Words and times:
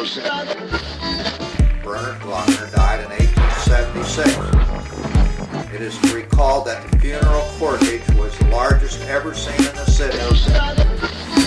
Bernard 0.00 0.16
Glockner 2.22 2.72
died 2.72 3.00
in 3.00 3.10
1876. 3.10 5.74
It 5.74 5.82
is 5.82 6.00
recalled 6.14 6.66
that 6.68 6.90
the 6.90 6.98
funeral 7.00 7.42
cortege 7.58 8.18
was 8.18 8.34
the 8.38 8.46
largest 8.46 9.02
ever 9.02 9.34
seen 9.34 9.56
in 9.56 9.74
the 9.74 9.84
city. 9.84 10.16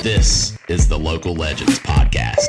This 0.04 0.56
is 0.68 0.88
the 0.88 1.00
Local 1.00 1.34
Legends 1.34 1.80
Podcast. 1.80 2.46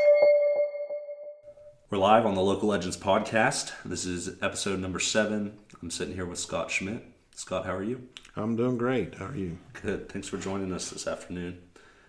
We're 1.88 1.96
live 1.96 2.26
on 2.26 2.34
the 2.34 2.42
Local 2.42 2.68
Legends 2.68 2.98
podcast. 2.98 3.72
This 3.82 4.04
is 4.04 4.36
episode 4.42 4.80
number 4.80 5.00
seven. 5.00 5.56
I'm 5.80 5.90
sitting 5.90 6.14
here 6.14 6.26
with 6.26 6.38
Scott 6.38 6.70
Schmidt. 6.70 7.02
Scott, 7.34 7.64
how 7.64 7.74
are 7.74 7.82
you? 7.82 8.06
I'm 8.36 8.56
doing 8.56 8.76
great. 8.76 9.14
How 9.14 9.28
are 9.28 9.36
you? 9.36 9.56
Good. 9.80 10.10
Thanks 10.10 10.28
for 10.28 10.36
joining 10.36 10.70
us 10.74 10.90
this 10.90 11.06
afternoon. 11.06 11.62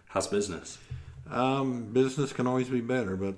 How's 0.07 0.27
business? 0.27 0.80
Um, 1.32 1.93
business 1.93 2.34
can 2.34 2.46
always 2.46 2.68
be 2.68 2.82
better, 2.82 3.16
but 3.16 3.36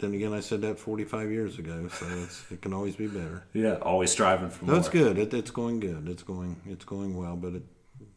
then 0.00 0.14
again, 0.14 0.32
I 0.32 0.40
said 0.40 0.60
that 0.62 0.78
45 0.78 1.30
years 1.30 1.58
ago, 1.58 1.88
so 1.88 2.06
it's, 2.22 2.44
it 2.50 2.60
can 2.62 2.72
always 2.72 2.96
be 2.96 3.06
better. 3.06 3.44
Yeah, 3.52 3.74
always 3.82 4.10
striving 4.10 4.50
for 4.50 4.64
No, 4.64 4.72
more. 4.72 4.80
it's 4.80 4.88
good. 4.88 5.18
It, 5.18 5.32
it's 5.34 5.50
going 5.50 5.80
good. 5.80 6.08
It's 6.08 6.22
going 6.22 6.56
it's 6.66 6.84
going 6.84 7.16
well, 7.16 7.36
but 7.36 7.54
it 7.54 7.62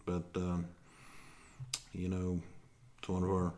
but 0.05 0.23
um, 0.35 0.65
you 1.93 2.09
know, 2.09 2.41
it's 2.99 3.07
one 3.09 3.23
of 3.23 3.29
our 3.29 3.53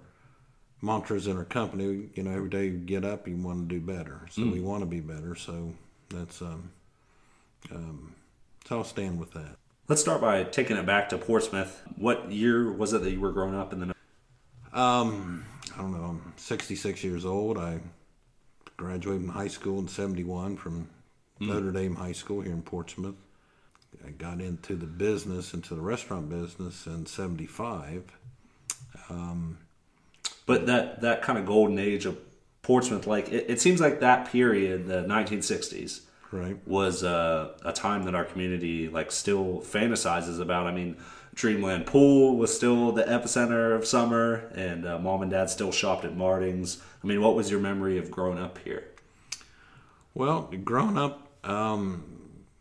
mantras 0.81 1.27
in 1.27 1.37
our 1.37 1.45
company. 1.45 2.09
You 2.15 2.23
know, 2.23 2.31
every 2.31 2.49
day 2.49 2.65
you 2.65 2.77
get 2.77 3.03
up, 3.05 3.27
you 3.27 3.35
want 3.37 3.67
to 3.69 3.75
do 3.75 3.81
better. 3.81 4.27
So 4.29 4.43
we 4.43 4.59
want 4.61 4.81
to 4.81 4.85
be 4.85 4.99
better. 4.99 5.35
So 5.35 5.73
that's 6.09 6.41
um, 6.41 6.71
um, 7.71 8.15
so 8.67 8.77
I'll 8.77 8.83
stand 8.83 9.19
with 9.19 9.31
that. 9.33 9.55
Let's 9.87 10.01
start 10.01 10.19
by 10.21 10.43
taking 10.43 10.77
it 10.77 10.85
back 10.85 11.09
to 11.09 11.17
Portsmouth. 11.17 11.81
What 11.95 12.31
year 12.31 12.71
was 12.71 12.93
it 12.93 13.03
that 13.03 13.11
you 13.11 13.19
were 13.19 13.31
growing 13.31 13.55
up 13.55 13.71
in 13.73 13.79
the? 13.79 13.95
Um, 14.79 15.45
I 15.73 15.77
don't 15.81 15.91
know. 15.93 16.03
I'm 16.03 16.33
66 16.37 17.03
years 17.03 17.23
old. 17.25 17.57
I 17.57 17.79
graduated 18.77 19.21
from 19.21 19.29
high 19.31 19.47
school 19.47 19.79
in 19.79 19.87
71 19.87 20.57
from 20.57 20.89
Notre 21.39 21.71
Dame 21.71 21.95
High 21.95 22.11
School 22.13 22.41
here 22.41 22.53
in 22.53 22.61
Portsmouth. 22.61 23.15
I 24.05 24.09
got 24.11 24.41
into 24.41 24.75
the 24.75 24.85
business, 24.85 25.53
into 25.53 25.73
the 25.75 25.81
restaurant 25.81 26.29
business 26.29 26.85
in 26.85 27.05
75. 27.05 28.11
But 30.45 30.67
that 30.67 31.01
that 31.01 31.21
kind 31.21 31.39
of 31.39 31.45
golden 31.45 31.79
age 31.79 32.05
of 32.05 32.17
Portsmouth, 32.61 33.07
like 33.07 33.29
it, 33.29 33.45
it 33.49 33.61
seems 33.61 33.81
like 33.81 33.99
that 34.01 34.31
period, 34.31 34.87
the 34.87 35.03
1960s, 35.03 36.01
Right. 36.31 36.57
was 36.67 37.03
uh, 37.03 37.53
a 37.63 37.71
time 37.71 38.03
that 38.03 38.15
our 38.15 38.25
community 38.25 38.89
like 38.89 39.11
still 39.11 39.61
fantasizes 39.61 40.39
about. 40.41 40.67
I 40.67 40.71
mean, 40.71 40.97
Dreamland 41.33 41.85
Pool 41.87 42.37
was 42.37 42.55
still 42.55 42.91
the 42.91 43.03
epicenter 43.03 43.75
of 43.75 43.85
summer, 43.87 44.49
and 44.53 44.85
uh, 44.85 44.99
mom 44.99 45.21
and 45.21 45.31
dad 45.31 45.49
still 45.49 45.71
shopped 45.71 46.05
at 46.05 46.15
Marting's. 46.15 46.81
I 47.05 47.07
mean, 47.07 47.21
what 47.21 47.35
was 47.35 47.51
your 47.51 47.59
memory 47.59 47.99
of 47.99 48.09
growing 48.09 48.39
up 48.39 48.57
here? 48.57 48.83
Well, 50.15 50.51
growing 50.63 50.97
up, 50.97 51.29
um, 51.43 52.03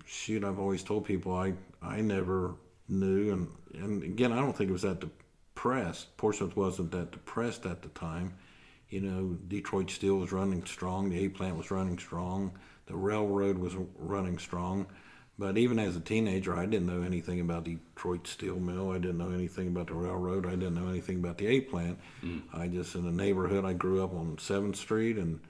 shoot, 0.05 0.45
I've 0.45 0.59
always 0.59 0.83
told 0.83 1.06
people 1.06 1.34
I, 1.34 1.55
I 1.81 2.03
never 2.03 2.56
knew, 2.87 3.33
and, 3.33 3.48
and 3.72 4.03
again, 4.03 4.33
I 4.33 4.37
don't 4.37 4.55
think 4.55 4.69
it 4.69 4.72
was 4.75 4.83
that 4.83 5.00
depressed. 5.00 6.15
Portsmouth 6.19 6.55
wasn't 6.59 6.91
that 6.91 7.11
depressed 7.11 7.65
at 7.65 7.81
the 7.81 7.89
time. 7.89 8.34
You 8.91 9.00
know, 9.00 9.39
Detroit 9.48 9.91
Steel 9.91 10.17
was 10.17 10.31
running 10.31 10.62
strong, 10.67 11.09
the 11.09 11.25
A 11.25 11.31
plant 11.31 11.56
was 11.56 11.70
running 11.70 11.98
strong, 11.98 12.53
the 12.84 12.97
railroad 12.97 13.56
was 13.56 13.72
running 13.97 14.39
strong. 14.39 14.84
But 15.38 15.58
even 15.58 15.80
as 15.80 15.96
a 15.96 16.00
teenager, 16.00 16.56
I 16.56 16.64
didn't 16.64 16.86
know 16.86 17.02
anything 17.02 17.40
about 17.40 17.64
Detroit 17.64 18.27
Steel 18.28 18.60
Mill. 18.60 18.92
I 18.92 18.98
didn't 18.98 19.18
know 19.18 19.30
anything 19.30 19.68
about 19.68 19.88
the 19.88 19.94
railroad. 19.94 20.46
I 20.46 20.50
didn't 20.50 20.74
know 20.74 20.88
anything 20.88 21.16
about 21.18 21.38
the 21.38 21.46
A 21.48 21.60
plant. 21.60 21.98
I 22.52 22.68
just, 22.68 22.94
in 22.94 23.04
the 23.04 23.10
neighborhood, 23.10 23.64
I 23.64 23.72
grew 23.72 24.04
up 24.04 24.14
on 24.14 24.36
7th 24.36 24.76
Street, 24.76 25.16
and 25.16 25.41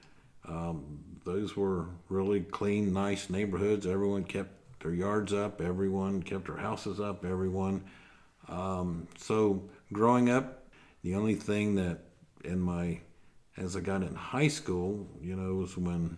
um, 0.47 0.99
those 1.23 1.55
were 1.55 1.85
really 2.09 2.41
clean, 2.41 2.93
nice 2.93 3.29
neighborhoods. 3.29 3.85
Everyone 3.85 4.23
kept 4.23 4.49
their 4.81 4.93
yards 4.93 5.33
up. 5.33 5.61
Everyone 5.61 6.21
kept 6.23 6.47
their 6.47 6.57
houses 6.57 6.99
up. 6.99 7.23
Everyone. 7.23 7.83
Um, 8.47 9.07
so 9.17 9.69
growing 9.93 10.29
up, 10.29 10.63
the 11.03 11.15
only 11.15 11.35
thing 11.35 11.75
that 11.75 11.99
in 12.43 12.59
my 12.59 12.99
as 13.57 13.75
I 13.75 13.79
got 13.79 14.01
in 14.01 14.13
high 14.15 14.47
school, 14.47 15.07
you 15.21 15.35
know, 15.35 15.55
was 15.55 15.77
when 15.77 16.17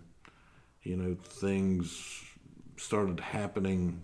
you 0.82 0.96
know 0.96 1.14
things 1.14 2.24
started 2.78 3.20
happening. 3.20 4.00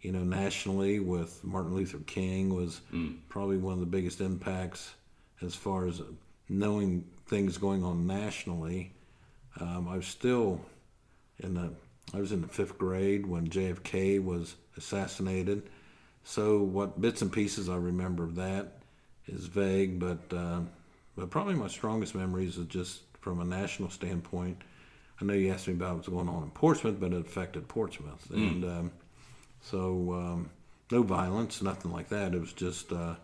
You 0.00 0.12
know, 0.12 0.24
nationally 0.24 0.98
with 0.98 1.42
Martin 1.44 1.74
Luther 1.76 2.00
King 2.06 2.54
was 2.54 2.80
probably 3.28 3.56
one 3.56 3.74
of 3.74 3.80
the 3.80 3.86
biggest 3.86 4.20
impacts 4.20 4.94
as 5.40 5.54
far 5.54 5.86
as 5.86 6.02
knowing 6.48 7.04
things 7.26 7.56
going 7.56 7.84
on 7.84 8.06
nationally. 8.06 8.92
Um, 9.60 9.88
I 9.88 9.96
was 9.96 10.06
still 10.06 10.60
in 11.38 11.54
the 11.54 11.70
I 12.14 12.18
was 12.18 12.32
in 12.32 12.40
the 12.42 12.48
fifth 12.48 12.78
grade 12.78 13.26
when 13.26 13.48
JFK 13.48 14.22
was 14.22 14.56
assassinated. 14.76 15.62
So 16.24 16.62
what 16.62 17.00
bits 17.00 17.22
and 17.22 17.32
pieces 17.32 17.68
I 17.68 17.76
remember 17.76 18.24
of 18.24 18.34
that 18.36 18.78
is 19.26 19.46
vague, 19.46 19.98
but 19.98 20.36
uh, 20.36 20.60
but 21.16 21.30
probably 21.30 21.54
my 21.54 21.68
strongest 21.68 22.14
memories 22.14 22.58
is 22.58 22.66
just 22.66 23.02
from 23.20 23.40
a 23.40 23.44
national 23.44 23.90
standpoint. 23.90 24.60
I 25.22 25.24
know 25.24 25.34
you 25.34 25.52
asked 25.52 25.68
me 25.68 25.74
about 25.74 25.94
what's 25.94 26.08
going 26.08 26.28
on 26.28 26.42
in 26.42 26.50
Portsmouth, 26.50 26.98
but 26.98 27.12
it 27.12 27.20
affected 27.20 27.68
Portsmouth, 27.68 28.28
and 28.30 28.64
um, 28.64 28.92
so 29.60 30.12
um, 30.14 30.50
no 30.90 31.04
violence, 31.04 31.62
nothing 31.62 31.92
like 31.92 32.08
that. 32.08 32.34
It 32.34 32.40
was 32.40 32.52
just 32.52 32.92
uh, 32.92 33.14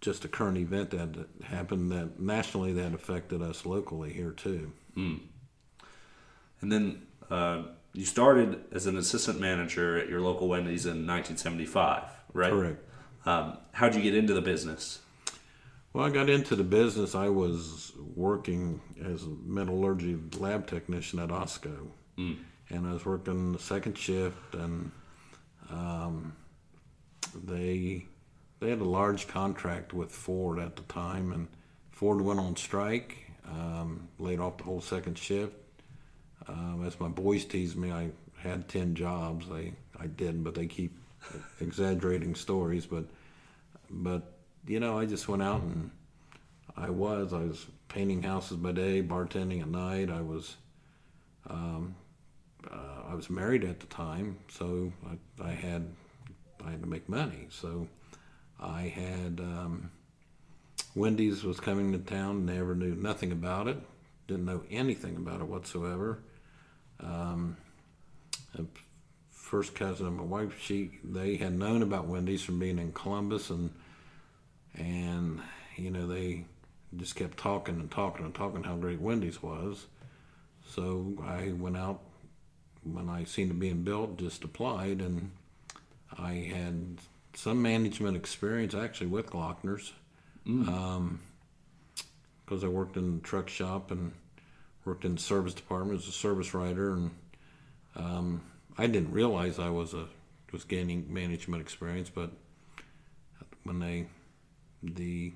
just 0.00 0.24
a 0.24 0.28
current 0.28 0.58
event 0.58 0.90
that 0.90 1.28
happened 1.44 1.92
that 1.92 2.18
nationally 2.18 2.72
that 2.72 2.94
affected 2.94 3.42
us 3.42 3.64
locally 3.64 4.12
here 4.12 4.32
too. 4.32 4.72
And 6.60 6.72
then 6.72 7.06
uh, 7.30 7.62
you 7.92 8.04
started 8.04 8.64
as 8.72 8.86
an 8.86 8.96
assistant 8.96 9.38
manager 9.38 9.96
at 9.98 10.08
your 10.08 10.20
local 10.20 10.48
Wendy's 10.48 10.84
in 10.84 11.06
1975, 11.06 12.02
right? 12.32 12.50
Correct. 12.50 12.84
Um, 13.24 13.58
how'd 13.70 13.94
you 13.94 14.02
get 14.02 14.16
into 14.16 14.34
the 14.34 14.42
business? 14.42 14.98
Well, 15.92 16.04
I 16.06 16.10
got 16.10 16.28
into 16.28 16.54
the 16.54 16.64
business. 16.64 17.14
I 17.14 17.28
was 17.28 17.92
working 18.14 18.80
as 19.04 19.22
a 19.24 19.28
metallurgy 19.44 20.18
lab 20.38 20.66
technician 20.66 21.18
at 21.18 21.30
Osco, 21.30 21.88
and 22.68 22.86
I 22.86 22.92
was 22.92 23.04
working 23.04 23.52
the 23.52 23.58
second 23.58 23.96
shift, 23.96 24.54
and 24.54 24.90
um, 25.70 26.36
they 27.34 28.06
they 28.60 28.70
had 28.70 28.80
a 28.80 28.84
large 28.84 29.28
contract 29.28 29.92
with 29.92 30.10
Ford 30.12 30.58
at 30.58 30.76
the 30.76 30.82
time, 30.82 31.32
and 31.32 31.48
Ford 31.90 32.20
went 32.20 32.38
on 32.40 32.54
strike, 32.56 33.16
um, 33.46 34.08
laid 34.18 34.40
off 34.40 34.58
the 34.58 34.64
whole 34.64 34.80
second 34.80 35.16
shift. 35.18 35.54
Um, 36.46 36.84
as 36.86 36.98
my 37.00 37.08
boys 37.08 37.44
tease 37.44 37.76
me, 37.76 37.90
I 37.92 38.10
had 38.36 38.68
ten 38.68 38.94
jobs. 38.94 39.46
I 39.50 39.72
I 39.98 40.06
didn't, 40.06 40.42
but 40.44 40.54
they 40.54 40.66
keep 40.66 40.96
exaggerating 41.60 42.34
stories. 42.34 42.86
But 42.86 43.04
but 43.90 44.37
you 44.68 44.80
know, 44.80 44.98
I 44.98 45.06
just 45.06 45.28
went 45.28 45.42
out 45.42 45.62
and 45.62 45.90
I 46.76 46.90
was 46.90 47.32
I 47.32 47.38
was 47.38 47.66
painting 47.88 48.22
houses 48.22 48.58
by 48.58 48.72
day, 48.72 49.02
bartending 49.02 49.62
at 49.62 49.68
night. 49.68 50.10
I 50.10 50.20
was 50.20 50.56
um, 51.48 51.94
uh, 52.70 53.10
I 53.10 53.14
was 53.14 53.30
married 53.30 53.64
at 53.64 53.80
the 53.80 53.86
time, 53.86 54.38
so 54.48 54.92
I, 55.06 55.48
I 55.48 55.52
had 55.52 55.86
I 56.64 56.70
had 56.70 56.82
to 56.82 56.88
make 56.88 57.08
money. 57.08 57.46
So 57.50 57.88
I 58.60 58.82
had 58.82 59.40
um, 59.40 59.90
Wendy's 60.94 61.44
was 61.44 61.60
coming 61.60 61.92
to 61.92 61.98
town. 61.98 62.44
Never 62.46 62.74
knew 62.74 62.94
nothing 62.94 63.32
about 63.32 63.68
it. 63.68 63.78
Didn't 64.26 64.44
know 64.44 64.62
anything 64.70 65.16
about 65.16 65.40
it 65.40 65.46
whatsoever. 65.46 66.18
Um, 67.00 67.56
first 69.30 69.74
cousin 69.74 70.06
of 70.06 70.12
my 70.12 70.22
wife, 70.22 70.60
she 70.60 70.90
they 71.02 71.36
had 71.36 71.58
known 71.58 71.82
about 71.82 72.06
Wendy's 72.06 72.42
from 72.42 72.58
being 72.58 72.78
in 72.78 72.92
Columbus, 72.92 73.48
and 73.48 73.70
and 74.78 75.40
you 75.76 75.90
know 75.90 76.06
they 76.06 76.44
just 76.96 77.16
kept 77.16 77.36
talking 77.36 77.80
and 77.80 77.90
talking 77.90 78.24
and 78.24 78.34
talking 78.34 78.62
how 78.62 78.76
great 78.76 79.00
Wendy's 79.00 79.42
was. 79.42 79.86
So 80.70 81.14
I 81.24 81.52
went 81.52 81.76
out 81.76 82.00
when 82.84 83.08
I 83.08 83.24
seen 83.24 83.50
it 83.50 83.58
being 83.58 83.82
built, 83.82 84.18
just 84.18 84.44
applied, 84.44 85.00
and 85.00 85.30
I 86.18 86.50
had 86.54 86.98
some 87.34 87.60
management 87.60 88.16
experience 88.16 88.74
actually 88.74 89.08
with 89.08 89.26
Glockner's, 89.26 89.92
because 92.44 92.64
I 92.64 92.68
worked 92.68 92.96
in 92.96 93.16
the 93.16 93.22
truck 93.22 93.48
shop 93.48 93.90
and 93.90 94.12
worked 94.84 95.04
in 95.04 95.16
the 95.16 95.20
service 95.20 95.54
department 95.54 96.00
as 96.00 96.08
a 96.08 96.12
service 96.12 96.54
writer, 96.54 96.92
and 96.92 97.10
um, 97.96 98.40
I 98.78 98.86
didn't 98.86 99.12
realize 99.12 99.58
I 99.58 99.70
was 99.70 99.92
a 99.94 100.06
was 100.52 100.64
gaining 100.64 101.12
management 101.12 101.60
experience, 101.60 102.08
but 102.08 102.30
when 103.64 103.80
they 103.80 104.06
the 104.82 105.32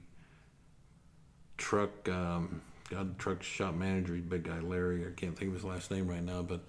truck 1.57 2.09
um, 2.09 2.63
the 2.91 3.15
truck 3.19 3.43
shop 3.43 3.75
manager, 3.75 4.15
big 4.15 4.45
guy 4.45 4.61
Larry, 4.61 5.07
I 5.07 5.11
can't 5.19 5.37
think 5.37 5.49
of 5.49 5.55
his 5.55 5.65
last 5.65 5.91
name 5.91 6.09
right 6.09 6.23
now, 6.23 6.43
but 6.43 6.61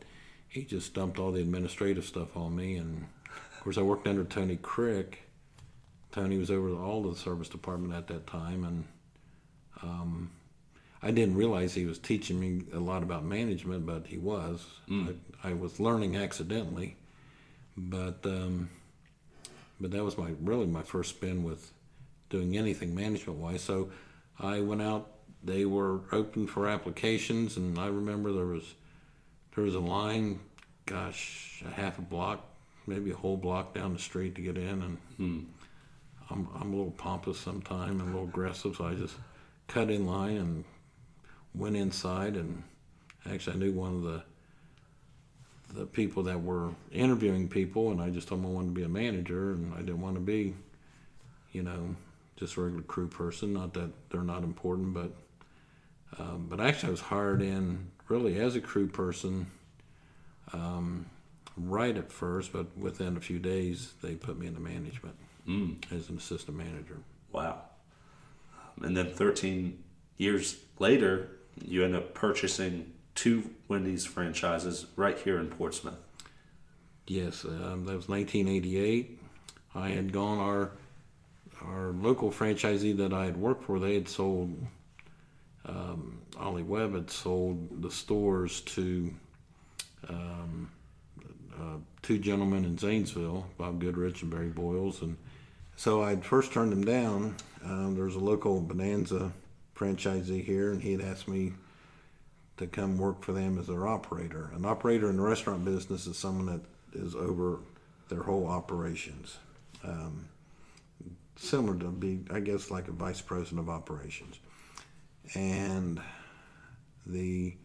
he 0.47 0.63
just 0.63 0.93
dumped 0.93 1.19
all 1.19 1.31
the 1.31 1.41
administrative 1.41 2.05
stuff 2.05 2.37
on 2.37 2.55
me, 2.55 2.77
and 2.77 3.05
of 3.25 3.63
course 3.63 3.77
I 3.77 3.81
worked 3.81 4.07
under 4.07 4.23
Tony 4.23 4.57
Crick. 4.57 5.23
Tony 6.11 6.37
was 6.37 6.51
over 6.51 6.69
all 6.75 7.01
the 7.01 7.15
service 7.15 7.49
department 7.49 7.93
at 7.93 8.07
that 8.07 8.27
time, 8.27 8.63
and 8.63 8.85
um, 9.81 10.31
I 11.01 11.11
didn't 11.11 11.35
realize 11.35 11.73
he 11.73 11.85
was 11.85 11.97
teaching 11.97 12.39
me 12.39 12.63
a 12.71 12.79
lot 12.79 13.03
about 13.03 13.25
management, 13.25 13.85
but 13.85 14.05
he 14.07 14.17
was. 14.17 14.65
I, 15.43 15.49
I 15.49 15.53
was 15.53 15.79
learning 15.79 16.15
accidentally, 16.15 16.95
but 17.75 18.19
um, 18.25 18.69
but 19.81 19.91
that 19.91 20.03
was 20.03 20.17
my 20.17 20.31
really 20.41 20.67
my 20.67 20.83
first 20.83 21.09
spin 21.09 21.43
with 21.43 21.71
doing 22.33 22.57
anything 22.57 22.95
management 22.95 23.39
wise. 23.39 23.61
So 23.61 23.91
I 24.39 24.59
went 24.59 24.81
out. 24.81 25.11
They 25.43 25.65
were 25.65 26.01
open 26.11 26.47
for 26.47 26.67
applications, 26.67 27.57
and 27.57 27.77
I 27.77 27.87
remember 27.87 28.33
there 28.33 28.45
was 28.45 28.73
there 29.55 29.63
was 29.63 29.75
a 29.75 29.79
line, 29.79 30.39
gosh, 30.85 31.63
a 31.65 31.69
half 31.69 31.99
a 31.99 32.01
block, 32.01 32.43
maybe 32.87 33.11
a 33.11 33.15
whole 33.15 33.37
block 33.37 33.75
down 33.75 33.93
the 33.93 33.99
street 33.99 34.35
to 34.35 34.41
get 34.41 34.57
in, 34.57 34.81
and 34.81 34.97
hmm. 35.17 35.39
I'm 36.29 36.47
I'm 36.59 36.73
a 36.73 36.75
little 36.75 36.91
pompous 36.91 37.39
sometimes 37.39 37.91
and 37.91 38.01
a 38.01 38.05
little 38.05 38.23
aggressive, 38.23 38.75
so 38.77 38.85
I 38.85 38.95
just 38.95 39.15
cut 39.67 39.91
in 39.91 40.07
line 40.07 40.37
and 40.37 40.63
went 41.53 41.75
inside, 41.75 42.35
and 42.35 42.63
actually 43.29 43.55
I 43.57 43.59
knew 43.59 43.73
one 43.73 43.95
of 43.95 44.03
the 44.03 44.23
the 45.73 45.85
people 45.85 46.23
that 46.23 46.41
were 46.41 46.69
interviewing 46.91 47.47
people, 47.47 47.91
and 47.91 48.01
I 48.01 48.09
just 48.09 48.27
told 48.27 48.41
them 48.41 48.49
I 48.49 48.53
wanted 48.53 48.69
to 48.69 48.73
be 48.73 48.83
a 48.83 48.89
manager, 48.89 49.51
and 49.51 49.73
I 49.73 49.79
didn't 49.79 50.01
want 50.01 50.15
to 50.15 50.21
be, 50.21 50.55
you 51.51 51.63
know, 51.63 51.95
just 52.43 52.57
a 52.57 52.61
regular 52.61 52.83
crew 52.83 53.07
person. 53.07 53.53
Not 53.53 53.73
that 53.73 53.91
they're 54.09 54.21
not 54.21 54.43
important, 54.43 54.93
but 54.93 55.11
um, 56.19 56.47
but 56.49 56.59
actually 56.59 56.89
I 56.89 56.91
was 56.91 57.01
hired 57.01 57.41
in 57.41 57.91
really 58.07 58.39
as 58.39 58.55
a 58.55 58.61
crew 58.61 58.87
person. 58.87 59.47
Um, 60.51 61.07
right 61.55 61.95
at 61.95 62.11
first, 62.11 62.51
but 62.51 62.75
within 62.77 63.15
a 63.15 63.21
few 63.21 63.39
days 63.39 63.93
they 64.01 64.15
put 64.15 64.37
me 64.37 64.47
into 64.47 64.59
management 64.59 65.15
as 65.91 66.09
an 66.09 66.17
assistant 66.17 66.57
manager. 66.57 66.97
Wow. 67.31 67.61
And 68.81 68.97
then 68.97 69.13
13 69.13 69.83
years 70.17 70.57
later, 70.79 71.29
you 71.63 71.83
end 71.83 71.95
up 71.95 72.13
purchasing 72.13 72.91
two 73.15 73.51
Wendy's 73.67 74.05
franchises 74.05 74.87
right 74.95 75.17
here 75.17 75.37
in 75.37 75.47
Portsmouth. 75.47 75.99
Yes, 77.05 77.45
um, 77.45 77.85
that 77.85 77.95
was 77.95 78.09
1988. 78.09 79.19
I 79.75 79.89
had 79.89 80.11
gone 80.11 80.39
our 80.39 80.71
our 81.65 81.91
local 81.91 82.31
franchisee 82.31 82.95
that 82.97 83.13
I 83.13 83.25
had 83.25 83.37
worked 83.37 83.63
for. 83.63 83.79
They 83.79 83.95
had 83.95 84.07
sold 84.07 84.55
um, 85.65 86.21
Ollie 86.37 86.63
Webb 86.63 86.93
had 86.93 87.09
sold 87.09 87.81
the 87.81 87.91
stores 87.91 88.61
to 88.61 89.13
um, 90.09 90.69
uh, 91.57 91.77
two 92.01 92.19
gentlemen 92.19 92.65
in 92.65 92.77
Zanesville, 92.77 93.47
Bob 93.57 93.79
Goodrich 93.79 94.21
and 94.21 94.31
Barry 94.31 94.49
Boyles, 94.49 95.01
and 95.01 95.17
so 95.75 96.03
I'd 96.03 96.25
first 96.25 96.51
turned 96.51 96.71
them 96.71 96.83
down. 96.83 97.35
Um, 97.63 97.95
there 97.95 98.05
was 98.05 98.15
a 98.15 98.19
local 98.19 98.59
Bonanza 98.59 99.31
franchisee 99.75 100.43
here, 100.43 100.71
and 100.71 100.81
he 100.81 100.91
had 100.91 101.01
asked 101.01 101.27
me 101.27 101.53
to 102.57 102.67
come 102.67 102.97
work 102.97 103.23
for 103.23 103.31
them 103.31 103.57
as 103.57 103.67
their 103.67 103.87
operator. 103.87 104.51
An 104.53 104.65
operator 104.65 105.09
in 105.09 105.17
the 105.17 105.23
restaurant 105.23 105.65
business 105.65 106.05
is 106.07 106.17
someone 106.17 106.45
that 106.45 106.61
is 106.93 107.15
over 107.15 107.59
their 108.09 108.23
whole 108.23 108.47
operations. 108.47 109.37
Um, 109.83 110.27
similar 111.43 111.77
to 111.79 111.87
be, 111.87 112.21
I 112.31 112.39
guess, 112.39 112.71
like 112.71 112.87
a 112.87 112.91
vice 112.91 113.21
president 113.21 113.59
of 113.59 113.69
operations. 113.69 114.39
And 115.35 116.01
the 117.05 117.55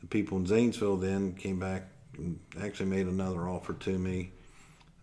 the 0.00 0.06
people 0.08 0.38
in 0.38 0.46
Zanesville 0.46 0.96
then 0.96 1.34
came 1.34 1.60
back 1.60 1.88
and 2.18 2.38
actually 2.60 2.86
made 2.86 3.06
another 3.06 3.48
offer 3.48 3.72
to 3.72 3.98
me 3.98 4.32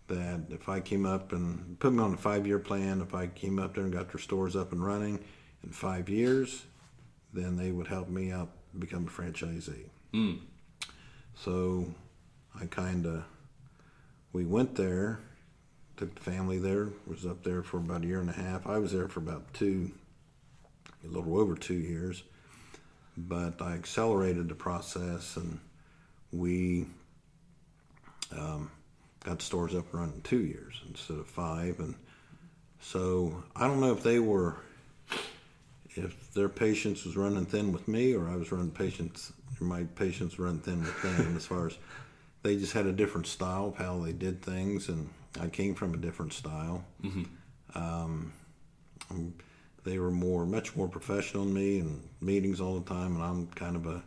that 0.08 0.42
if 0.50 0.68
I 0.68 0.80
came 0.80 1.06
up 1.06 1.32
and 1.32 1.78
put 1.78 1.92
me 1.92 2.02
on 2.02 2.14
a 2.14 2.16
five 2.16 2.46
year 2.46 2.58
plan, 2.58 3.00
if 3.00 3.14
I 3.14 3.28
came 3.28 3.58
up 3.58 3.74
there 3.74 3.84
and 3.84 3.92
got 3.92 4.10
their 4.12 4.20
stores 4.20 4.56
up 4.56 4.72
and 4.72 4.84
running 4.84 5.18
in 5.64 5.70
five 5.70 6.08
years, 6.08 6.64
then 7.32 7.56
they 7.56 7.70
would 7.70 7.86
help 7.86 8.08
me 8.08 8.30
out 8.30 8.50
become 8.78 9.06
a 9.06 9.10
franchisee. 9.10 9.88
Hmm. 10.12 10.34
So 11.34 11.94
I 12.60 12.66
kind 12.66 13.06
of, 13.06 13.24
we 14.32 14.44
went 14.44 14.74
there, 14.74 15.20
took 16.00 16.14
the 16.14 16.30
family 16.30 16.58
there, 16.58 16.88
was 17.06 17.26
up 17.26 17.44
there 17.44 17.62
for 17.62 17.76
about 17.76 18.04
a 18.04 18.06
year 18.06 18.20
and 18.20 18.30
a 18.30 18.32
half. 18.32 18.66
I 18.66 18.78
was 18.78 18.90
there 18.90 19.06
for 19.06 19.20
about 19.20 19.52
two, 19.52 19.90
a 21.04 21.06
little 21.06 21.38
over 21.38 21.54
two 21.54 21.74
years, 21.74 22.22
but 23.18 23.60
I 23.60 23.74
accelerated 23.74 24.48
the 24.48 24.54
process 24.54 25.36
and 25.36 25.60
we 26.32 26.86
um, 28.34 28.70
got 29.24 29.42
stores 29.42 29.74
up 29.74 29.92
and 29.92 30.00
running 30.00 30.22
two 30.22 30.40
years 30.40 30.80
instead 30.88 31.18
of 31.18 31.26
five. 31.26 31.78
And 31.80 31.94
so 32.80 33.44
I 33.54 33.66
don't 33.66 33.80
know 33.80 33.92
if 33.92 34.02
they 34.02 34.20
were, 34.20 34.56
if 35.96 36.32
their 36.32 36.48
patience 36.48 37.04
was 37.04 37.14
running 37.14 37.44
thin 37.44 37.72
with 37.72 37.88
me 37.88 38.14
or 38.14 38.26
I 38.26 38.36
was 38.36 38.50
running 38.50 38.70
patience, 38.70 39.34
my 39.60 39.82
patience 39.96 40.38
running 40.38 40.60
thin 40.60 40.80
with 40.80 41.02
them 41.02 41.36
as 41.36 41.44
far 41.44 41.66
as 41.66 41.76
they 42.42 42.56
just 42.56 42.72
had 42.72 42.86
a 42.86 42.92
different 42.92 43.26
style 43.26 43.66
of 43.66 43.76
how 43.76 43.98
they 43.98 44.12
did 44.12 44.40
things. 44.40 44.88
And 44.88 45.10
I 45.38 45.48
came 45.48 45.74
from 45.74 45.94
a 45.94 45.96
different 45.98 46.32
style. 46.32 46.84
Um, 47.74 48.32
um, 49.10 49.34
they 49.84 49.98
were 49.98 50.10
more, 50.10 50.44
much 50.46 50.74
more 50.76 50.88
professional 50.88 51.44
than 51.44 51.54
me 51.54 51.78
and 51.78 52.02
meetings 52.20 52.60
all 52.60 52.78
the 52.78 52.88
time. 52.88 53.14
And 53.14 53.22
I'm 53.24 53.46
kind 53.48 53.76
of 53.76 53.86
a 53.86 54.02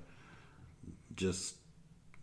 just, 1.15 1.55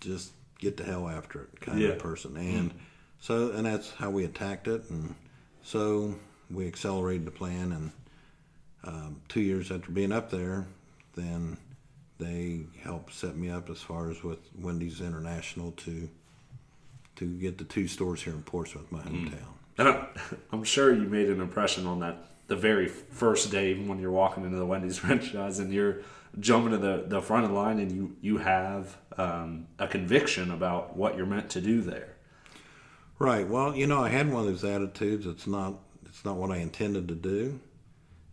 just 0.00 0.32
get 0.58 0.76
the 0.76 0.84
hell 0.84 1.08
after 1.08 1.42
it 1.42 1.60
kind 1.60 1.80
Yeah. 1.80 1.88
of 1.90 1.98
person. 1.98 2.36
And 2.36 2.72
so, 3.20 3.50
and 3.52 3.66
that's 3.66 3.90
how 3.92 4.10
we 4.10 4.24
attacked 4.24 4.68
it. 4.68 4.88
And 4.90 5.14
so 5.62 6.14
we 6.50 6.66
accelerated 6.66 7.26
the 7.26 7.30
plan. 7.30 7.72
And 7.72 7.92
um, 8.84 9.20
two 9.28 9.40
years 9.40 9.70
after 9.70 9.90
being 9.90 10.12
up 10.12 10.30
there, 10.30 10.66
then 11.14 11.56
they 12.18 12.60
helped 12.82 13.14
set 13.14 13.36
me 13.36 13.50
up 13.50 13.70
as 13.70 13.80
far 13.80 14.10
as 14.10 14.22
with 14.22 14.38
Wendy's 14.58 15.00
International 15.00 15.72
to 15.72 16.08
to 17.20 17.26
get 17.26 17.58
the 17.58 17.64
two 17.64 17.86
stores 17.86 18.22
here 18.22 18.32
in 18.32 18.42
Portsmouth, 18.42 18.90
my 18.90 19.00
hometown. 19.00 19.44
And 19.76 20.06
I'm, 20.52 20.64
sure 20.64 20.92
you 20.92 21.02
made 21.02 21.28
an 21.28 21.40
impression 21.40 21.86
on 21.86 22.00
that 22.00 22.16
the 22.48 22.56
very 22.56 22.88
first 22.88 23.50
day, 23.50 23.70
even 23.70 23.88
when 23.88 24.00
you're 24.00 24.10
walking 24.10 24.44
into 24.44 24.56
the 24.56 24.64
Wendy's 24.64 24.98
franchise 25.04 25.58
and 25.58 25.72
you're 25.72 25.98
jumping 26.38 26.72
to 26.72 26.78
the, 26.78 27.04
the 27.06 27.20
front 27.20 27.44
of 27.44 27.50
the 27.50 27.56
line 27.56 27.78
and 27.78 27.92
you, 27.92 28.16
you 28.22 28.38
have 28.38 28.96
um, 29.18 29.66
a 29.78 29.86
conviction 29.86 30.50
about 30.50 30.96
what 30.96 31.14
you're 31.14 31.26
meant 31.26 31.50
to 31.50 31.60
do 31.60 31.82
there. 31.82 32.16
Right. 33.18 33.46
Well, 33.46 33.76
you 33.76 33.86
know, 33.86 34.02
I 34.02 34.08
had 34.08 34.32
one 34.32 34.46
of 34.46 34.48
those 34.48 34.64
attitudes. 34.64 35.26
It's 35.26 35.46
not. 35.46 35.74
It's 36.06 36.24
not 36.24 36.36
what 36.36 36.50
I 36.50 36.56
intended 36.56 37.06
to 37.08 37.14
do. 37.14 37.60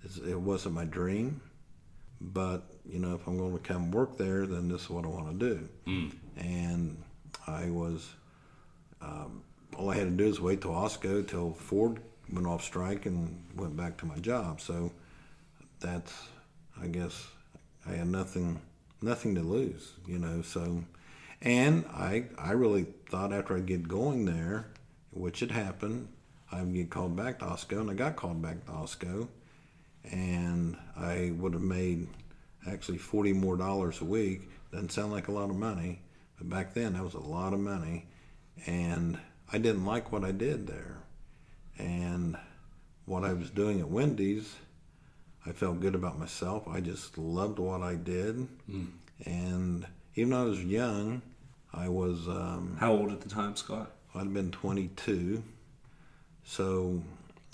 It's, 0.03 0.17
it 0.17 0.39
wasn't 0.39 0.75
my 0.75 0.85
dream. 0.85 1.41
But 2.21 2.63
you 2.89 2.99
know, 2.99 3.13
if 3.13 3.27
I'm 3.27 3.37
going 3.37 3.51
to 3.51 3.59
come 3.59 3.91
work 3.91 4.17
there, 4.17 4.45
then 4.45 4.69
this 4.69 4.83
is 4.83 4.89
what 4.89 5.03
I 5.03 5.09
want 5.09 5.37
to 5.37 5.55
do. 5.55 5.69
And 6.37 7.03
I 7.45 7.69
was. 7.69 8.07
Um, 9.01 9.43
all 9.77 9.89
I 9.89 9.95
had 9.95 10.05
to 10.05 10.11
do 10.11 10.25
is 10.25 10.39
wait 10.39 10.61
till 10.61 10.71
Osco 10.71 11.27
till 11.27 11.53
Ford 11.53 11.99
went 12.31 12.47
off 12.47 12.63
strike 12.63 13.05
and 13.05 13.43
went 13.55 13.75
back 13.77 13.97
to 13.97 14.05
my 14.05 14.17
job. 14.17 14.61
So 14.61 14.91
that's. 15.79 16.13
I 16.79 16.87
guess 16.87 17.27
I 17.87 17.93
had 17.93 18.07
nothing. 18.07 18.61
Nothing 19.01 19.35
to 19.35 19.41
lose. 19.41 19.93
You 20.07 20.19
know. 20.19 20.41
So. 20.41 20.83
And 21.39 21.85
I, 21.93 22.25
I 22.35 22.53
really 22.53 22.87
thought 23.11 23.31
after 23.31 23.55
I'd 23.55 23.67
get 23.67 23.87
going 23.87 24.25
there, 24.25 24.69
which 25.11 25.41
had 25.41 25.51
happened, 25.51 26.07
I 26.51 26.63
would 26.63 26.73
get 26.73 26.89
called 26.89 27.15
back 27.15 27.37
to 27.39 27.45
Osco, 27.45 27.79
and 27.79 27.91
I 27.91 27.93
got 27.93 28.15
called 28.15 28.41
back 28.41 28.65
to 28.65 28.71
Osco, 28.71 29.27
and 30.03 30.75
I 30.95 31.33
would 31.37 31.53
have 31.53 31.61
made 31.61 32.07
actually 32.67 32.97
forty 32.97 33.33
more 33.33 33.55
dollars 33.55 34.01
a 34.01 34.05
week. 34.05 34.49
Doesn't 34.71 34.91
sound 34.91 35.11
like 35.11 35.27
a 35.27 35.31
lot 35.31 35.51
of 35.51 35.55
money, 35.55 36.01
but 36.39 36.49
back 36.49 36.73
then 36.73 36.93
that 36.93 37.03
was 37.03 37.13
a 37.13 37.19
lot 37.19 37.53
of 37.53 37.59
money, 37.59 38.07
and 38.65 39.19
I 39.51 39.57
didn't 39.57 39.85
like 39.85 40.11
what 40.11 40.23
I 40.23 40.31
did 40.31 40.67
there, 40.67 40.97
and 41.77 42.37
what 43.05 43.23
I 43.23 43.33
was 43.33 43.49
doing 43.49 43.79
at 43.79 43.89
Wendy's. 43.89 44.55
I 45.45 45.53
felt 45.53 45.79
good 45.79 45.95
about 45.95 46.19
myself. 46.19 46.67
I 46.67 46.81
just 46.81 47.17
loved 47.17 47.57
what 47.59 47.81
I 47.81 47.95
did, 47.95 48.47
and 49.25 49.85
even 50.15 50.31
though 50.31 50.41
I 50.41 50.45
was 50.45 50.61
young, 50.63 51.21
I 51.73 51.87
was 51.87 52.27
um, 52.27 52.75
How 52.79 52.91
old 52.91 53.11
at 53.11 53.21
the 53.21 53.29
time, 53.29 53.55
Scott? 53.55 53.91
I'd 54.15 54.33
been 54.33 54.51
22. 54.51 55.43
So 56.43 57.01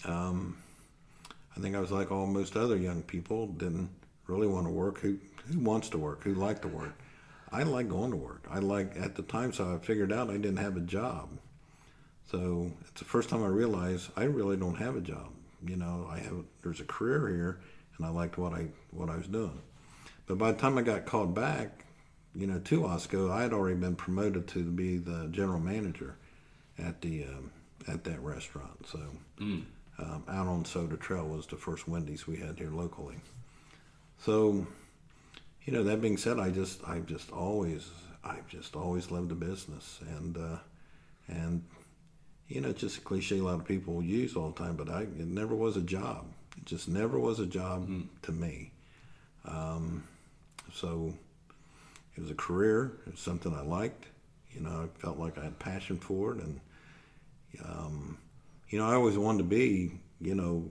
um, 0.06 0.58
I 1.56 1.60
think 1.60 1.76
I 1.76 1.80
was 1.80 1.92
like 1.92 2.12
all 2.12 2.26
most 2.26 2.56
other 2.56 2.78
young 2.78 3.02
people, 3.04 3.48
didn't 3.48 3.90
really 4.28 4.48
want 4.48 4.66
to 4.68 4.72
work. 4.72 5.00
Who, 5.00 5.18
who 5.52 5.60
wants 5.60 5.90
to 5.90 5.98
work? 5.98 6.24
Who 6.24 6.34
like 6.34 6.62
to 6.62 6.68
work? 6.68 6.94
I 7.54 7.64
like 7.64 7.88
going 7.88 8.12
to 8.12 8.18
work. 8.18 8.46
I 8.50 8.60
like, 8.60 8.98
at 8.98 9.16
the 9.16 9.22
time, 9.22 9.54
so 9.54 9.76
I 9.76 9.86
figured 9.86 10.12
out 10.12 10.30
I 10.30 10.34
didn't 10.34 10.58
have 10.58 10.76
a 10.76 10.82
job. 10.82 11.30
So 12.30 12.72
it's 12.90 13.00
the 13.00 13.06
first 13.06 13.30
time 13.30 13.44
I 13.44 13.48
realized 13.48 14.10
I 14.18 14.24
really 14.24 14.58
don't 14.58 14.76
have 14.76 14.96
a 14.96 15.02
job. 15.02 15.30
You 15.66 15.78
know, 15.78 16.08
I 16.10 16.20
have, 16.20 16.44
there's 16.64 16.80
a 16.80 16.86
career 16.86 17.30
here 17.30 17.60
and 17.98 18.06
I 18.06 18.10
liked 18.10 18.38
what 18.38 18.54
I, 18.54 18.68
what 18.92 19.10
I 19.10 19.18
was 19.18 19.28
doing. 19.28 19.62
But 20.26 20.38
by 20.38 20.52
the 20.52 20.58
time 20.58 20.78
I 20.78 20.82
got 20.82 21.06
called 21.06 21.36
back, 21.36 21.86
you 22.36 22.48
know, 22.48 22.60
to 22.60 22.82
Osco, 22.82 23.32
I 23.32 23.44
had 23.44 23.54
already 23.54 23.78
been 23.78 23.96
promoted 23.96 24.48
to 24.50 24.64
be 24.64 24.98
the 24.98 25.28
general 25.32 25.60
manager 25.60 26.16
at 26.80 27.02
the 27.02 27.26
um, 27.26 27.52
at 27.88 28.04
that 28.06 28.20
restaurant. 28.22 28.88
So 28.88 29.00
um, 30.00 30.24
out 30.28 30.48
on 30.48 30.66
Scioto 30.66 30.96
Trail 30.96 31.28
was 31.28 31.46
the 31.46 31.58
first 31.58 31.88
Wendy's 31.88 32.26
we 32.26 32.38
had 32.38 32.58
here 32.58 32.72
locally. 32.72 33.18
So 34.18 34.66
you 35.66 35.74
know, 35.74 35.84
that 35.84 36.02
being 36.02 36.18
said, 36.18 36.40
I 36.40 36.50
just, 36.50 36.82
I've 36.88 37.06
just 37.06 37.32
always, 37.32 37.90
I've 38.24 38.48
just 38.48 38.76
always 38.76 39.12
loved 39.12 39.30
the 39.30 39.36
business, 39.36 40.00
and 40.02 40.38
uh, 40.38 40.58
and 41.28 41.64
you 42.48 42.62
know, 42.62 42.70
it's 42.70 42.82
just 42.82 42.98
a 42.98 43.02
cliche 43.02 43.40
a 43.40 43.44
lot 43.44 43.56
of 43.56 43.66
people 43.66 44.04
use 44.04 44.36
all 44.36 44.50
the 44.50 44.64
time, 44.64 44.76
but 44.76 44.90
I, 44.90 45.02
it 45.02 45.28
never 45.28 45.56
was 45.56 45.78
a 45.78 45.82
job. 45.82 46.26
It 46.58 46.66
just 46.66 46.88
never 46.88 47.18
was 47.18 47.40
a 47.40 47.46
job 47.46 47.90
to 48.24 48.32
me. 48.32 48.72
Um, 49.46 50.04
so 50.74 51.14
it 52.16 52.22
was 52.22 52.30
a 52.30 52.36
career. 52.36 53.00
It 53.08 53.12
was 53.12 53.20
something 53.20 53.54
I 53.54 53.62
liked. 53.62 54.06
You 54.52 54.62
know, 54.62 54.88
I 54.88 55.00
felt 55.00 55.18
like 55.18 55.38
I 55.38 55.46
had 55.46 55.58
passion 55.58 55.98
for 55.98 56.34
it, 56.34 56.44
and 56.44 56.60
um, 57.64 58.18
you 58.70 58.80
know, 58.80 58.86
I 58.86 58.96
always 58.96 59.18
wanted 59.18 59.40
to 59.40 59.44
be, 59.46 59.92
you 60.20 60.36
know, 60.36 60.70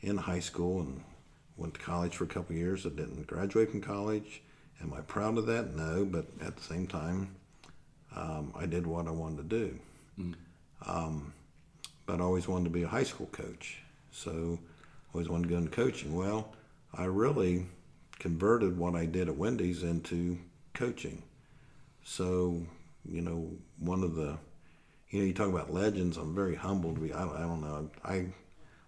in 0.00 0.16
high 0.16 0.40
school 0.40 0.80
and 0.80 1.02
went 1.56 1.74
to 1.74 1.80
college 1.80 2.16
for 2.16 2.24
a 2.24 2.28
couple 2.28 2.54
of 2.54 2.58
years. 2.58 2.86
I 2.86 2.90
didn't 2.90 3.26
graduate 3.26 3.70
from 3.70 3.80
college. 3.80 4.42
Am 4.82 4.92
I 4.92 5.00
proud 5.02 5.38
of 5.38 5.46
that? 5.46 5.74
No, 5.74 6.04
but 6.04 6.26
at 6.40 6.56
the 6.56 6.62
same 6.62 6.86
time, 6.86 7.34
um, 8.14 8.52
I 8.56 8.66
did 8.66 8.86
what 8.86 9.06
I 9.06 9.10
wanted 9.10 9.48
to 9.48 9.58
do. 9.58 9.78
Um, 10.86 11.32
but 12.06 12.20
I 12.20 12.24
always 12.24 12.48
wanted 12.48 12.64
to 12.64 12.70
be 12.70 12.82
a 12.82 12.88
high 12.88 13.04
school 13.04 13.28
coach. 13.32 13.78
So 14.10 14.58
always 15.14 15.28
wanted 15.28 15.44
to 15.44 15.50
go 15.50 15.58
into 15.58 15.70
coaching. 15.70 16.14
Well, 16.14 16.52
I 16.92 17.04
really 17.04 17.66
converted 18.18 18.76
what 18.76 18.94
I 18.94 19.06
did 19.06 19.28
at 19.28 19.36
Wendy's 19.36 19.82
into 19.82 20.38
coaching. 20.72 21.22
So, 22.04 22.62
you 23.08 23.22
know, 23.22 23.50
one 23.78 24.02
of 24.02 24.14
the, 24.14 24.36
you 25.10 25.20
know, 25.20 25.26
you 25.26 25.32
talk 25.32 25.48
about 25.48 25.72
legends. 25.72 26.16
I'm 26.16 26.34
very 26.34 26.54
humbled 26.54 26.96
to 26.96 27.00
be. 27.00 27.12
I 27.12 27.24
I 27.24 27.40
don't 27.40 27.60
know. 27.60 27.90
I, 28.04 28.26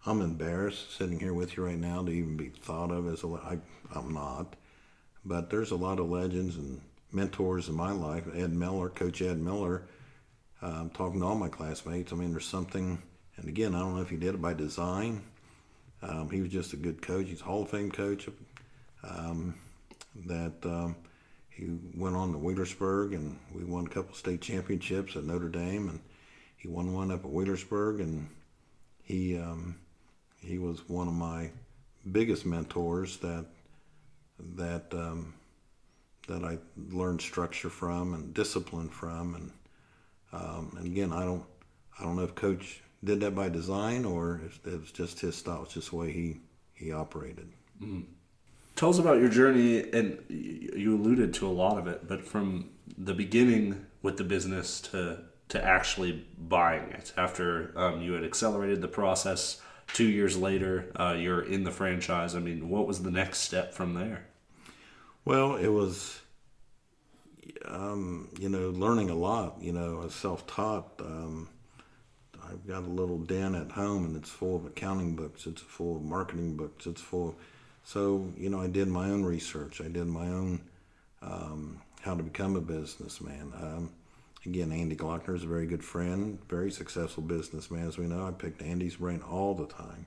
I'm 0.08 0.20
embarrassed 0.20 0.96
sitting 0.96 1.18
here 1.18 1.34
with 1.34 1.56
you 1.56 1.64
right 1.64 1.76
now 1.76 2.04
to 2.04 2.12
even 2.12 2.36
be 2.36 2.48
thought 2.48 2.92
of 2.92 3.08
as 3.08 3.24
a. 3.24 3.60
I'm 3.92 4.14
not, 4.14 4.54
but 5.24 5.50
there's 5.50 5.72
a 5.72 5.76
lot 5.76 5.98
of 5.98 6.08
legends 6.08 6.54
and 6.54 6.80
mentors 7.10 7.68
in 7.68 7.74
my 7.74 7.90
life. 7.90 8.24
Ed 8.32 8.52
Miller, 8.52 8.88
Coach 8.88 9.20
Ed 9.20 9.38
Miller, 9.38 9.88
um, 10.62 10.90
talking 10.90 11.20
to 11.20 11.26
all 11.26 11.34
my 11.34 11.48
classmates. 11.48 12.12
I 12.12 12.16
mean, 12.16 12.30
there's 12.30 12.46
something, 12.46 13.02
and 13.36 13.48
again, 13.48 13.74
I 13.74 13.80
don't 13.80 13.96
know 13.96 14.02
if 14.02 14.08
he 14.08 14.16
did 14.16 14.36
it 14.36 14.40
by 14.40 14.54
design. 14.54 15.22
Um, 16.02 16.30
he 16.30 16.40
was 16.40 16.52
just 16.52 16.72
a 16.72 16.76
good 16.76 17.02
coach. 17.02 17.26
He's 17.26 17.40
a 17.40 17.44
Hall 17.44 17.62
of 17.62 17.70
Fame 17.70 17.90
coach. 17.90 18.28
Um, 19.02 19.56
that 20.26 20.54
um, 20.64 20.94
he 21.50 21.78
went 21.96 22.14
on 22.14 22.30
to 22.30 22.38
Wheelersburg, 22.38 23.12
and 23.12 23.40
we 23.52 23.64
won 23.64 23.86
a 23.86 23.90
couple 23.90 24.14
state 24.14 24.40
championships 24.40 25.16
at 25.16 25.24
Notre 25.24 25.48
Dame, 25.48 25.88
and 25.88 26.00
he 26.56 26.68
won 26.68 26.92
one 26.92 27.10
up 27.10 27.24
at 27.24 27.30
Wheelersburg, 27.30 28.00
and 28.00 28.28
he 29.02 29.36
um, 29.36 29.76
he 30.46 30.58
was 30.58 30.88
one 30.88 31.08
of 31.08 31.14
my 31.14 31.50
biggest 32.12 32.46
mentors 32.46 33.16
that 33.18 33.46
that 34.56 34.84
um, 34.92 35.34
that 36.28 36.44
I 36.44 36.58
learned 36.90 37.20
structure 37.20 37.70
from 37.70 38.14
and 38.14 38.32
discipline 38.34 38.88
from, 38.88 39.34
and 39.34 39.50
um, 40.32 40.76
and 40.78 40.86
again, 40.86 41.12
I 41.12 41.24
don't 41.24 41.44
I 41.98 42.04
don't 42.04 42.16
know 42.16 42.24
if 42.24 42.34
Coach 42.34 42.80
did 43.04 43.20
that 43.20 43.34
by 43.34 43.48
design 43.48 44.04
or 44.04 44.40
if 44.46 44.60
it 44.66 44.80
was 44.80 44.92
just 44.92 45.20
his 45.20 45.36
style. 45.36 45.62
It's 45.64 45.74
just 45.74 45.90
the 45.90 45.96
way 45.96 46.12
he 46.12 46.40
he 46.74 46.92
operated. 46.92 47.48
Tell 48.76 48.90
us 48.90 48.98
about 48.98 49.18
your 49.18 49.28
journey, 49.28 49.90
and 49.90 50.22
you 50.28 50.96
alluded 50.96 51.32
to 51.34 51.46
a 51.46 51.50
lot 51.50 51.78
of 51.78 51.86
it, 51.86 52.06
but 52.06 52.24
from 52.24 52.70
the 52.98 53.14
beginning 53.14 53.86
with 54.02 54.16
the 54.16 54.24
business 54.24 54.80
to 54.82 55.20
to 55.48 55.64
actually 55.64 56.26
buying 56.38 56.90
it. 56.90 57.12
After 57.16 57.72
um, 57.76 58.02
you 58.02 58.12
had 58.12 58.24
accelerated 58.24 58.82
the 58.82 58.88
process, 58.88 59.60
two 59.92 60.08
years 60.08 60.36
later, 60.36 60.92
uh, 60.96 61.16
you're 61.18 61.42
in 61.42 61.64
the 61.64 61.70
franchise. 61.70 62.34
I 62.34 62.40
mean, 62.40 62.68
what 62.68 62.86
was 62.86 63.02
the 63.02 63.10
next 63.10 63.38
step 63.38 63.74
from 63.74 63.94
there? 63.94 64.26
Well, 65.24 65.56
it 65.56 65.68
was, 65.68 66.20
um, 67.64 68.28
you 68.38 68.48
know, 68.48 68.70
learning 68.70 69.10
a 69.10 69.14
lot. 69.14 69.56
You 69.60 69.72
know, 69.72 70.00
I 70.00 70.04
was 70.04 70.14
self-taught. 70.14 71.00
Um, 71.00 71.48
I've 72.48 72.66
got 72.66 72.84
a 72.84 72.88
little 72.88 73.18
den 73.18 73.54
at 73.54 73.72
home, 73.72 74.04
and 74.04 74.16
it's 74.16 74.30
full 74.30 74.56
of 74.56 74.66
accounting 74.66 75.16
books. 75.16 75.46
It's 75.46 75.60
full 75.60 75.96
of 75.96 76.02
marketing 76.02 76.56
books. 76.56 76.86
It's 76.86 77.00
full. 77.00 77.30
Of, 77.30 77.34
so, 77.82 78.32
you 78.36 78.50
know, 78.50 78.60
I 78.60 78.68
did 78.68 78.88
my 78.88 79.10
own 79.10 79.24
research. 79.24 79.80
I 79.80 79.88
did 79.88 80.06
my 80.06 80.26
own 80.26 80.60
um, 81.22 81.80
how 82.02 82.14
to 82.14 82.22
become 82.22 82.54
a 82.56 82.60
businessman. 82.60 83.52
Again, 84.44 84.70
Andy 84.70 84.94
Glockner 84.94 85.34
is 85.34 85.42
a 85.42 85.48
very 85.48 85.66
good 85.66 85.82
friend, 85.82 86.38
very 86.48 86.70
successful 86.70 87.22
businessman, 87.22 87.88
as 87.88 87.98
we 87.98 88.06
know. 88.06 88.26
I 88.26 88.30
picked 88.30 88.62
Andy's 88.62 88.96
brain 88.96 89.22
all 89.22 89.54
the 89.54 89.66
time. 89.66 90.06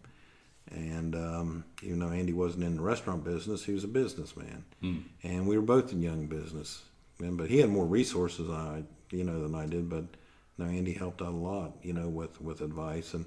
And 0.72 1.16
um, 1.16 1.66
even 1.82 2.00
though 2.00 2.10
Andy 2.12 2.32
wasn't 2.32 2.64
in 2.64 2.76
the 2.76 2.82
restaurant 2.82 3.24
business, 3.24 3.66
he 3.66 3.74
was 3.74 3.84
a 3.84 3.88
businessman, 3.88 4.64
and 5.24 5.48
we 5.48 5.58
were 5.58 5.64
both 5.64 5.92
in 5.92 6.02
young 6.02 6.28
business. 6.28 6.84
And, 7.20 7.38
but 7.38 7.50
he 7.50 7.58
had 7.58 7.70
more 7.70 7.86
resources 7.86 8.48
than 8.48 8.56
I, 8.56 8.84
you 9.10 9.24
know, 9.24 9.42
than 9.42 9.56
I 9.56 9.66
did. 9.66 9.90
But 9.90 10.06
no, 10.60 10.66
Andy 10.66 10.94
helped 10.94 11.22
out 11.22 11.30
a 11.30 11.32
lot, 11.32 11.74
you 11.82 11.94
know, 11.94 12.08
with 12.08 12.40
with 12.40 12.62
advice 12.62 13.16
and 13.16 13.26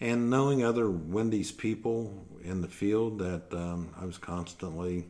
and 0.00 0.28
knowing 0.28 0.62
other 0.62 0.90
Wendy's 0.90 1.52
people 1.52 2.26
in 2.42 2.60
the 2.60 2.68
field 2.68 3.18
that 3.20 3.44
um, 3.52 3.94
I 3.98 4.04
was 4.04 4.18
constantly, 4.18 5.06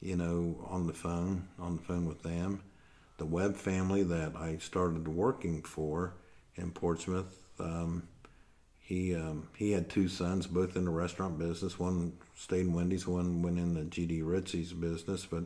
you 0.00 0.16
know, 0.16 0.56
on 0.70 0.86
the 0.86 0.94
phone, 0.94 1.48
on 1.58 1.76
the 1.76 1.82
phone 1.82 2.06
with 2.06 2.22
them. 2.22 2.62
The 3.22 3.26
Webb 3.26 3.54
family 3.54 4.02
that 4.02 4.34
I 4.34 4.56
started 4.56 5.06
working 5.06 5.62
for 5.62 6.14
in 6.56 6.72
Portsmouth. 6.72 7.32
Um, 7.60 8.08
he 8.80 9.14
um, 9.14 9.46
he 9.54 9.70
had 9.70 9.88
two 9.88 10.08
sons, 10.08 10.48
both 10.48 10.74
in 10.74 10.86
the 10.86 10.90
restaurant 10.90 11.38
business. 11.38 11.78
One 11.78 12.14
stayed 12.34 12.62
in 12.62 12.72
Wendy's, 12.72 13.06
one 13.06 13.40
went 13.40 13.60
in 13.60 13.74
the 13.74 13.82
GD 13.82 14.22
Ritzy's 14.24 14.72
business. 14.72 15.24
But 15.24 15.44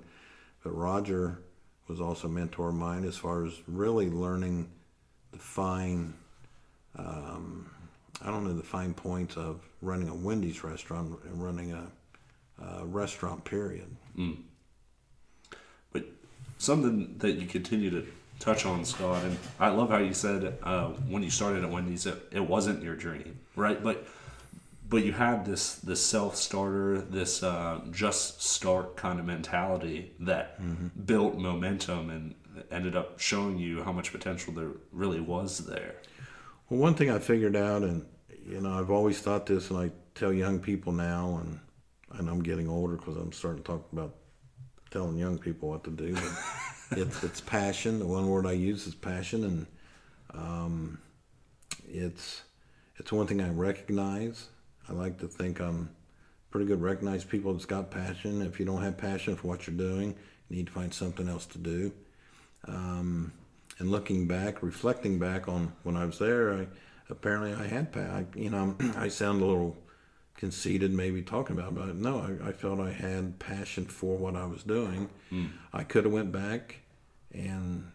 but 0.64 0.70
Roger 0.70 1.42
was 1.86 2.00
also 2.00 2.28
a 2.28 2.30
mentor 2.30 2.70
of 2.70 2.76
mine 2.76 3.04
as 3.04 3.18
far 3.18 3.44
as 3.44 3.52
really 3.68 4.08
learning 4.08 4.70
the 5.32 5.38
fine. 5.38 6.14
Um, 6.96 7.70
I 8.22 8.30
don't 8.30 8.44
know 8.44 8.54
the 8.54 8.62
fine 8.62 8.94
points 8.94 9.36
of 9.36 9.60
running 9.82 10.08
a 10.08 10.14
Wendy's 10.14 10.64
restaurant 10.64 11.18
and 11.24 11.44
running 11.44 11.74
a, 11.74 11.92
a 12.64 12.86
restaurant. 12.86 13.44
Period. 13.44 13.94
But 14.16 14.38
something 16.58 17.16
that 17.18 17.32
you 17.32 17.46
continue 17.46 17.90
to 17.90 18.06
touch 18.38 18.66
on, 18.66 18.84
Scott, 18.84 19.24
and 19.24 19.38
I 19.58 19.68
love 19.68 19.90
how 19.90 19.98
you 19.98 20.14
said 20.14 20.58
uh, 20.62 20.88
when 21.08 21.22
you 21.22 21.30
started 21.30 21.64
at 21.64 21.70
Wendy's, 21.70 22.06
it, 22.06 22.22
it 22.32 22.46
wasn't 22.46 22.82
your 22.82 22.94
journey, 22.94 23.32
right? 23.54 23.82
But 23.82 24.06
but 24.88 25.04
you 25.04 25.12
had 25.12 25.44
this 25.44 25.76
this 25.76 26.04
self 26.04 26.36
starter, 26.36 27.00
this 27.00 27.42
uh, 27.42 27.80
just 27.90 28.42
start 28.42 28.96
kind 28.96 29.18
of 29.18 29.26
mentality 29.26 30.12
that 30.20 30.60
built 31.06 31.36
momentum 31.36 32.10
and 32.10 32.34
ended 32.70 32.96
up 32.96 33.18
showing 33.18 33.58
you 33.58 33.82
how 33.82 33.92
much 33.92 34.12
potential 34.12 34.52
there 34.52 34.70
really 34.92 35.20
was 35.20 35.58
there. 35.58 35.96
Well, 36.68 36.80
one 36.80 36.94
thing 36.94 37.10
I 37.10 37.18
figured 37.18 37.56
out, 37.56 37.82
and 37.82 38.04
you 38.44 38.60
know, 38.60 38.78
I've 38.78 38.90
always 38.90 39.20
thought 39.20 39.46
this, 39.46 39.70
and 39.70 39.78
I 39.78 39.90
tell 40.14 40.32
young 40.32 40.60
people 40.60 40.92
now, 40.92 41.40
and 41.42 41.60
and 42.18 42.28
I'm 42.28 42.42
getting 42.42 42.68
older 42.68 42.96
because 42.96 43.16
I'm 43.16 43.32
starting 43.32 43.62
to 43.62 43.66
talk 43.72 43.86
about 43.92 44.14
telling 44.96 45.18
young 45.18 45.38
people 45.38 45.68
what 45.68 45.84
to 45.84 45.90
do. 45.90 46.14
But 46.14 46.98
it's 46.98 47.22
it's 47.22 47.40
passion. 47.40 47.98
The 47.98 48.06
one 48.06 48.28
word 48.28 48.46
I 48.46 48.52
use 48.52 48.86
is 48.86 48.94
passion, 48.94 49.44
and 49.44 49.66
um, 50.32 50.98
it's 51.86 52.42
it's 52.96 53.12
one 53.12 53.26
thing 53.26 53.42
I 53.42 53.50
recognize. 53.50 54.48
I 54.88 54.92
like 54.92 55.18
to 55.18 55.28
think 55.28 55.60
I'm 55.60 55.90
pretty 56.50 56.66
good. 56.66 56.80
Recognize 56.80 57.24
people 57.24 57.52
that's 57.52 57.66
got 57.66 57.90
passion. 57.90 58.40
If 58.40 58.58
you 58.58 58.64
don't 58.64 58.82
have 58.82 58.96
passion 58.96 59.36
for 59.36 59.48
what 59.48 59.66
you're 59.66 59.76
doing, 59.76 60.14
you 60.48 60.56
need 60.56 60.66
to 60.68 60.72
find 60.72 60.94
something 60.94 61.28
else 61.28 61.44
to 61.46 61.58
do. 61.58 61.92
Um, 62.66 63.32
and 63.78 63.90
looking 63.90 64.26
back, 64.26 64.62
reflecting 64.62 65.18
back 65.18 65.46
on 65.46 65.72
when 65.82 65.96
I 65.96 66.06
was 66.06 66.18
there, 66.18 66.54
I 66.54 66.66
apparently 67.10 67.52
I 67.52 67.66
had 67.66 67.88
I, 67.94 68.24
you 68.34 68.48
know 68.48 68.74
I 68.96 69.08
sound 69.08 69.42
a 69.42 69.44
little 69.44 69.76
conceited 70.36 70.92
maybe 70.92 71.22
talking 71.22 71.58
about, 71.58 71.74
but 71.74 71.96
no, 71.96 72.18
I, 72.18 72.48
I 72.48 72.52
felt 72.52 72.78
I 72.80 72.92
had 72.92 73.38
passion 73.38 73.86
for 73.86 74.16
what 74.16 74.36
I 74.36 74.44
was 74.46 74.62
doing. 74.62 75.08
I 75.72 75.82
could 75.84 76.04
have 76.04 76.12
went 76.12 76.30
back 76.32 76.80
and 77.32 77.90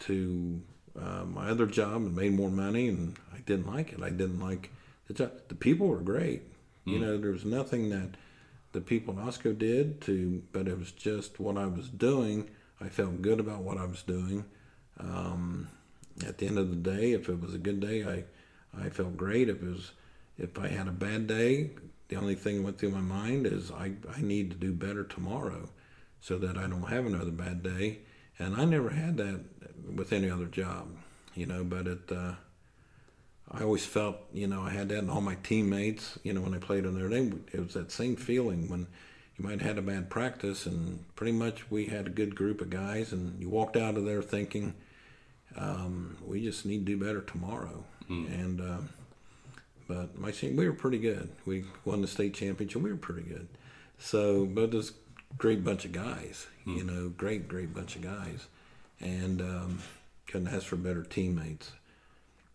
to 0.00 0.62
uh, 0.98 1.24
my 1.24 1.48
other 1.50 1.66
job 1.66 1.96
and 1.96 2.14
made 2.16 2.32
more 2.32 2.50
money, 2.50 2.88
and 2.88 3.16
I 3.34 3.38
didn't 3.40 3.66
like 3.66 3.92
it. 3.92 4.02
I 4.02 4.10
didn't 4.10 4.40
like 4.40 4.70
the 5.06 5.14
job. 5.14 5.32
The 5.48 5.54
people 5.54 5.88
were 5.88 6.00
great. 6.00 6.42
You 6.84 6.98
know, 6.98 7.18
there 7.18 7.30
was 7.30 7.44
nothing 7.44 7.90
that 7.90 8.16
the 8.72 8.80
people 8.80 9.18
in 9.18 9.24
Osco 9.24 9.56
did 9.56 10.00
to, 10.02 10.42
but 10.52 10.66
it 10.68 10.78
was 10.78 10.92
just 10.92 11.38
what 11.38 11.56
I 11.58 11.66
was 11.66 11.88
doing. 11.88 12.48
I 12.80 12.88
felt 12.88 13.20
good 13.20 13.40
about 13.40 13.62
what 13.62 13.76
I 13.78 13.84
was 13.84 14.02
doing. 14.02 14.44
Um, 14.98 15.68
at 16.26 16.38
the 16.38 16.46
end 16.46 16.58
of 16.58 16.70
the 16.70 16.76
day, 16.76 17.12
if 17.12 17.28
it 17.28 17.40
was 17.40 17.54
a 17.54 17.58
good 17.58 17.80
day, 17.80 18.04
I, 18.04 18.24
I 18.78 18.88
felt 18.90 19.16
great. 19.16 19.48
If 19.48 19.62
it 19.62 19.68
was, 19.68 19.92
if 20.40 20.58
I 20.58 20.68
had 20.68 20.88
a 20.88 20.92
bad 20.92 21.26
day, 21.26 21.70
the 22.08 22.16
only 22.16 22.34
thing 22.34 22.56
that 22.56 22.62
went 22.62 22.78
through 22.78 22.90
my 22.90 23.00
mind 23.00 23.46
is 23.46 23.70
I, 23.70 23.92
I 24.16 24.20
need 24.20 24.50
to 24.50 24.56
do 24.56 24.72
better 24.72 25.04
tomorrow, 25.04 25.68
so 26.20 26.38
that 26.38 26.56
I 26.56 26.66
don't 26.66 26.82
have 26.82 27.06
another 27.06 27.30
bad 27.30 27.62
day. 27.62 27.98
And 28.38 28.56
I 28.56 28.64
never 28.64 28.90
had 28.90 29.16
that 29.18 29.40
with 29.94 30.12
any 30.12 30.30
other 30.30 30.46
job, 30.46 30.88
you 31.34 31.46
know. 31.46 31.62
But 31.62 31.86
it, 31.86 32.10
uh, 32.10 32.32
I 33.50 33.62
always 33.62 33.84
felt, 33.84 34.16
you 34.32 34.46
know, 34.46 34.62
I 34.62 34.70
had 34.70 34.88
that, 34.88 34.98
and 34.98 35.10
all 35.10 35.20
my 35.20 35.36
teammates, 35.42 36.18
you 36.22 36.32
know, 36.32 36.40
when 36.40 36.54
I 36.54 36.58
played 36.58 36.86
on 36.86 36.94
there, 36.94 37.08
they, 37.08 37.30
it 37.52 37.60
was 37.60 37.74
that 37.74 37.92
same 37.92 38.16
feeling 38.16 38.68
when 38.68 38.86
you 39.36 39.44
might 39.44 39.60
have 39.60 39.76
had 39.76 39.78
a 39.78 39.82
bad 39.82 40.08
practice, 40.08 40.66
and 40.66 41.04
pretty 41.16 41.32
much 41.32 41.70
we 41.70 41.86
had 41.86 42.06
a 42.06 42.10
good 42.10 42.34
group 42.34 42.60
of 42.60 42.70
guys, 42.70 43.12
and 43.12 43.40
you 43.40 43.48
walked 43.48 43.76
out 43.76 43.96
of 43.96 44.04
there 44.04 44.22
thinking, 44.22 44.74
um, 45.56 46.16
we 46.26 46.42
just 46.42 46.64
need 46.64 46.86
to 46.86 46.96
do 46.96 47.04
better 47.04 47.20
tomorrow. 47.20 47.84
And 48.08 48.60
um, 48.60 48.88
but 49.90 50.16
my 50.16 50.30
team, 50.30 50.54
we 50.54 50.68
were 50.68 50.72
pretty 50.74 50.98
good. 50.98 51.28
We 51.46 51.64
won 51.84 52.00
the 52.00 52.06
state 52.06 52.32
championship. 52.32 52.80
We 52.80 52.92
were 52.92 52.96
pretty 52.96 53.28
good. 53.28 53.48
So, 53.98 54.46
but 54.46 54.72
a 54.72 54.84
great 55.36 55.64
bunch 55.64 55.84
of 55.84 55.90
guys. 55.90 56.46
You 56.64 56.84
know, 56.84 57.08
great, 57.08 57.48
great 57.48 57.74
bunch 57.74 57.96
of 57.96 58.02
guys, 58.02 58.46
and 59.00 59.40
um, 59.40 59.78
couldn't 60.28 60.46
ask 60.54 60.66
for 60.66 60.76
better 60.76 61.02
teammates. 61.02 61.72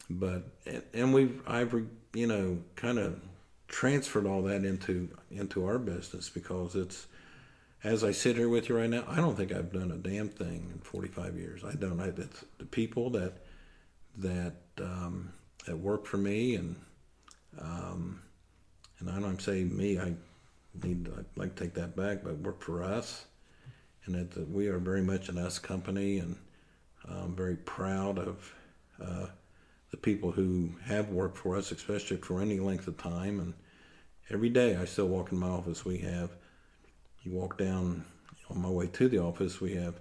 But 0.10 0.44
and- 0.66 0.84
and 0.94 1.14
we've 1.14 1.42
I've 1.46 1.74
you 2.14 2.28
know 2.28 2.60
kind 2.78 3.00
of 3.00 3.20
transferred 3.68 4.26
all 4.26 4.44
that 4.44 4.64
into 4.64 5.10
into 5.30 5.66
our 5.66 5.78
business 5.78 6.30
because 6.30 6.76
it's 6.76 7.08
as 7.84 8.06
I 8.06 8.12
sit 8.12 8.38
here 8.38 8.48
with 8.48 8.70
you 8.70 8.78
right 8.78 8.90
now, 8.90 9.04
I 9.10 9.18
don't 9.18 9.36
think 9.36 9.52
I've 9.52 9.74
done 9.74 9.92
a 9.92 9.98
damn 9.98 10.30
thing 10.30 10.72
in 10.74 10.80
45 10.80 11.36
years. 11.36 11.64
I 11.66 11.74
don't. 11.74 12.00
I, 12.00 12.08
it's 12.08 12.46
the 12.60 12.66
people 12.66 13.10
that 13.10 13.34
that 14.20 14.56
um, 14.80 15.34
that 15.66 15.78
work 15.78 16.06
for 16.06 16.18
me, 16.18 16.56
and 16.56 16.78
um, 17.60 18.22
and 19.00 19.10
I 19.10 19.20
don't 19.20 19.42
say 19.42 19.64
me. 19.64 20.00
I 20.00 20.14
need. 20.84 21.10
I'd 21.18 21.26
like 21.36 21.56
to 21.56 21.64
take 21.64 21.74
that 21.76 21.96
back, 21.96 22.24
but 22.24 22.38
work 22.40 22.62
for 22.62 22.84
us, 22.84 23.26
and 24.06 24.16
that, 24.16 24.50
we 24.50 24.68
are 24.68 24.80
very 24.80 25.02
much 25.02 25.30
an 25.30 25.38
us 25.38 25.60
company, 25.60 26.20
and 26.20 26.36
I'm 27.08 27.36
very 27.36 27.56
proud 27.56 28.20
of 28.20 28.54
uh, 29.02 29.28
the 29.92 29.98
people 29.98 30.32
who 30.32 30.72
have 30.84 31.10
worked 31.10 31.38
for 31.38 31.56
us, 31.56 31.72
especially 31.72 32.18
for 32.18 32.42
any 32.42 32.60
length 32.60 32.88
of 32.88 32.98
time. 32.98 33.40
And 33.40 33.54
every 34.30 34.50
day, 34.50 34.76
I 34.76 34.86
still 34.86 35.08
walk 35.08 35.32
in 35.32 35.38
my 35.38 35.50
office. 35.50 35.86
We 35.86 36.00
have 36.00 36.32
you 37.26 37.32
walk 37.32 37.58
down 37.58 38.06
on 38.50 38.62
my 38.62 38.70
way 38.70 38.88
to 38.88 39.10
the 39.10 39.18
office 39.18 39.60
we 39.60 39.74
have 39.74 40.00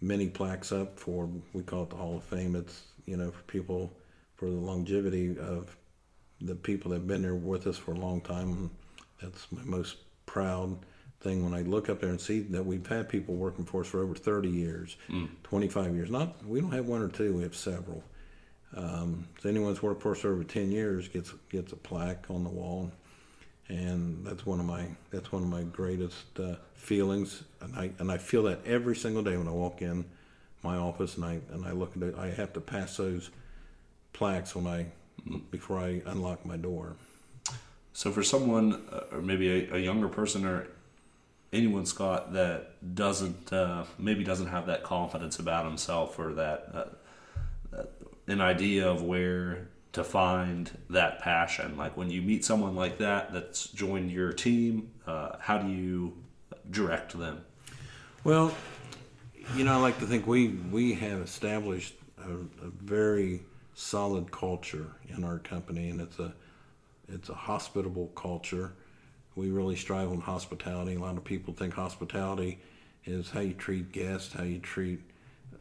many 0.00 0.28
plaques 0.28 0.72
up 0.72 0.98
for 0.98 1.28
we 1.52 1.62
call 1.62 1.82
it 1.82 1.90
the 1.90 1.96
hall 1.96 2.16
of 2.16 2.24
fame 2.24 2.54
it's 2.54 2.82
you 3.06 3.16
know 3.16 3.30
for 3.30 3.42
people 3.42 3.92
for 4.36 4.46
the 4.46 4.56
longevity 4.56 5.36
of 5.38 5.76
the 6.40 6.54
people 6.54 6.90
that 6.90 6.96
have 6.96 7.06
been 7.06 7.22
there 7.22 7.34
with 7.34 7.66
us 7.66 7.76
for 7.76 7.92
a 7.92 7.98
long 7.98 8.20
time 8.20 8.70
that's 9.22 9.46
my 9.50 9.62
most 9.64 9.96
proud 10.26 10.76
thing. 11.20 11.42
When 11.44 11.54
i 11.54 11.62
look 11.62 11.88
up 11.88 12.00
there 12.00 12.10
and 12.10 12.20
see 12.20 12.40
that 12.40 12.64
we've 12.64 12.86
had 12.86 13.08
people 13.08 13.34
working 13.34 13.64
for 13.64 13.80
us 13.80 13.86
for 13.86 14.02
over 14.02 14.14
30 14.14 14.48
years 14.48 14.96
25 15.44 15.94
years 15.94 16.10
not 16.10 16.44
we 16.46 16.60
don't 16.60 16.72
have 16.72 16.86
one 16.86 17.02
or 17.02 17.08
two 17.08 17.34
we 17.34 17.42
have 17.42 17.56
several. 17.56 18.02
Um, 18.76 19.28
so 19.40 19.48
anyone's 19.48 19.82
worked 19.82 20.02
for 20.02 20.12
us 20.12 20.24
over 20.24 20.42
10 20.42 20.72
years 20.72 21.08
gets 21.08 21.32
gets 21.48 21.72
a 21.72 21.76
plaque 21.76 22.26
on 22.28 22.44
the 22.44 22.50
wall 22.50 22.90
and 23.68 24.24
that's 24.26 24.44
one 24.44 24.60
of 24.60 24.66
my 24.66 24.86
that's 25.10 25.32
one 25.32 25.42
of 25.42 25.48
my 25.48 25.62
greatest 25.62 26.38
uh, 26.38 26.56
feelings. 26.74 27.44
And 27.60 27.74
I 27.76 27.90
and 27.98 28.10
I 28.10 28.18
feel 28.18 28.42
that 28.44 28.60
every 28.66 28.96
single 28.96 29.22
day 29.22 29.36
when 29.36 29.48
I 29.48 29.52
walk 29.52 29.80
in 29.80 30.04
my 30.62 30.76
office 30.76 31.16
and 31.16 31.24
I 31.24 31.40
and 31.52 31.64
I 31.64 31.72
look 31.72 31.96
at 31.96 32.02
it 32.02 32.14
I 32.18 32.30
have 32.30 32.52
to 32.54 32.60
pass 32.60 32.96
those 32.96 33.30
plaques 34.12 34.54
when 34.54 34.66
I 34.66 34.86
before 35.50 35.78
I 35.78 36.02
unlock 36.06 36.44
my 36.44 36.56
door 36.56 36.96
So 37.92 38.10
for 38.10 38.24
someone, 38.24 38.82
uh, 38.92 39.16
or 39.16 39.22
maybe 39.22 39.68
a, 39.70 39.76
a 39.76 39.78
younger 39.78 40.08
person, 40.08 40.44
or 40.44 40.66
anyone, 41.52 41.86
Scott, 41.86 42.32
that 42.32 42.94
doesn't 42.94 43.52
uh, 43.52 43.84
maybe 43.98 44.24
doesn't 44.24 44.48
have 44.48 44.66
that 44.66 44.82
confidence 44.82 45.38
about 45.38 45.64
himself, 45.64 46.18
or 46.18 46.34
that, 46.34 46.68
uh, 46.74 46.84
that 47.70 47.92
an 48.26 48.40
idea 48.40 48.88
of 48.90 49.02
where 49.02 49.68
to 49.92 50.02
find 50.02 50.76
that 50.90 51.20
passion, 51.20 51.76
like 51.76 51.96
when 51.96 52.10
you 52.10 52.20
meet 52.20 52.44
someone 52.44 52.74
like 52.74 52.98
that 52.98 53.32
that's 53.32 53.68
joined 53.68 54.10
your 54.10 54.32
team, 54.32 54.90
uh, 55.06 55.36
how 55.38 55.58
do 55.58 55.70
you 55.70 56.14
direct 56.70 57.16
them? 57.16 57.44
Well, 58.24 58.52
you 59.54 59.62
know, 59.62 59.72
I 59.72 59.76
like 59.76 60.00
to 60.00 60.06
think 60.06 60.26
we 60.26 60.48
we 60.48 60.94
have 60.94 61.20
established 61.20 61.94
a, 62.18 62.32
a 62.66 62.70
very 62.82 63.42
solid 63.74 64.30
culture 64.30 64.92
in 65.08 65.24
our 65.24 65.38
company, 65.38 65.90
and 65.90 66.00
it's 66.00 66.18
a 66.18 66.34
it's 67.08 67.28
a 67.28 67.34
hospitable 67.34 68.08
culture. 68.14 68.72
We 69.36 69.50
really 69.50 69.76
strive 69.76 70.10
on 70.10 70.20
hospitality. 70.20 70.94
A 70.94 71.00
lot 71.00 71.16
of 71.16 71.24
people 71.24 71.52
think 71.52 71.74
hospitality 71.74 72.60
is 73.04 73.30
how 73.30 73.40
you 73.40 73.52
treat 73.52 73.92
guests, 73.92 74.32
how 74.32 74.44
you 74.44 74.58
treat, 74.58 75.00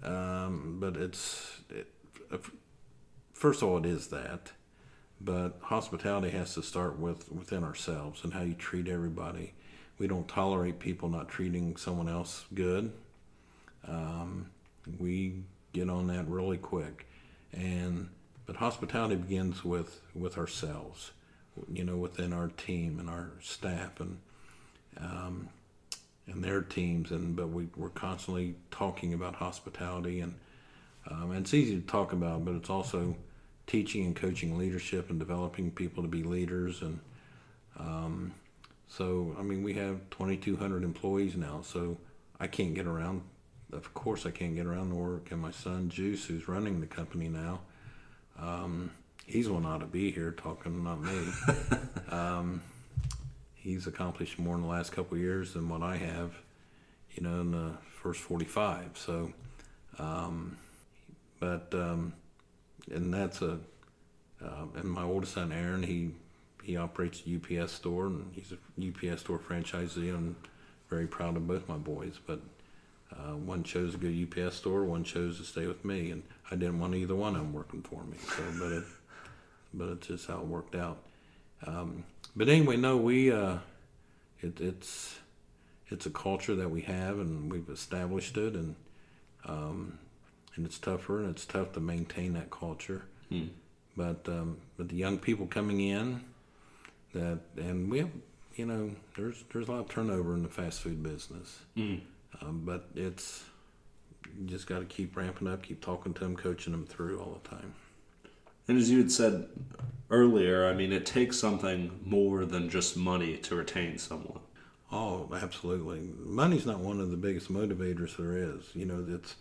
um, 0.03 0.77
but 0.79 0.95
it's 0.95 1.59
it, 1.69 1.87
first 3.33 3.61
of 3.61 3.69
all, 3.69 3.77
it 3.77 3.85
is 3.85 4.07
that. 4.07 4.51
But 5.19 5.57
hospitality 5.61 6.29
has 6.31 6.53
to 6.55 6.61
start 6.63 6.99
with 6.99 7.31
within 7.31 7.63
ourselves 7.63 8.23
and 8.23 8.33
how 8.33 8.41
you 8.41 8.53
treat 8.53 8.87
everybody. 8.87 9.53
We 9.97 10.07
don't 10.07 10.27
tolerate 10.27 10.79
people 10.79 11.09
not 11.09 11.29
treating 11.29 11.77
someone 11.77 12.09
else 12.09 12.45
good. 12.53 12.91
Um, 13.87 14.49
we 14.99 15.43
get 15.71 15.89
on 15.89 16.07
that 16.07 16.27
really 16.27 16.57
quick, 16.57 17.05
and 17.53 18.09
but 18.45 18.57
hospitality 18.57 19.15
begins 19.15 19.63
with 19.63 20.01
with 20.13 20.37
ourselves, 20.37 21.11
you 21.71 21.83
know, 21.83 21.95
within 21.95 22.33
our 22.33 22.49
team 22.49 22.99
and 22.99 23.09
our 23.09 23.31
staff 23.41 23.99
and 23.99 24.19
um, 24.97 25.49
and 26.27 26.43
their 26.43 26.61
teams, 26.61 27.11
and 27.11 27.35
but 27.35 27.49
we 27.49 27.67
we're 27.75 27.89
constantly 27.89 28.55
talking 28.71 29.13
about 29.13 29.35
hospitality 29.35 30.19
and 30.19 30.35
um, 31.09 31.31
and 31.31 31.41
it's 31.41 31.53
easy 31.53 31.75
to 31.79 31.85
talk 31.85 32.13
about, 32.13 32.45
but 32.45 32.55
it's 32.55 32.69
also 32.69 33.15
teaching 33.67 34.05
and 34.05 34.15
coaching 34.15 34.57
leadership 34.57 35.09
and 35.09 35.19
developing 35.19 35.71
people 35.71 36.03
to 36.03 36.09
be 36.09 36.23
leaders 36.23 36.81
and 36.81 36.99
um, 37.79 38.33
so 38.87 39.35
I 39.39 39.41
mean 39.41 39.63
we 39.63 39.73
have 39.73 39.97
2,200 40.11 40.83
employees 40.83 41.35
now, 41.35 41.61
so 41.63 41.97
I 42.39 42.47
can't 42.47 42.73
get 42.73 42.85
around. 42.85 43.21
Of 43.75 43.93
course, 43.93 44.25
I 44.25 44.31
can't 44.31 44.55
get 44.55 44.65
around 44.65 44.89
to 44.89 44.95
work, 44.95 45.31
and 45.31 45.41
my 45.41 45.51
son 45.51 45.89
Juice, 45.89 46.25
who's 46.25 46.47
running 46.47 46.79
the 46.79 46.87
company 46.87 47.27
now, 47.27 47.61
um, 48.39 48.91
he's 49.25 49.49
one 49.49 49.65
ought 49.65 49.79
to 49.79 49.85
be 49.85 50.11
here 50.11 50.31
talking, 50.31 50.83
not 50.83 51.01
me. 51.01 51.27
um, 52.09 52.61
he's 53.55 53.87
accomplished 53.87 54.37
more 54.37 54.55
in 54.55 54.61
the 54.61 54.67
last 54.67 54.91
couple 54.91 55.15
of 55.15 55.21
years 55.21 55.53
than 55.53 55.69
what 55.69 55.81
I 55.81 55.97
have, 55.97 56.33
you 57.15 57.23
know, 57.23 57.41
in 57.41 57.51
the 57.51 57.71
first 58.01 58.19
45. 58.21 58.91
So, 58.95 59.33
um, 59.97 60.57
but 61.39 61.73
um, 61.73 62.13
and 62.91 63.13
that's 63.13 63.41
a 63.41 63.59
uh, 64.43 64.65
and 64.75 64.85
my 64.85 65.03
oldest 65.03 65.33
son 65.33 65.51
Aaron, 65.51 65.83
he 65.83 66.11
he 66.63 66.77
operates 66.77 67.23
a 67.27 67.61
UPS 67.61 67.71
store, 67.73 68.07
and 68.07 68.31
he's 68.33 68.51
a 68.53 69.11
UPS 69.11 69.21
store 69.21 69.39
franchisee. 69.39 70.13
I'm 70.13 70.35
very 70.89 71.07
proud 71.07 71.35
of 71.35 71.47
both 71.47 71.67
my 71.67 71.77
boys, 71.77 72.19
but 72.25 72.39
uh, 73.17 73.35
one 73.35 73.63
chose 73.63 73.93
to 73.93 73.97
go 73.97 74.07
to 74.07 74.43
UPS 74.45 74.55
store, 74.55 74.83
one 74.83 75.03
chose 75.03 75.37
to 75.37 75.43
stay 75.43 75.67
with 75.67 75.85
me, 75.85 76.11
and 76.11 76.23
I 76.49 76.55
didn't 76.55 76.79
want 76.79 76.95
either 76.95 77.15
one 77.15 77.35
of 77.35 77.41
them 77.41 77.53
working 77.53 77.81
for 77.81 78.03
me. 78.03 78.17
So, 78.35 78.43
but 78.59 78.71
it, 78.71 78.83
but 79.73 79.89
it's 79.89 80.07
just 80.07 80.27
how 80.27 80.39
it 80.39 80.45
worked 80.45 80.75
out. 80.75 80.97
Um, 81.65 82.03
but 82.35 82.49
anyway, 82.49 82.77
no, 82.77 82.97
we 82.97 83.31
uh, 83.31 83.57
it, 84.41 84.59
it's 84.59 85.15
it's 85.89 86.05
a 86.05 86.09
culture 86.09 86.55
that 86.55 86.69
we 86.69 86.81
have, 86.81 87.19
and 87.19 87.51
we've 87.51 87.69
established 87.69 88.37
it, 88.37 88.55
and 88.55 88.75
um, 89.45 89.99
and 90.55 90.65
it's 90.65 90.79
tougher, 90.79 91.19
and 91.19 91.29
it's 91.29 91.45
tough 91.45 91.73
to 91.73 91.79
maintain 91.79 92.33
that 92.33 92.49
culture. 92.51 93.03
But 93.95 94.27
um, 94.27 94.57
but 94.77 94.89
the 94.89 94.95
young 94.95 95.19
people 95.19 95.45
coming 95.45 95.79
in, 95.81 96.21
that 97.13 97.39
and 97.57 97.91
we 97.91 97.99
have, 97.99 98.09
you 98.55 98.65
know, 98.65 98.91
there's 99.15 99.43
there's 99.53 99.67
a 99.67 99.71
lot 99.71 99.81
of 99.81 99.89
turnover 99.89 100.33
in 100.33 100.41
the 100.41 100.49
fast 100.49 100.81
food 100.81 101.03
business. 101.03 101.59
Um, 102.41 102.63
but 102.65 102.89
it's 102.95 103.43
you 104.39 104.47
just 104.47 104.67
got 104.67 104.79
to 104.79 104.85
keep 104.85 105.15
ramping 105.15 105.47
up, 105.47 105.63
keep 105.63 105.81
talking 105.81 106.13
to 106.13 106.19
them, 106.21 106.35
coaching 106.35 106.73
them 106.73 106.85
through 106.85 107.19
all 107.19 107.39
the 107.41 107.49
time. 107.49 107.73
And 108.67 108.77
as 108.77 108.89
you 108.89 108.99
had 108.99 109.11
said 109.11 109.47
earlier, 110.09 110.67
I 110.67 110.73
mean, 110.73 110.93
it 110.93 111.05
takes 111.05 111.37
something 111.37 111.99
more 112.05 112.45
than 112.45 112.69
just 112.69 112.95
money 112.95 113.37
to 113.37 113.55
retain 113.55 113.97
someone. 113.97 114.39
Oh, 114.91 115.29
absolutely. 115.33 116.01
Money's 116.17 116.65
not 116.65 116.79
one 116.79 116.99
of 116.99 117.09
the 117.09 117.17
biggest 117.17 117.51
motivators 117.51 118.15
there 118.15 118.37
is. 118.37 118.63
You 118.73 118.85
know, 118.85 119.05
it's 119.07 119.35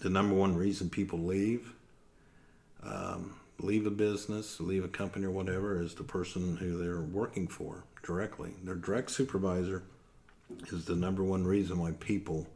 the 0.00 0.08
number 0.08 0.34
one 0.34 0.56
reason 0.56 0.88
people 0.88 1.18
leave. 1.18 1.74
Um, 2.82 3.34
leave 3.58 3.86
a 3.86 3.90
business, 3.90 4.60
leave 4.60 4.84
a 4.84 4.88
company 4.88 5.26
or 5.26 5.30
whatever 5.30 5.80
is 5.80 5.94
the 5.94 6.04
person 6.04 6.56
who 6.56 6.78
they're 6.78 7.00
working 7.00 7.48
for 7.48 7.84
directly. 8.02 8.52
Their 8.62 8.74
direct 8.74 9.10
supervisor 9.10 9.82
is 10.72 10.84
the 10.84 10.94
number 10.96 11.22
one 11.22 11.44
reason 11.44 11.78
why 11.78 11.92
people 11.92 12.46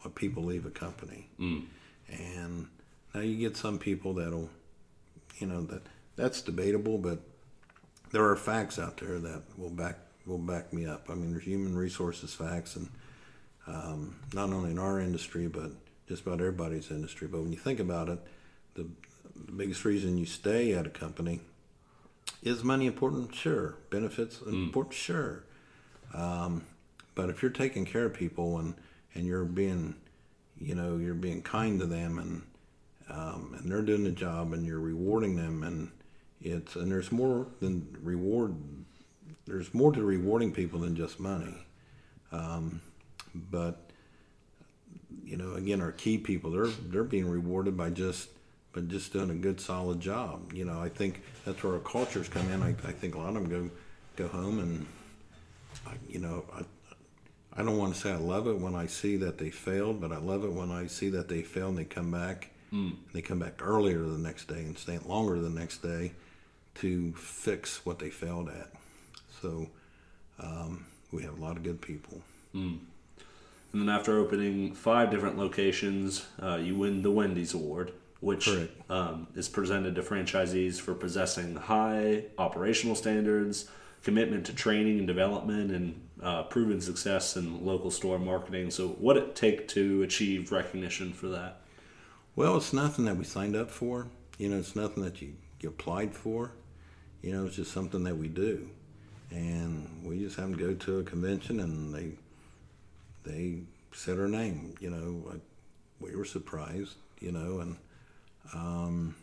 why 0.00 0.10
people 0.14 0.44
leave 0.44 0.66
a 0.66 0.70
company. 0.70 1.28
And 2.08 2.68
now 3.14 3.20
you 3.20 3.36
get 3.36 3.56
some 3.56 3.78
people 3.78 4.14
that'll, 4.14 4.50
you 5.38 5.46
know, 5.46 5.62
that 5.62 5.82
that's 6.16 6.42
debatable, 6.42 6.98
but 6.98 7.20
there 8.12 8.24
are 8.24 8.36
facts 8.36 8.78
out 8.78 8.98
there 8.98 9.18
that 9.18 9.42
will 9.56 9.70
back 9.70 9.98
will 10.26 10.38
back 10.38 10.72
me 10.72 10.86
up. 10.86 11.06
I 11.10 11.14
mean, 11.14 11.32
there's 11.32 11.44
human 11.44 11.76
resources 11.76 12.34
facts, 12.34 12.76
and 12.76 12.88
um, 13.66 14.16
not 14.32 14.50
only 14.50 14.70
in 14.70 14.78
our 14.78 15.00
industry, 15.00 15.48
but 15.48 15.70
just 16.08 16.26
about 16.26 16.40
everybody's 16.40 16.90
industry. 16.90 17.26
But 17.28 17.40
when 17.42 17.52
you 17.52 17.58
think 17.58 17.80
about 17.80 18.08
it, 18.08 18.18
the, 18.74 18.86
the 19.46 19.52
biggest 19.52 19.84
reason 19.84 20.18
you 20.18 20.26
stay 20.26 20.72
at 20.72 20.86
a 20.86 20.90
company 20.90 21.40
is 22.42 22.62
money 22.62 22.86
important. 22.86 23.34
Sure, 23.34 23.74
benefits 23.90 24.40
important. 24.42 24.94
Sure, 24.94 25.44
um, 26.14 26.64
but 27.14 27.30
if 27.30 27.42
you're 27.42 27.50
taking 27.50 27.84
care 27.84 28.06
of 28.06 28.14
people 28.14 28.58
and 28.58 28.74
and 29.14 29.26
you're 29.26 29.44
being, 29.44 29.94
you 30.58 30.74
know, 30.74 30.96
you're 30.96 31.14
being 31.14 31.42
kind 31.42 31.78
to 31.80 31.86
them 31.86 32.18
and 32.18 32.42
um, 33.08 33.54
and 33.58 33.70
they're 33.70 33.82
doing 33.82 34.04
the 34.04 34.10
job 34.10 34.52
and 34.52 34.66
you're 34.66 34.80
rewarding 34.80 35.36
them 35.36 35.62
and 35.62 35.90
it's 36.40 36.76
and 36.76 36.90
there's 36.90 37.12
more 37.12 37.46
than 37.60 37.96
reward. 38.02 38.54
There's 39.46 39.72
more 39.74 39.92
to 39.92 40.02
rewarding 40.02 40.52
people 40.52 40.80
than 40.80 40.96
just 40.96 41.20
money. 41.20 41.66
Um, 42.32 42.80
but 43.34 43.90
you 45.24 45.36
know, 45.36 45.54
again, 45.54 45.80
our 45.80 45.92
key 45.92 46.18
people 46.18 46.50
they're 46.50 46.66
they're 46.66 47.04
being 47.04 47.28
rewarded 47.28 47.76
by 47.76 47.90
just 47.90 48.28
but 48.72 48.88
just 48.88 49.12
doing 49.12 49.30
a 49.30 49.34
good 49.34 49.60
solid 49.60 50.00
job. 50.00 50.52
You 50.52 50.64
know, 50.64 50.80
I 50.80 50.88
think 50.88 51.22
that's 51.44 51.62
where 51.62 51.74
our 51.74 51.78
cultures 51.78 52.28
come 52.28 52.50
in. 52.50 52.62
I, 52.62 52.70
I 52.70 52.92
think 52.92 53.14
a 53.14 53.18
lot 53.18 53.28
of 53.28 53.34
them 53.34 53.48
go 53.48 53.70
go 54.16 54.28
home 54.28 54.58
and 54.58 54.86
I, 55.86 55.92
you 56.08 56.18
know 56.18 56.44
I 56.52 56.62
I 57.56 57.62
don't 57.62 57.78
want 57.78 57.94
to 57.94 58.00
say 58.00 58.10
I 58.10 58.16
love 58.16 58.48
it 58.48 58.58
when 58.58 58.74
I 58.74 58.86
see 58.86 59.16
that 59.18 59.38
they 59.38 59.50
failed, 59.50 60.00
but 60.00 60.12
I 60.12 60.18
love 60.18 60.44
it 60.44 60.52
when 60.52 60.70
I 60.70 60.86
see 60.86 61.08
that 61.10 61.28
they 61.28 61.42
fail 61.42 61.68
and 61.68 61.78
they 61.78 61.84
come 61.84 62.10
back. 62.10 62.50
Mm. 62.72 62.96
They 63.12 63.22
come 63.22 63.38
back 63.38 63.60
earlier 63.60 64.00
the 64.00 64.18
next 64.18 64.48
day 64.48 64.60
and 64.60 64.76
stay 64.76 64.98
longer 64.98 65.38
the 65.38 65.50
next 65.50 65.78
day 65.78 66.12
to 66.76 67.12
fix 67.12 67.86
what 67.86 68.00
they 68.00 68.10
failed 68.10 68.48
at. 68.48 68.70
So 69.40 69.68
um, 70.40 70.86
we 71.12 71.22
have 71.22 71.38
a 71.38 71.40
lot 71.40 71.56
of 71.56 71.62
good 71.62 71.80
people. 71.80 72.20
Mm. 72.54 72.78
And 73.72 73.82
then 73.82 73.88
after 73.88 74.18
opening 74.18 74.72
five 74.72 75.10
different 75.10 75.38
locations, 75.38 76.26
uh, 76.42 76.56
you 76.56 76.76
win 76.76 77.02
the 77.02 77.10
Wendy's 77.10 77.54
Award, 77.54 77.92
which 78.20 78.48
um, 78.88 79.26
is 79.34 79.48
presented 79.48 79.94
to 79.96 80.02
franchisees 80.02 80.80
for 80.80 80.94
possessing 80.94 81.56
high 81.56 82.24
operational 82.38 82.94
standards, 82.94 83.68
commitment 84.04 84.46
to 84.46 84.54
training 84.54 84.98
and 84.98 85.06
development, 85.06 85.70
and 85.70 86.00
uh, 86.22 86.44
proven 86.44 86.80
success 86.80 87.36
in 87.36 87.64
local 87.64 87.90
store 87.90 88.18
marketing. 88.18 88.70
So, 88.70 88.88
what 88.88 89.16
it 89.16 89.34
take 89.34 89.66
to 89.68 90.02
achieve 90.02 90.52
recognition 90.52 91.12
for 91.12 91.28
that? 91.28 91.60
Well, 92.36 92.56
it's 92.56 92.72
nothing 92.72 93.04
that 93.06 93.16
we 93.16 93.24
signed 93.24 93.56
up 93.56 93.70
for. 93.70 94.06
You 94.38 94.48
know, 94.50 94.58
it's 94.58 94.76
nothing 94.76 95.02
that 95.04 95.20
you, 95.22 95.34
applied 95.66 96.14
for. 96.14 96.52
You 97.22 97.32
know, 97.32 97.46
it's 97.46 97.56
just 97.56 97.72
something 97.72 98.04
that 98.04 98.18
we 98.18 98.28
do, 98.28 98.68
and 99.30 99.88
we 100.04 100.18
just 100.18 100.36
have 100.36 100.50
to 100.50 100.56
go 100.56 100.74
to 100.74 100.98
a 100.98 101.02
convention 101.02 101.58
and 101.60 101.94
they 101.94 102.12
they 103.24 103.62
said 103.92 104.20
our 104.20 104.28
name. 104.28 104.74
You 104.78 104.90
know, 104.90 105.40
we 106.00 106.14
were 106.14 106.26
surprised. 106.26 106.96
You 107.20 107.32
know, 107.32 107.60
and 107.60 107.76
um, 108.52 109.14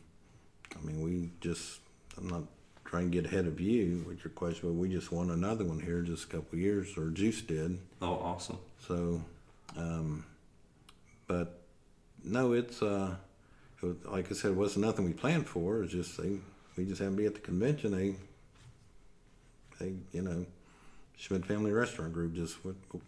I 0.76 0.84
mean, 0.84 1.02
we 1.02 1.30
just 1.41 1.80
I'm 2.17 2.28
not 2.28 2.44
trying 2.91 3.10
to 3.10 3.21
get 3.21 3.32
ahead 3.32 3.47
of 3.47 3.60
you 3.62 4.04
with 4.06 4.21
your 4.23 4.32
question, 4.32 4.67
but 4.67 4.73
we 4.73 4.89
just 4.89 5.13
won 5.13 5.32
another 5.32 5.63
one 5.63 5.80
here 5.80 6.01
just 6.01 6.25
a 6.25 6.27
couple 6.27 6.60
years, 6.60 6.97
or 6.97 7.10
Juice 7.10 7.41
did. 7.41 7.80
Oh, 8.01 8.15
awesome! 8.15 8.60
So, 8.86 9.23
um, 9.77 10.25
but 11.25 11.62
no, 12.23 12.51
it's 12.51 12.82
uh, 12.82 13.15
it 13.82 13.86
was, 13.86 13.95
like 14.06 14.30
I 14.30 14.36
said, 14.36 14.51
it 14.51 14.58
wasn't 14.58 14.86
nothing 14.86 15.06
we 15.06 15.13
planned 15.13 15.47
for. 15.47 15.82
It's 15.82 15.93
just 15.93 16.21
they 16.21 16.38
we 16.75 16.84
just 16.86 16.99
happened 16.99 17.17
to 17.17 17.21
be 17.21 17.27
at 17.27 17.34
the 17.34 17.39
convention. 17.39 17.91
They, 17.97 18.15
they, 19.80 19.93
you 20.12 20.21
know, 20.21 20.45
Schmidt 21.15 21.45
Family 21.45 21.71
Restaurant 21.71 22.12
Group 22.12 22.34
just, 22.34 22.58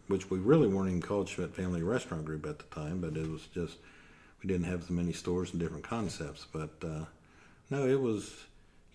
which 0.07 0.29
we 0.29 0.39
really 0.39 0.67
weren't 0.67 0.89
even 0.89 1.01
called 1.01 1.27
Schmidt 1.27 1.53
Family 1.53 1.83
Restaurant 1.83 2.23
Group 2.23 2.45
at 2.45 2.57
the 2.57 2.75
time, 2.75 3.01
but 3.01 3.17
it 3.17 3.29
was 3.29 3.47
just 3.53 3.77
we 4.41 4.47
didn't 4.47 4.65
have 4.65 4.83
as 4.83 4.89
many 4.89 5.11
stores 5.11 5.51
and 5.51 5.59
different 5.59 5.83
concepts. 5.83 6.45
But 6.51 6.71
uh, 6.83 7.05
no, 7.69 7.85
it 7.85 7.99
was, 7.99 8.33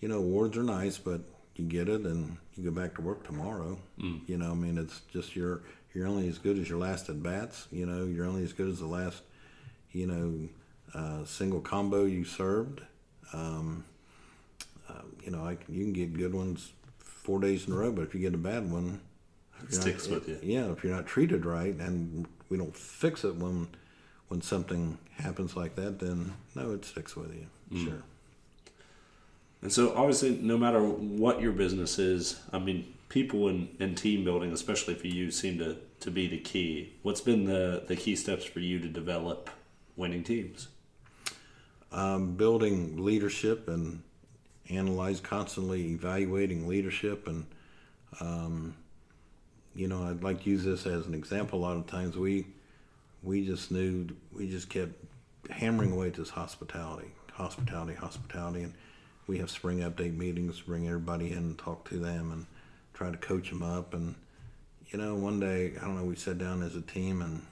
you 0.01 0.07
know, 0.07 0.17
awards 0.17 0.57
are 0.57 0.63
nice, 0.63 0.97
but 0.97 1.21
you 1.55 1.65
get 1.65 1.89
it 1.89 2.01
and 2.01 2.37
you 2.55 2.63
go 2.63 2.71
back 2.71 2.95
to 2.95 3.01
work 3.01 3.25
tomorrow. 3.25 3.77
Mm. 3.99 4.21
You 4.27 4.37
know, 4.37 4.51
I 4.51 4.55
mean, 4.55 4.77
it's 4.77 5.01
just 5.11 5.35
you're 5.35 5.61
you're 5.93 6.07
only 6.07 6.27
as 6.27 6.37
good 6.37 6.57
as 6.57 6.69
your 6.69 6.79
last 6.79 7.09
at 7.09 7.21
bats. 7.21 7.67
You 7.71 7.85
know, 7.85 8.05
you're 8.05 8.25
only 8.25 8.43
as 8.43 8.53
good 8.53 8.69
as 8.69 8.79
the 8.79 8.87
last, 8.87 9.21
you 9.91 10.07
know, 10.07 10.49
uh, 10.93 11.25
single 11.25 11.61
combo 11.61 12.05
you 12.05 12.23
served. 12.23 12.81
Um, 13.33 13.85
um, 14.89 15.15
you 15.23 15.31
know, 15.31 15.45
I 15.45 15.55
can, 15.55 15.73
you 15.73 15.83
can 15.83 15.93
get 15.93 16.13
good 16.13 16.33
ones 16.33 16.71
four 16.99 17.39
days 17.39 17.67
in 17.67 17.73
a 17.73 17.75
row, 17.75 17.91
but 17.91 18.03
if 18.03 18.15
you 18.15 18.21
get 18.21 18.33
a 18.33 18.37
bad 18.37 18.71
one, 18.71 19.01
it 19.61 19.73
sticks 19.73 20.07
not, 20.07 20.15
with 20.15 20.29
you. 20.29 20.39
Yeah, 20.41 20.71
if 20.71 20.83
you're 20.83 20.95
not 20.95 21.05
treated 21.05 21.45
right, 21.45 21.75
and 21.75 22.27
we 22.49 22.57
don't 22.57 22.75
fix 22.75 23.23
it 23.23 23.35
when 23.35 23.67
when 24.29 24.41
something 24.41 24.97
happens 25.15 25.55
like 25.55 25.75
that, 25.75 25.99
then 25.99 26.33
no, 26.55 26.71
it 26.71 26.85
sticks 26.85 27.15
with 27.15 27.33
you. 27.33 27.47
Mm. 27.71 27.85
Sure. 27.85 28.03
And 29.61 29.71
so, 29.71 29.93
obviously, 29.95 30.37
no 30.37 30.57
matter 30.57 30.81
what 30.81 31.41
your 31.41 31.51
business 31.51 31.99
is, 31.99 32.39
I 32.53 32.59
mean, 32.59 32.93
people 33.09 33.49
and, 33.49 33.75
and 33.79 33.97
team 33.97 34.23
building, 34.23 34.53
especially 34.53 34.95
for 34.95 35.07
you, 35.07 35.31
seem 35.31 35.57
to, 35.59 35.77
to 35.99 36.11
be 36.11 36.27
the 36.27 36.37
key. 36.37 36.93
What's 37.01 37.21
been 37.21 37.45
the, 37.45 37.83
the 37.87 37.95
key 37.95 38.15
steps 38.15 38.45
for 38.45 38.59
you 38.59 38.79
to 38.79 38.87
develop 38.87 39.49
winning 39.97 40.23
teams? 40.23 40.69
Um, 41.91 42.35
building 42.35 43.03
leadership 43.03 43.67
and 43.67 44.01
analyze, 44.69 45.19
constantly 45.19 45.87
evaluating 45.87 46.67
leadership. 46.67 47.27
And, 47.27 47.45
um, 48.21 48.75
you 49.75 49.87
know, 49.87 50.03
I'd 50.03 50.23
like 50.23 50.43
to 50.43 50.49
use 50.49 50.63
this 50.63 50.85
as 50.85 51.05
an 51.05 51.13
example. 51.13 51.59
A 51.59 51.63
lot 51.63 51.75
of 51.75 51.87
times 51.87 52.15
we, 52.15 52.47
we 53.23 53.45
just 53.45 53.71
knew, 53.71 54.07
we 54.31 54.49
just 54.49 54.69
kept 54.69 54.93
hammering 55.49 55.91
away 55.91 56.07
at 56.07 56.13
this 56.13 56.29
hospitality, 56.29 57.11
hospitality, 57.33 57.95
hospitality. 57.95 58.61
And 58.61 58.73
we 59.29 59.37
have 59.37 59.49
spring 59.49 59.79
update 59.79 60.17
meetings, 60.17 60.59
bring 60.61 60.87
everybody 60.87 61.31
in 61.31 61.37
and 61.37 61.57
talk 61.57 61.87
to 61.89 61.97
them 61.97 62.31
and 62.31 62.45
try 62.93 63.11
to 63.11 63.17
coach 63.17 63.49
them 63.49 63.63
up. 63.63 63.93
And, 63.93 64.15
you 64.87 64.99
know, 64.99 65.15
one 65.15 65.39
day, 65.39 65.73
I 65.79 65.85
don't 65.85 65.95
know, 65.95 66.03
we 66.03 66.15
sat 66.15 66.37
down 66.37 66.63
as 66.63 66.75
a 66.75 66.81
team 66.81 67.21
and, 67.21 67.45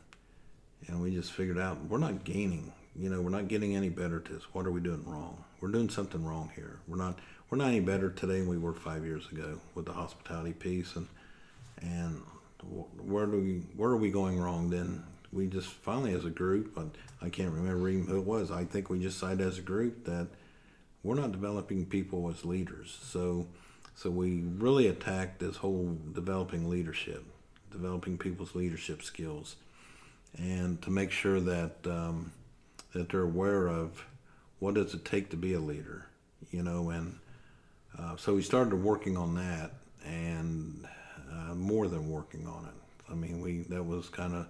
and 0.88 1.02
we 1.02 1.12
just 1.13 1.32
figured 1.32 1.60
out 1.60 1.86
we're 1.86 1.98
not 1.98 2.24
gaining 2.24 2.74
you 3.00 3.10
know, 3.10 3.22
we're 3.22 3.30
not 3.30 3.48
getting 3.48 3.76
any 3.76 3.90
better 3.90 4.18
at 4.18 4.26
this. 4.26 4.44
What 4.54 4.66
are 4.66 4.72
we 4.72 4.82
doing 4.82 5.04
wrong? 5.06 5.44
We're 5.62 5.70
doing 5.70 5.90
something 5.90 6.26
wrong 6.26 6.52
here. 6.56 6.80
We're 6.88 6.98
not 6.98 7.20
we're 7.50 7.58
not 7.58 7.68
any 7.68 7.80
better 7.80 8.10
today 8.10 8.40
than 8.40 8.50
we 8.50 8.58
were 8.58 8.74
five 8.74 9.06
years 9.06 9.28
ago 9.32 9.60
with 9.76 9.86
the 9.86 9.94
hospitality 9.94 10.54
piece 10.54 10.96
and 10.96 11.08
and 11.82 12.22
where 12.98 13.28
do 13.28 13.38
we 13.38 13.62
where 13.76 13.92
are 13.92 13.98
we 13.98 14.10
going 14.10 14.40
wrong 14.40 14.70
then? 14.70 15.04
We 15.32 15.46
just 15.48 15.68
finally 15.68 16.13
as 16.13 16.26
a 16.26 16.32
group, 16.32 16.74
but 16.74 16.88
I 17.22 17.30
can't 17.30 17.54
remember 17.54 17.88
even 17.90 18.08
who 18.08 18.18
it 18.18 18.26
was. 18.26 18.50
I 18.50 18.66
think 18.66 18.90
we 18.90 19.00
just 19.00 19.20
decided 19.20 19.46
as 19.46 19.60
a 19.60 19.62
group 19.62 20.06
that 20.06 20.28
we're 21.08 21.15
not 21.15 21.32
developing 21.32 21.86
people 21.86 22.30
as 22.30 22.43
leaders. 22.43 23.00
So 23.02 23.48
so 23.96 24.12
we 24.12 24.43
really 24.58 24.88
attacked 24.88 25.39
this 25.39 25.56
whole 25.56 25.98
developing 26.13 26.70
leadership, 26.70 27.24
developing 27.72 28.17
people's 28.17 28.54
leadership 28.54 29.02
skills, 29.02 29.56
and 30.38 30.82
to 30.82 30.91
make 30.91 31.12
sure 31.12 31.39
that 31.39 31.76
um, 31.86 32.34
that 32.91 33.10
they're 33.10 33.22
aware 33.22 33.67
of 33.67 34.06
what 34.60 34.74
does 34.74 34.93
it 34.93 35.06
take 35.06 35.30
to 35.30 35.38
be 35.38 35.54
a 35.54 35.60
leader, 35.60 36.08
you 36.52 36.62
know, 36.62 36.89
and 36.89 37.17
uh, 37.98 38.17
so 38.17 38.36
we 38.36 38.41
started 38.41 38.76
working 38.76 39.15
on 39.15 39.34
that 39.36 39.72
and 40.06 40.86
uh, 41.32 41.56
more 41.56 41.88
than 41.88 42.10
working 42.10 42.46
on 42.46 42.65
it. 42.65 43.10
I 43.10 43.15
mean, 43.15 43.39
we 43.39 43.60
that 43.70 43.84
was 43.84 44.10
kind 44.10 44.36
of 44.36 44.46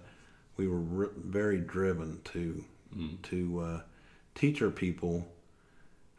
we 0.56 0.66
were 0.66 0.80
re- 0.80 1.14
very 1.16 1.60
driven 1.60 2.20
to 2.32 2.64
mm. 2.96 3.22
to 3.22 3.60
uh, 3.60 3.80
teach 4.34 4.60
our 4.60 4.70
people 4.70 5.24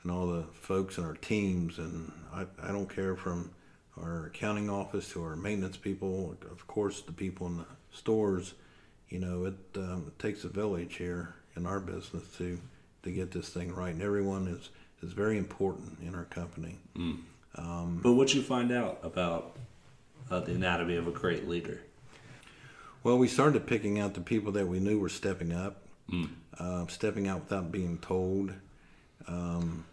and 0.04 0.12
all 0.12 0.28
the 0.28 0.44
folks 0.54 0.98
in 0.98 1.04
our 1.04 1.16
teams, 1.16 1.78
and 1.78 2.12
I, 2.34 2.46
I 2.62 2.72
don't 2.72 2.94
care 2.94 3.16
from 3.16 3.52
our 3.98 4.28
accounting 4.28 4.70
office 4.70 5.10
to 5.12 5.24
our 5.24 5.36
maintenance 5.36 5.78
people, 5.78 6.38
of 6.50 6.66
course, 6.68 7.02
the 7.02 7.12
people 7.12 7.48
in 7.48 7.58
the 7.58 7.66
stores. 7.92 8.54
You 9.10 9.20
know, 9.20 9.46
it, 9.46 9.56
um, 9.76 10.06
it 10.08 10.20
takes 10.20 10.44
a 10.44 10.50
village 10.50 10.96
here 10.96 11.36
in 11.56 11.66
our 11.66 11.80
business 11.80 12.24
to 12.38 12.60
to 13.04 13.12
get 13.12 13.32
this 13.32 13.50
thing 13.50 13.74
right. 13.74 13.94
And 13.94 14.02
everyone 14.02 14.48
is 14.48 14.70
is 15.02 15.14
very 15.14 15.38
important 15.38 15.98
in 16.02 16.16
our 16.16 16.26
company. 16.26 16.78
Mm. 16.98 17.20
Um, 17.56 18.00
but 18.04 18.14
what 18.14 18.34
you 18.34 18.42
find 18.42 18.72
out 18.72 19.00
about 19.04 19.58
uh, 20.30 20.40
the 20.42 20.54
anatomy 20.54 20.96
of 20.96 21.08
a 21.08 21.12
great 21.12 21.48
leader? 21.48 21.82
Well, 23.04 23.18
we 23.18 23.28
started 23.28 23.66
picking 23.66 24.00
out 24.00 24.14
the 24.14 24.22
people 24.22 24.52
that 24.54 24.68
we 24.68 24.80
knew 24.80 25.00
were 25.00 25.10
stepping 25.10 25.54
up, 25.54 25.84
mm. 26.12 26.30
uh, 26.58 26.86
stepping 26.88 27.28
out 27.28 27.42
without 27.42 27.72
being 27.72 27.98
told. 27.98 28.54
Um, 29.28 29.86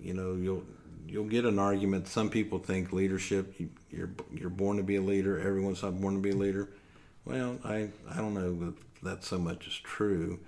you 0.00 0.14
know, 0.14 0.34
you'll 0.34 0.64
you'll 1.06 1.24
get 1.24 1.44
an 1.44 1.58
argument. 1.58 2.08
Some 2.08 2.30
people 2.30 2.58
think 2.58 2.92
leadership 2.92 3.54
you, 3.58 3.70
you're 3.90 4.10
you're 4.32 4.50
born 4.50 4.76
to 4.76 4.82
be 4.82 4.96
a 4.96 5.02
leader. 5.02 5.38
Everyone's 5.38 5.82
not 5.82 6.00
born 6.00 6.14
to 6.14 6.20
be 6.20 6.30
a 6.30 6.36
leader. 6.36 6.68
Well, 7.24 7.58
I 7.64 7.88
I 8.10 8.16
don't 8.16 8.34
know 8.34 8.54
that 8.66 8.74
that 9.02 9.24
so 9.24 9.38
much 9.38 9.66
is 9.66 9.78
true 9.78 10.40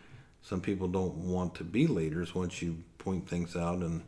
some 0.43 0.61
people 0.61 0.89
don't 0.89 1.15
want 1.15 1.55
to 1.55 1.65
be 1.65 1.87
leaders 1.87 2.35
once 2.35 2.61
you 2.61 2.83
point 2.99 3.29
things 3.29 3.57
out 3.57 3.79
and 3.79 4.03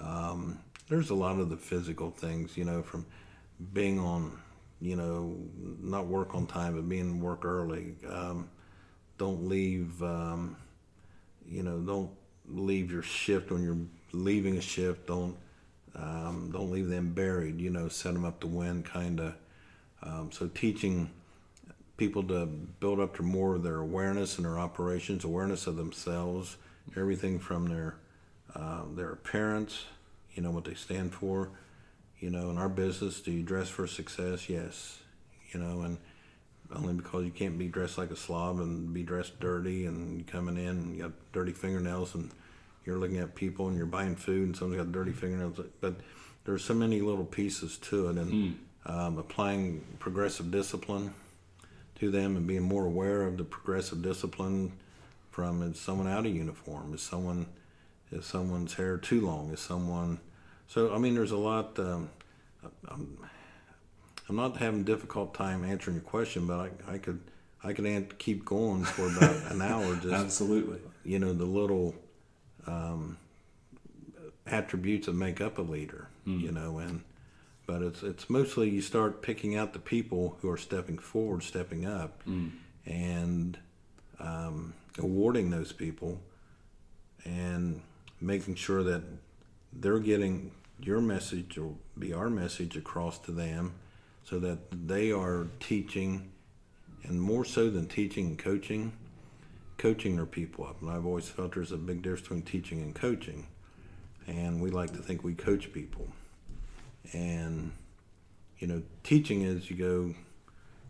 um, 0.00 0.58
there's 0.88 1.10
a 1.10 1.14
lot 1.14 1.38
of 1.38 1.50
the 1.50 1.56
physical 1.56 2.10
things 2.10 2.56
you 2.56 2.64
know 2.64 2.82
from 2.82 3.06
being 3.72 4.00
on 4.00 4.38
you 4.80 4.96
know 4.96 5.36
not 5.80 6.06
work 6.06 6.34
on 6.34 6.46
time 6.46 6.74
but 6.74 6.88
being 6.88 7.20
work 7.20 7.44
early 7.44 7.94
um, 8.10 8.48
don't 9.18 9.46
leave 9.46 10.02
um, 10.02 10.56
you 11.46 11.62
know 11.62 11.78
don't 11.78 12.10
leave 12.46 12.90
your 12.90 13.02
shift 13.02 13.50
when 13.50 13.62
you're 13.62 13.76
leaving 14.12 14.56
a 14.56 14.60
shift 14.60 15.06
don't 15.06 15.36
um, 15.94 16.50
don't 16.52 16.70
leave 16.70 16.88
them 16.88 17.12
buried 17.12 17.60
you 17.60 17.70
know 17.70 17.88
set 17.88 18.12
them 18.12 18.24
up 18.24 18.40
to 18.40 18.46
win 18.46 18.82
kind 18.82 19.20
of 19.20 19.34
um, 20.02 20.30
so 20.32 20.46
teaching 20.48 21.10
people 21.98 22.22
to 22.22 22.46
build 22.46 23.00
up 23.00 23.16
to 23.16 23.22
more 23.22 23.56
of 23.56 23.62
their 23.62 23.80
awareness 23.80 24.36
and 24.36 24.46
their 24.46 24.58
operations, 24.58 25.24
awareness 25.24 25.66
of 25.66 25.76
themselves, 25.76 26.56
everything 26.96 27.38
from 27.38 27.66
their 27.66 27.96
uh, 28.54 28.82
their 28.94 29.12
appearance, 29.12 29.84
you 30.34 30.42
know 30.42 30.50
what 30.50 30.64
they 30.64 30.74
stand 30.74 31.12
for. 31.12 31.50
You 32.18 32.30
know, 32.30 32.50
in 32.50 32.56
our 32.58 32.68
business, 32.68 33.20
do 33.20 33.30
you 33.30 33.42
dress 33.42 33.68
for 33.68 33.86
success? 33.86 34.48
Yes. 34.48 34.98
You 35.52 35.60
know, 35.60 35.82
and 35.82 35.98
only 36.74 36.94
because 36.94 37.24
you 37.24 37.30
can't 37.30 37.58
be 37.58 37.68
dressed 37.68 37.98
like 37.98 38.10
a 38.10 38.16
slob 38.16 38.58
and 38.60 38.92
be 38.92 39.02
dressed 39.02 39.38
dirty 39.40 39.86
and 39.86 40.26
coming 40.26 40.56
in 40.56 40.68
and 40.68 40.96
you 40.96 41.02
got 41.02 41.12
dirty 41.32 41.52
fingernails 41.52 42.14
and 42.14 42.30
you're 42.84 42.98
looking 42.98 43.18
at 43.18 43.34
people 43.34 43.68
and 43.68 43.76
you're 43.76 43.86
buying 43.86 44.16
food 44.16 44.46
and 44.46 44.56
someone's 44.56 44.82
got 44.82 44.92
dirty 44.92 45.12
fingernails. 45.12 45.60
But 45.80 45.96
there's 46.44 46.64
so 46.64 46.74
many 46.74 47.00
little 47.00 47.24
pieces 47.24 47.76
to 47.78 48.08
it, 48.08 48.16
and 48.16 48.58
um, 48.86 49.18
applying 49.18 49.84
progressive 49.98 50.50
discipline 50.50 51.12
to 51.96 52.10
them 52.10 52.36
and 52.36 52.46
being 52.46 52.62
more 52.62 52.86
aware 52.86 53.22
of 53.22 53.36
the 53.36 53.44
progressive 53.44 54.02
discipline 54.02 54.72
from 55.30 55.62
is 55.62 55.78
someone 55.78 56.08
out 56.08 56.26
of 56.26 56.34
uniform, 56.34 56.94
is 56.94 57.02
someone 57.02 57.46
is 58.10 58.24
someone's 58.24 58.74
hair 58.74 58.96
too 58.96 59.20
long, 59.20 59.52
is 59.52 59.60
someone. 59.60 60.18
So 60.68 60.94
I 60.94 60.98
mean, 60.98 61.14
there's 61.14 61.32
a 61.32 61.36
lot. 61.36 61.78
Um, 61.78 62.10
I'm, 62.88 63.18
I'm 64.28 64.36
not 64.36 64.56
having 64.56 64.80
a 64.80 64.84
difficult 64.84 65.34
time 65.34 65.64
answering 65.64 65.96
your 65.96 66.04
question, 66.04 66.46
but 66.46 66.58
I, 66.58 66.94
I 66.94 66.98
could 66.98 67.20
I 67.62 67.72
could 67.72 68.18
keep 68.18 68.44
going 68.44 68.84
for 68.84 69.08
about 69.08 69.52
an 69.52 69.62
hour. 69.62 69.94
Just 69.96 70.06
Absolutely. 70.14 70.80
you 71.04 71.18
know 71.18 71.32
the 71.32 71.44
little 71.44 71.94
um, 72.68 73.16
attributes 74.46 75.06
that 75.06 75.14
make 75.14 75.40
up 75.40 75.58
a 75.58 75.62
leader. 75.62 76.08
You 76.40 76.52
know, 76.52 76.78
and 76.78 77.02
but 77.66 77.82
it's 77.82 78.02
it's 78.02 78.28
mostly 78.28 78.68
you 78.68 78.82
start 78.82 79.22
picking 79.22 79.56
out 79.56 79.72
the 79.72 79.78
people 79.78 80.36
who 80.40 80.50
are 80.50 80.58
stepping 80.58 80.98
forward, 80.98 81.42
stepping 81.42 81.84
up, 81.86 82.20
and 82.86 83.58
um, 84.20 84.74
awarding 84.98 85.50
those 85.50 85.72
people, 85.72 86.20
and 87.24 87.80
making 88.20 88.56
sure 88.56 88.82
that 88.82 89.02
they're 89.72 89.98
getting 90.00 90.50
your 90.80 91.00
message 91.00 91.58
or 91.58 91.74
be 91.98 92.12
our 92.12 92.30
message 92.30 92.76
across 92.76 93.18
to 93.18 93.32
them, 93.32 93.72
so 94.24 94.38
that 94.38 94.58
they 94.86 95.10
are 95.12 95.48
teaching, 95.60 96.30
and 97.04 97.20
more 97.20 97.44
so 97.44 97.70
than 97.70 97.86
teaching 97.86 98.26
and 98.26 98.38
coaching, 98.38 98.92
coaching 99.78 100.16
their 100.16 100.26
people 100.26 100.66
up. 100.66 100.82
And 100.82 100.90
I've 100.90 101.06
always 101.06 101.28
felt 101.28 101.54
there's 101.54 101.72
a 101.72 101.76
big 101.76 102.02
difference 102.02 102.22
between 102.22 102.42
teaching 102.42 102.80
and 102.80 102.94
coaching. 102.94 103.46
And 104.26 104.60
we 104.60 104.70
like 104.70 104.92
to 104.92 104.98
think 104.98 105.24
we 105.24 105.34
coach 105.34 105.72
people. 105.72 106.08
And, 107.12 107.72
you 108.58 108.66
know, 108.66 108.82
teaching 109.02 109.42
is 109.42 109.70
you 109.70 109.76
go, 109.76 110.14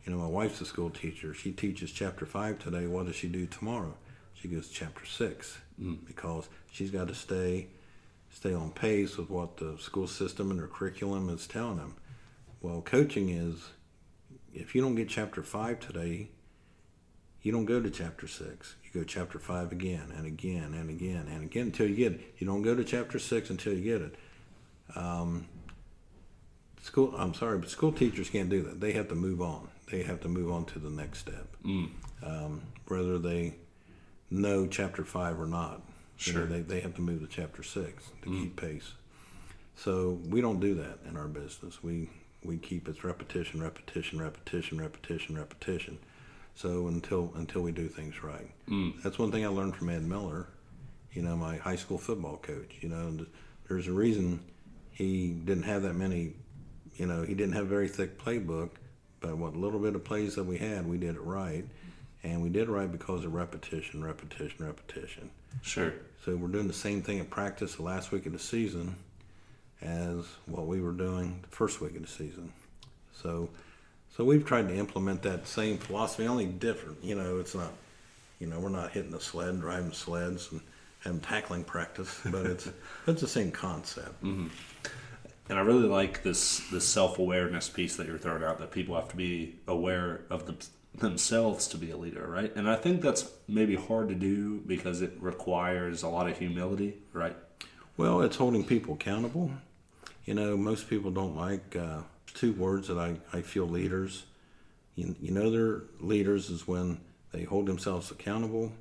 you 0.05 0.13
know, 0.13 0.19
my 0.19 0.27
wife's 0.27 0.61
a 0.61 0.65
school 0.65 0.91
teacher. 0.91 1.35
She 1.35 1.53
teaches 1.53 1.93
chapter 1.93 2.27
five 2.27 2.59
today. 2.59 2.87
What 2.87 3.07
does 3.07 3.15
she 3.15 3.29
do 3.29 3.47
tomorrow? 3.47 3.95
She 4.35 4.49
goes 4.49 4.69
chapter 4.69 5.05
six 5.05 5.59
hmm. 5.79 5.97
because 6.07 6.49
she's 6.71 6.91
got 6.91 7.09
to 7.09 7.15
stay 7.15 7.69
stay 8.31 8.53
on 8.53 8.71
pace 8.71 9.17
with 9.17 9.31
what 9.31 9.57
the 9.57 9.77
school 9.79 10.07
system 10.07 10.51
and 10.51 10.61
their 10.61 10.67
curriculum 10.67 11.29
is 11.29 11.47
telling 11.47 11.79
them. 11.79 11.97
Well, 12.61 12.83
coaching 12.83 13.31
is 13.31 13.71
if 14.53 14.75
you 14.75 14.83
don't 14.83 14.95
get 14.95 15.09
chapter 15.09 15.43
five 15.43 15.81
today, 15.81 16.29
you 17.43 17.53
don't 17.53 17.65
go 17.65 17.81
to 17.81 17.91
chapter 17.91 18.27
six. 18.27 18.77
Go 18.99 19.05
chapter 19.05 19.39
five 19.39 19.71
again 19.71 20.13
and 20.17 20.27
again 20.27 20.75
and 20.75 20.91
again 20.91 21.29
and 21.33 21.45
again 21.45 21.67
until 21.67 21.87
you 21.89 21.95
get 21.95 22.15
it. 22.15 22.35
You 22.39 22.49
don't 22.49 22.63
go 22.63 22.75
to 22.75 22.83
chapter 22.83 23.21
six 23.21 23.49
until 23.49 23.73
you 23.73 23.85
get 23.85 24.03
it. 24.03 24.17
Um, 24.97 25.47
school, 26.83 27.15
I'm 27.17 27.33
sorry, 27.33 27.59
but 27.59 27.71
school 27.71 27.93
teachers 27.93 28.29
can't 28.29 28.49
do 28.51 28.61
that. 28.63 28.81
They 28.81 28.91
have 28.95 29.07
to 29.11 29.15
move 29.15 29.41
on. 29.41 29.69
They 29.89 30.03
have 30.03 30.21
to 30.23 30.29
move 30.29 30.51
on 30.51 30.65
to 30.67 30.81
the 30.81 30.91
next 30.91 31.21
step, 31.21 31.47
um, 32.25 32.63
whether 32.89 33.19
they 33.21 33.55
know 34.33 34.67
chapter 34.67 35.05
five 35.05 35.39
or 35.41 35.47
not. 35.47 35.81
You 36.19 36.33
know, 36.33 36.39
Sure. 36.41 36.47
they, 36.47 36.63
they 36.63 36.81
have 36.81 36.97
to 36.97 37.01
move 37.01 37.21
to 37.21 37.29
chapter 37.29 37.63
six 37.63 38.03
to 38.23 38.31
keep 38.31 38.57
pace. 38.61 38.95
So 39.77 40.19
we 40.29 40.41
don't 40.41 40.59
do 40.59 40.75
that 40.75 40.99
in 41.09 41.17
our 41.17 41.29
business. 41.29 41.85
We 41.85 42.11
we 42.43 42.57
keep 42.57 42.89
it's 42.89 43.05
repetition, 43.05 43.63
repetition, 43.63 44.21
repetition, 44.21 44.81
repetition, 44.81 45.37
repetition. 45.39 45.99
So 46.59 46.89
until 46.89 47.33
until 47.37 47.63
we 47.63 47.71
do 47.71 47.87
things 47.87 48.21
right. 48.25 48.51
Mm. 48.69 49.01
That's 49.05 49.17
one 49.17 49.31
thing 49.31 49.45
I 49.45 49.49
learned 49.49 49.77
from 49.77 49.91
Ed 49.91 50.03
Miller, 50.03 50.49
you 51.13 51.23
know, 51.23 51.37
my 51.37 51.57
high 51.57 51.77
school 51.77 51.99
football 51.99 52.37
coach. 52.39 52.79
You 52.81 52.89
know, 52.89 53.27
there's 53.69 53.87
a 53.87 53.93
reason 53.93 54.41
he 54.91 55.29
didn't 55.29 55.63
have 55.63 55.83
that 55.83 55.95
many. 55.95 56.33
You 56.97 57.07
know, 57.07 57.23
he 57.23 57.35
didn't 57.35 57.53
have 57.53 57.63
a 57.63 57.69
very 57.69 57.87
thick 57.87 58.19
playbook, 58.19 58.71
but 59.21 59.37
what 59.37 59.55
little 59.55 59.79
bit 59.79 59.95
of 59.95 60.03
plays 60.03 60.35
that 60.35 60.43
we 60.43 60.59
had, 60.59 60.85
we 60.85 60.99
did 60.99 61.15
it 61.15 61.23
right, 61.23 61.65
and 62.25 62.43
we 62.43 62.49
did 62.49 62.63
it 62.63 62.73
right 62.73 62.91
because 62.91 63.25
of 63.25 63.35
repetition, 63.35 64.03
repetition, 64.03 64.67
repetition. 64.67 65.31
Sure. 65.63 65.95
So 66.25 66.35
we're 66.35 66.49
doing 66.49 66.67
the 66.67 66.73
same 66.75 67.03
thing 67.03 67.19
in 67.19 67.27
practice 67.27 67.77
the 67.77 67.85
last 67.85 68.11
week 68.11 68.27
of 68.27 68.33
the 68.33 68.39
season 68.41 68.97
as 69.81 70.25
what 70.47 70.67
we 70.67 70.81
were 70.81 70.91
doing 70.91 71.39
the 71.49 71.55
first 71.55 71.81
week 71.81 71.95
of 71.95 72.03
the 72.03 72.09
season. 72.09 72.53
So 73.13 73.49
so 74.19 74.25
we've 74.25 74.45
tried 74.45 74.69
to 74.69 74.75
implement 74.75 75.23
that 75.23 75.47
same 75.47 75.79
philosophy, 75.79 76.27
only 76.27 76.47
different. 76.47 77.03
You 77.05 77.15
know, 77.15 77.39
it's 77.39 77.55
not 77.55 77.73
you 78.41 78.49
know, 78.49 78.59
we're 78.61 78.69
not 78.69 78.91
hitting 78.91 79.13
the 79.13 79.21
sled, 79.21 79.49
and 79.51 79.61
driving 79.61 79.93
sleds 79.93 80.51
and 80.53 80.61
having 81.01 81.21
tackling 81.21 81.65
practice, 81.65 82.21
but 82.25 82.45
it's 82.45 82.69
it's 83.07 83.21
the 83.21 83.29
same 83.29 83.53
concept. 83.53 84.21
And 85.49 85.59
I 85.59 85.63
really 85.63 85.87
like 85.87 86.25
this 86.25 86.59
this 86.71 86.87
self 86.87 87.21
awareness 87.21 87.69
piece 87.69 87.95
that 87.95 88.09
you're 88.09 88.19
throwing 88.19 88.43
out 88.43 88.59
that 88.59 88.73
people 88.73 88.97
have 88.97 89.09
to 89.09 89.17
be 89.17 89.55
aware 89.69 90.23
of 90.31 90.47
them, 90.47 90.59
themselves 90.97 91.69
to 91.69 91.79
be 91.79 91.93
a 91.93 91.97
leader, 91.97 92.27
right? 92.27 92.55
And 92.57 92.69
I 92.69 92.75
think 92.75 93.03
that's 93.03 93.31
maybe 93.47 93.77
hard 93.77 94.09
to 94.09 94.17
do 94.17 94.59
because 94.67 95.01
it 95.01 95.13
requires 95.21 96.03
a 96.03 96.09
lot 96.09 96.29
of 96.29 96.37
humility, 96.37 96.95
right? 97.13 97.37
Well, 97.97 98.21
it's 98.23 98.37
holding 98.37 98.65
people 98.65 98.95
accountable. 98.95 99.53
You 100.25 100.35
know, 100.35 100.57
most 100.57 100.91
people 100.91 101.13
don't 101.13 101.37
like 101.37 101.77
uh, 101.77 102.01
two 102.35 102.53
words 102.53 102.89
that 102.89 102.99
I, 102.99 103.17
I 103.33 103.43
feel 103.43 103.67
leaders. 103.67 104.27
You, 104.95 105.15
you 105.21 105.33
know, 105.33 105.51
they're 105.51 105.83
leaders 106.01 106.51
is 106.51 106.67
when 106.67 107.01
they 107.33 107.45
hold 107.45 107.67
themselves 107.67 108.11
accountable 108.11 108.73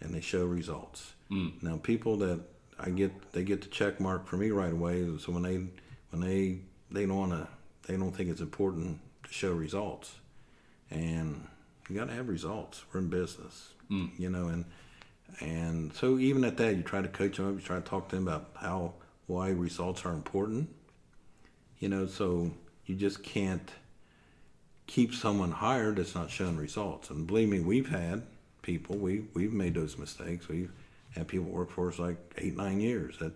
and 0.00 0.14
they 0.14 0.20
show 0.20 0.44
results. 0.44 1.12
Hmm. 1.28 1.48
Now, 1.62 1.76
people 1.76 2.16
that 2.18 2.40
I 2.78 2.90
get, 2.90 3.32
they 3.32 3.44
get 3.44 3.62
the 3.62 3.68
check 3.68 4.00
mark 4.00 4.26
for 4.26 4.36
me 4.36 4.50
right 4.50 4.72
away. 4.72 5.06
So 5.18 5.32
when 5.32 5.42
they, 5.42 5.66
when 6.10 6.20
they, 6.20 6.58
they 6.90 7.06
don't 7.06 7.16
want 7.16 7.32
to, 7.32 7.48
they 7.86 7.96
don't 7.96 8.12
think 8.12 8.30
it's 8.30 8.40
important 8.40 9.00
to 9.24 9.32
show 9.32 9.52
results. 9.52 10.14
And 10.90 11.46
you 11.88 11.96
got 11.96 12.08
to 12.08 12.14
have 12.14 12.28
results. 12.28 12.84
We're 12.92 13.00
in 13.00 13.08
business, 13.08 13.70
hmm. 13.88 14.06
you 14.18 14.30
know, 14.30 14.48
and 14.48 14.64
and 15.40 15.92
so 15.94 16.18
even 16.18 16.44
at 16.44 16.56
that, 16.58 16.76
you 16.76 16.82
try 16.82 17.02
to 17.02 17.08
coach 17.08 17.36
them 17.36 17.48
up. 17.48 17.54
You 17.54 17.60
try 17.60 17.76
to 17.76 17.82
talk 17.82 18.08
to 18.10 18.16
them 18.16 18.28
about 18.28 18.50
how 18.54 18.94
why 19.26 19.48
results 19.48 20.04
are 20.04 20.12
important. 20.12 20.68
You 21.78 21.88
know, 21.88 22.06
so 22.06 22.52
you 22.86 22.94
just 22.94 23.22
can't 23.22 23.70
keep 24.86 25.14
someone 25.14 25.50
hired 25.50 25.96
that's 25.96 26.14
not 26.14 26.30
showing 26.30 26.56
results. 26.56 27.10
And 27.10 27.26
believe 27.26 27.48
me, 27.48 27.60
we've 27.60 27.88
had 27.88 28.22
people 28.62 28.96
we 28.96 29.24
we've 29.34 29.52
made 29.52 29.74
those 29.74 29.98
mistakes. 29.98 30.48
We've 30.48 30.72
had 31.14 31.28
people 31.28 31.46
work 31.46 31.70
for 31.70 31.88
us 31.88 31.98
like 31.98 32.16
eight 32.38 32.56
nine 32.56 32.80
years 32.80 33.18
that 33.18 33.32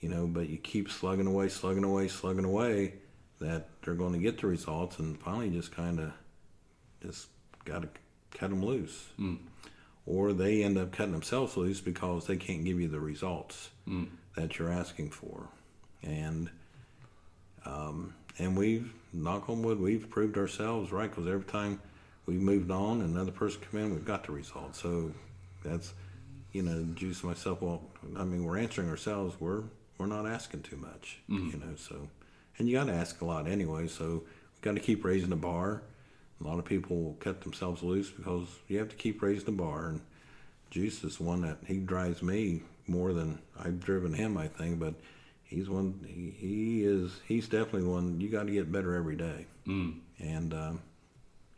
you 0.00 0.08
know, 0.08 0.26
but 0.26 0.48
you 0.48 0.58
keep 0.58 0.90
slugging 0.90 1.26
away, 1.26 1.48
slugging 1.48 1.84
away, 1.84 2.08
slugging 2.08 2.44
away. 2.44 2.94
That 3.40 3.68
they're 3.82 3.94
going 3.94 4.12
to 4.12 4.20
get 4.20 4.40
the 4.40 4.46
results, 4.46 5.00
and 5.00 5.18
finally, 5.18 5.50
just 5.50 5.74
kind 5.74 5.98
of 5.98 6.12
just 7.02 7.26
got 7.64 7.82
to 7.82 7.88
cut 8.30 8.50
them 8.50 8.64
loose 8.64 9.08
or 10.06 10.32
they 10.32 10.62
end 10.62 10.78
up 10.78 10.92
cutting 10.92 11.12
themselves 11.12 11.56
loose 11.56 11.80
because 11.80 12.26
they 12.26 12.36
can't 12.36 12.64
give 12.64 12.80
you 12.80 12.88
the 12.88 13.00
results 13.00 13.70
that 14.36 14.58
you're 14.58 14.70
asking 14.70 15.10
for. 15.10 15.48
And 16.02 16.50
um, 17.64 18.14
and 18.38 18.56
we've 18.56 18.92
knock 19.12 19.48
on 19.48 19.62
wood, 19.62 19.80
we've 19.80 20.08
proved 20.08 20.36
ourselves 20.38 20.92
right 20.92 21.10
because 21.10 21.26
every 21.26 21.44
time 21.44 21.80
we've 22.26 22.40
moved 22.40 22.70
on 22.70 23.00
and 23.00 23.14
another 23.14 23.32
person 23.32 23.60
come 23.70 23.80
in, 23.80 23.90
we've 23.90 24.04
got 24.04 24.24
the 24.24 24.32
result. 24.32 24.74
So 24.74 25.12
that's 25.64 25.92
you 26.52 26.62
know, 26.62 26.84
Juice 26.94 27.24
myself. 27.24 27.62
Well, 27.62 27.82
I 28.16 28.24
mean, 28.24 28.44
we're 28.44 28.58
answering 28.58 28.88
ourselves. 28.88 29.34
We're 29.40 29.62
we're 29.98 30.06
not 30.06 30.26
asking 30.26 30.62
too 30.62 30.76
much, 30.76 31.18
mm-hmm. 31.28 31.50
you 31.50 31.58
know. 31.58 31.76
So 31.76 32.08
and 32.58 32.68
you 32.68 32.76
got 32.76 32.86
to 32.86 32.92
ask 32.92 33.20
a 33.20 33.24
lot 33.24 33.48
anyway. 33.48 33.88
So 33.88 34.22
we 34.24 34.60
got 34.60 34.74
to 34.74 34.80
keep 34.80 35.04
raising 35.04 35.30
the 35.30 35.36
bar. 35.36 35.82
A 36.40 36.46
lot 36.46 36.58
of 36.58 36.64
people 36.64 36.96
will 36.96 37.16
cut 37.20 37.40
themselves 37.40 37.82
loose 37.82 38.10
because 38.10 38.48
you 38.68 38.78
have 38.78 38.88
to 38.88 38.96
keep 38.96 39.22
raising 39.22 39.46
the 39.46 39.52
bar. 39.52 39.88
And 39.88 40.00
Juice 40.70 41.04
is 41.04 41.20
one 41.20 41.42
that 41.42 41.58
he 41.66 41.78
drives 41.78 42.22
me 42.22 42.62
more 42.86 43.12
than 43.12 43.38
I've 43.58 43.80
driven 43.80 44.12
him, 44.12 44.36
I 44.36 44.48
think. 44.48 44.78
But 44.78 44.94
he's 45.52 45.68
one. 45.68 46.04
He, 46.06 46.30
he 46.30 46.84
is. 46.84 47.20
He's 47.26 47.48
definitely 47.48 47.84
one. 47.84 48.20
You 48.20 48.28
got 48.28 48.46
to 48.46 48.52
get 48.52 48.72
better 48.72 48.94
every 48.94 49.16
day. 49.16 49.46
Mm. 49.66 50.00
And 50.18 50.54
um, 50.54 50.80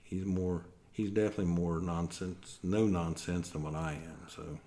he's 0.03 0.25
more. 0.25 0.67
He's 0.93 1.11
definitely 1.11 1.47
more 1.47 1.81
nonsense, 1.81 2.59
no 2.63 2.87
nonsense 2.87 3.51
than 3.51 3.63
what 3.63 3.75
I 3.75 3.93
am. 3.93 4.29
So 4.29 4.59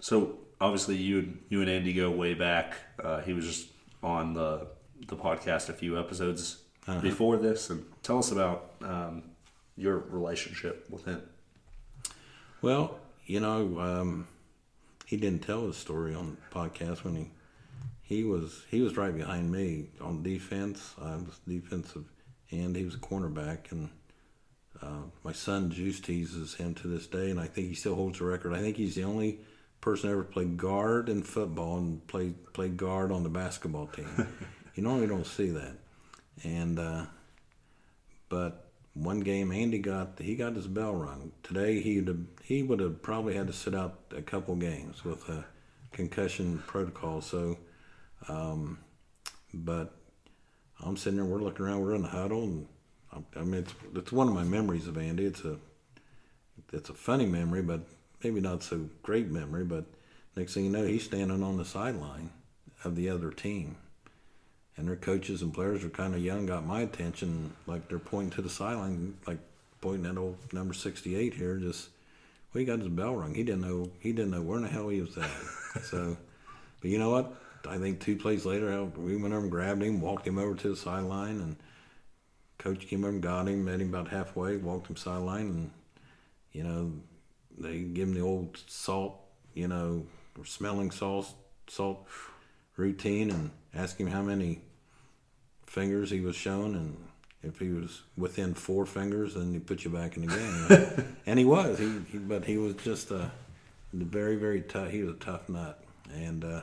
So 0.00 0.38
obviously, 0.60 0.96
you 0.96 1.18
and 1.18 1.38
you 1.48 1.60
and 1.60 1.70
Andy 1.70 1.92
go 1.92 2.10
way 2.10 2.34
back. 2.34 2.76
Uh, 3.02 3.20
he 3.20 3.32
was 3.32 3.46
just 3.46 3.68
on 4.02 4.34
the 4.34 4.68
the 5.08 5.16
podcast 5.16 5.68
a 5.68 5.72
few 5.72 5.98
episodes 5.98 6.62
before 7.02 7.36
this, 7.36 7.70
and 7.70 7.84
tell 8.02 8.18
us 8.18 8.30
about 8.30 8.72
um, 8.82 9.22
your 9.76 9.98
relationship 9.98 10.86
with 10.90 11.04
him? 11.04 11.22
Well, 12.62 12.98
you 13.26 13.40
know, 13.40 13.78
um, 13.78 14.28
he 15.04 15.16
didn't 15.16 15.42
tell 15.42 15.66
his 15.66 15.76
story 15.76 16.14
on 16.14 16.36
the 16.36 16.58
podcast 16.58 17.04
when 17.04 17.16
he 17.16 17.30
he 18.06 18.22
was 18.22 18.64
he 18.70 18.80
was 18.80 18.96
right 18.96 19.14
behind 19.14 19.50
me 19.50 19.86
on 20.00 20.22
defense. 20.22 20.94
I 21.00 21.16
was 21.16 21.40
defensive 21.46 22.04
end. 22.50 22.76
He 22.76 22.84
was 22.84 22.94
a 22.94 22.98
cornerback, 22.98 23.72
and 23.72 23.90
uh, 24.80 25.02
my 25.24 25.32
son 25.32 25.70
Juice 25.70 26.00
teases 26.00 26.54
him 26.54 26.74
to 26.76 26.88
this 26.88 27.06
day, 27.06 27.30
and 27.30 27.40
I 27.40 27.46
think 27.46 27.68
he 27.68 27.74
still 27.74 27.96
holds 27.96 28.18
the 28.18 28.24
record. 28.24 28.54
I 28.54 28.60
think 28.60 28.76
he's 28.76 28.94
the 28.94 29.04
only 29.04 29.40
person 29.80 30.10
ever 30.10 30.22
played 30.22 30.56
guard 30.56 31.08
in 31.08 31.22
football 31.22 31.78
and 31.78 32.06
played 32.06 32.52
played 32.52 32.76
guard 32.76 33.10
on 33.10 33.24
the 33.24 33.28
basketball 33.28 33.88
team. 33.88 34.08
you 34.74 34.84
normally 34.84 35.08
don't 35.08 35.26
see 35.26 35.50
that, 35.50 35.76
and 36.44 36.78
uh, 36.78 37.06
but 38.28 38.70
one 38.94 39.18
game 39.18 39.50
Andy 39.50 39.80
got 39.80 40.20
he 40.20 40.36
got 40.36 40.54
his 40.54 40.68
bell 40.68 40.94
rung. 40.94 41.32
Today 41.42 41.80
he 41.80 42.00
would 42.00 42.28
he 42.44 42.62
would 42.62 42.78
have 42.78 43.02
probably 43.02 43.34
had 43.34 43.48
to 43.48 43.52
sit 43.52 43.74
out 43.74 43.98
a 44.16 44.22
couple 44.22 44.54
games 44.54 45.04
with 45.04 45.28
a 45.28 45.44
concussion 45.96 46.62
protocol. 46.66 47.20
So, 47.20 47.58
um, 48.28 48.78
but 49.52 49.94
I'm 50.82 50.96
sitting 50.96 51.18
there, 51.18 51.26
we're 51.26 51.40
looking 51.40 51.64
around, 51.64 51.80
we're 51.80 51.94
in 51.94 52.02
the 52.02 52.08
huddle, 52.08 52.42
and 52.44 52.66
I, 53.12 53.40
I 53.40 53.42
mean 53.42 53.62
it's 53.62 53.74
it's 53.94 54.12
one 54.12 54.28
of 54.28 54.34
my 54.34 54.44
memories 54.44 54.86
of 54.86 54.98
Andy. 54.98 55.24
It's 55.24 55.44
a 55.44 55.56
it's 56.72 56.90
a 56.90 56.94
funny 56.94 57.26
memory, 57.26 57.62
but 57.62 57.80
maybe 58.22 58.40
not 58.40 58.62
so 58.62 58.88
great 59.02 59.30
memory. 59.30 59.64
But 59.64 59.84
next 60.36 60.54
thing 60.54 60.64
you 60.64 60.70
know, 60.70 60.84
he's 60.84 61.04
standing 61.04 61.42
on 61.42 61.56
the 61.56 61.64
sideline 61.64 62.30
of 62.84 62.96
the 62.96 63.08
other 63.08 63.30
team 63.30 63.76
and 64.76 64.88
their 64.88 64.96
coaches 64.96 65.42
and 65.42 65.52
players 65.52 65.84
are 65.84 65.88
kind 65.88 66.14
of 66.14 66.20
young. 66.22 66.46
Got 66.46 66.66
my 66.66 66.82
attention, 66.82 67.52
like 67.66 67.88
they're 67.88 67.98
pointing 67.98 68.30
to 68.32 68.42
the 68.42 68.50
sideline, 68.50 69.16
like 69.26 69.38
pointing 69.80 70.10
at 70.10 70.18
old 70.18 70.36
number 70.52 70.74
sixty-eight 70.74 71.34
here. 71.34 71.56
Just 71.56 71.88
well, 72.52 72.60
he 72.60 72.64
got 72.64 72.80
his 72.80 72.88
bell 72.88 73.16
rung. 73.16 73.34
He 73.34 73.42
didn't 73.42 73.62
know. 73.62 73.90
He 74.00 74.12
didn't 74.12 74.32
know 74.32 74.42
where 74.42 74.58
in 74.58 74.64
the 74.64 74.68
hell 74.68 74.88
he 74.88 75.00
was 75.00 75.16
at. 75.16 75.30
so, 75.84 76.16
but 76.80 76.90
you 76.90 76.98
know 76.98 77.10
what? 77.10 77.34
I 77.68 77.78
think 77.78 78.00
two 78.00 78.16
plays 78.16 78.44
later, 78.44 78.84
we 78.84 79.16
went 79.16 79.34
over 79.34 79.42
and 79.42 79.50
grabbed 79.50 79.82
him, 79.82 80.00
walked 80.00 80.26
him 80.26 80.38
over 80.38 80.54
to 80.54 80.68
the 80.70 80.76
sideline, 80.76 81.40
and 81.40 81.56
coach 82.58 82.86
came 82.86 83.04
over 83.04 83.12
and 83.12 83.22
got 83.22 83.48
him, 83.48 83.64
met 83.64 83.80
him 83.80 83.88
about 83.88 84.08
halfway, 84.08 84.56
walked 84.56 84.88
him 84.88 84.96
sideline, 84.96 85.46
and 85.46 85.70
you 86.52 86.62
know 86.62 86.92
they 87.58 87.80
give 87.80 88.08
him 88.08 88.14
the 88.14 88.20
old 88.20 88.58
salt, 88.66 89.20
you 89.54 89.68
know, 89.68 90.06
smelling 90.44 90.90
salt, 90.90 91.32
salt 91.68 92.06
routine, 92.76 93.30
and 93.30 93.50
ask 93.74 93.98
him 93.98 94.06
how 94.06 94.22
many 94.22 94.60
fingers 95.66 96.10
he 96.10 96.20
was 96.20 96.36
shown, 96.36 96.74
and 96.74 96.96
if 97.42 97.58
he 97.58 97.68
was 97.68 98.02
within 98.16 98.54
four 98.54 98.86
fingers, 98.86 99.34
then 99.34 99.52
he 99.52 99.58
put 99.58 99.84
you 99.84 99.90
back 99.90 100.16
in 100.16 100.26
the 100.26 100.34
game. 100.34 101.14
and 101.26 101.38
he 101.38 101.44
was. 101.44 101.78
He, 101.78 102.00
he, 102.10 102.18
but 102.18 102.44
he 102.44 102.58
was 102.58 102.74
just 102.74 103.10
a 103.10 103.30
very 103.92 104.36
very 104.36 104.62
tough. 104.62 104.90
He 104.90 105.02
was 105.02 105.14
a 105.14 105.18
tough 105.18 105.48
nut, 105.48 105.82
and 106.12 106.44
uh, 106.44 106.62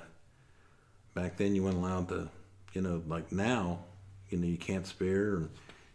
back 1.14 1.38
then 1.38 1.56
you 1.56 1.64
weren't 1.64 1.78
allowed 1.78 2.10
to, 2.10 2.30
you 2.74 2.82
know, 2.82 3.02
like 3.08 3.32
now, 3.32 3.80
you 4.30 4.38
know, 4.38 4.48
you 4.48 4.58
can't 4.58 4.88
spare. 4.88 5.36
And 5.36 5.50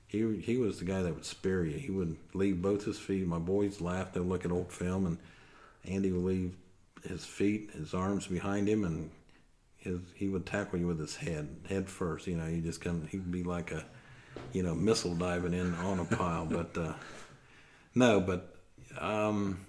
he 0.06 0.36
he 0.38 0.56
was 0.56 0.78
the 0.78 0.84
guy 0.84 1.02
that 1.02 1.14
would 1.14 1.24
spare 1.24 1.64
you. 1.64 1.78
He 1.78 1.90
would 1.90 2.16
leave 2.34 2.62
both 2.62 2.84
his 2.84 2.98
feet. 2.98 3.26
My 3.26 3.38
boys 3.38 3.80
laughed. 3.80 4.14
They 4.14 4.20
look 4.20 4.44
at 4.44 4.52
old 4.52 4.72
film, 4.72 5.06
and 5.06 5.18
Andy 5.84 6.10
would 6.10 6.24
leave 6.24 6.56
his 7.06 7.24
feet, 7.24 7.70
his 7.72 7.94
arms 7.94 8.26
behind 8.26 8.68
him, 8.68 8.84
and 8.84 9.10
his 9.76 10.00
he 10.14 10.28
would 10.28 10.46
tackle 10.46 10.78
you 10.78 10.86
with 10.86 10.98
his 10.98 11.16
head, 11.16 11.48
head 11.68 11.88
first. 11.88 12.26
You 12.26 12.36
know, 12.36 12.46
he 12.46 12.60
just 12.60 12.80
come. 12.80 13.06
He'd 13.10 13.30
be 13.30 13.44
like 13.44 13.70
a, 13.70 13.84
you 14.52 14.62
know, 14.62 14.74
missile 14.74 15.14
diving 15.14 15.54
in 15.54 15.74
on 15.74 16.00
a 16.00 16.04
pile. 16.04 16.46
but 16.50 16.76
uh, 16.76 16.94
no, 17.94 18.20
but 18.20 18.54
um, 18.98 19.66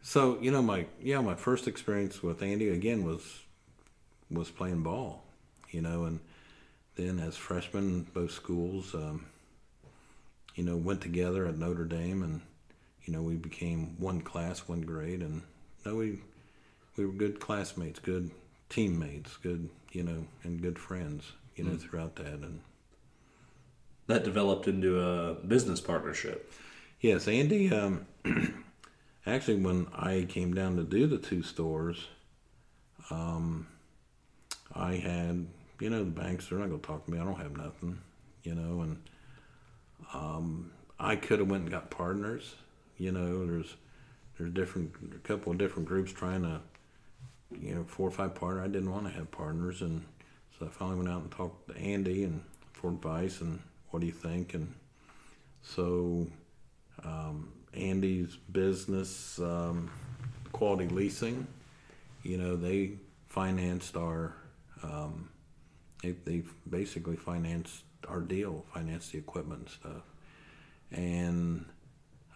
so 0.00 0.38
you 0.40 0.50
know, 0.50 0.62
my 0.62 0.86
yeah, 1.00 1.20
my 1.20 1.34
first 1.34 1.68
experience 1.68 2.22
with 2.22 2.42
Andy 2.42 2.70
again 2.70 3.04
was 3.04 3.41
was 4.32 4.50
playing 4.50 4.82
ball. 4.82 5.24
You 5.70 5.80
know, 5.80 6.04
and 6.04 6.20
then 6.96 7.18
as 7.18 7.36
freshmen, 7.36 8.06
both 8.12 8.32
schools, 8.32 8.94
um, 8.94 9.26
you 10.54 10.64
know, 10.64 10.76
went 10.76 11.00
together 11.00 11.46
at 11.46 11.56
Notre 11.56 11.84
Dame, 11.84 12.22
and 12.22 12.40
you 13.04 13.12
know, 13.12 13.22
we 13.22 13.36
became 13.36 13.98
one 13.98 14.20
class, 14.20 14.68
one 14.68 14.82
grade, 14.82 15.22
and 15.22 15.42
no, 15.84 15.96
we 15.96 16.18
we 16.96 17.06
were 17.06 17.12
good 17.12 17.40
classmates, 17.40 17.98
good 17.98 18.30
teammates, 18.68 19.36
good, 19.38 19.68
you 19.92 20.02
know, 20.02 20.26
and 20.44 20.60
good 20.60 20.78
friends, 20.78 21.32
you 21.56 21.64
know, 21.64 21.72
mm. 21.72 21.80
throughout 21.80 22.16
that. 22.16 22.26
And 22.26 22.60
that 24.06 24.24
developed 24.24 24.68
into 24.68 25.00
a 25.00 25.34
business 25.34 25.80
partnership. 25.80 26.52
Yes, 27.00 27.28
Andy. 27.28 27.72
Um, 27.72 28.06
actually, 29.26 29.56
when 29.56 29.86
I 29.94 30.26
came 30.28 30.54
down 30.54 30.76
to 30.76 30.84
do 30.84 31.06
the 31.06 31.18
two 31.18 31.42
stores, 31.42 32.06
um, 33.10 33.66
I 34.74 34.94
had, 34.94 35.46
you 35.80 35.90
know, 35.90 36.04
the 36.04 36.10
banks, 36.10 36.48
they're 36.48 36.58
not 36.58 36.68
going 36.68 36.80
to 36.80 36.86
talk 36.86 37.04
to 37.04 37.10
me. 37.10 37.18
I 37.18 37.24
don't 37.24 37.38
have 37.38 37.56
nothing, 37.56 37.98
you 38.42 38.54
know, 38.54 38.82
and 38.82 39.02
um, 40.14 40.72
I 40.98 41.16
could 41.16 41.38
have 41.38 41.50
went 41.50 41.62
and 41.62 41.70
got 41.70 41.90
partners. 41.90 42.54
You 42.98 43.12
know, 43.12 43.46
there's 43.46 43.74
there's 44.38 44.52
different 44.52 44.92
a 45.14 45.18
couple 45.26 45.52
of 45.52 45.58
different 45.58 45.88
groups 45.88 46.12
trying 46.12 46.42
to 46.42 46.60
you 47.60 47.74
know, 47.74 47.84
four 47.84 48.08
or 48.08 48.10
five 48.10 48.34
partners. 48.34 48.64
I 48.64 48.68
didn't 48.68 48.90
want 48.90 49.06
to 49.06 49.12
have 49.12 49.30
partners, 49.30 49.82
and 49.82 50.04
so 50.58 50.66
I 50.66 50.68
finally 50.68 50.96
went 50.96 51.08
out 51.08 51.22
and 51.22 51.30
talked 51.30 51.68
to 51.68 51.76
Andy 51.76 52.24
and 52.24 52.42
for 52.72 52.90
advice 52.90 53.40
and 53.40 53.60
what 53.90 54.00
do 54.00 54.06
you 54.06 54.12
think? 54.12 54.54
And 54.54 54.74
so 55.62 56.26
um, 57.04 57.52
Andy's 57.74 58.36
business, 58.50 59.38
um, 59.38 59.90
Quality 60.52 60.88
Leasing, 60.88 61.46
you 62.22 62.38
know, 62.38 62.56
they 62.56 62.92
financed 63.28 63.96
our, 63.96 64.34
um, 64.82 65.28
they, 66.02 66.12
they 66.24 66.42
basically 66.68 67.16
financed 67.16 67.84
our 68.08 68.20
deal, 68.20 68.64
financed 68.74 69.12
the 69.12 69.18
equipment 69.18 69.60
and 69.60 69.70
stuff. 69.70 70.02
And 70.90 71.64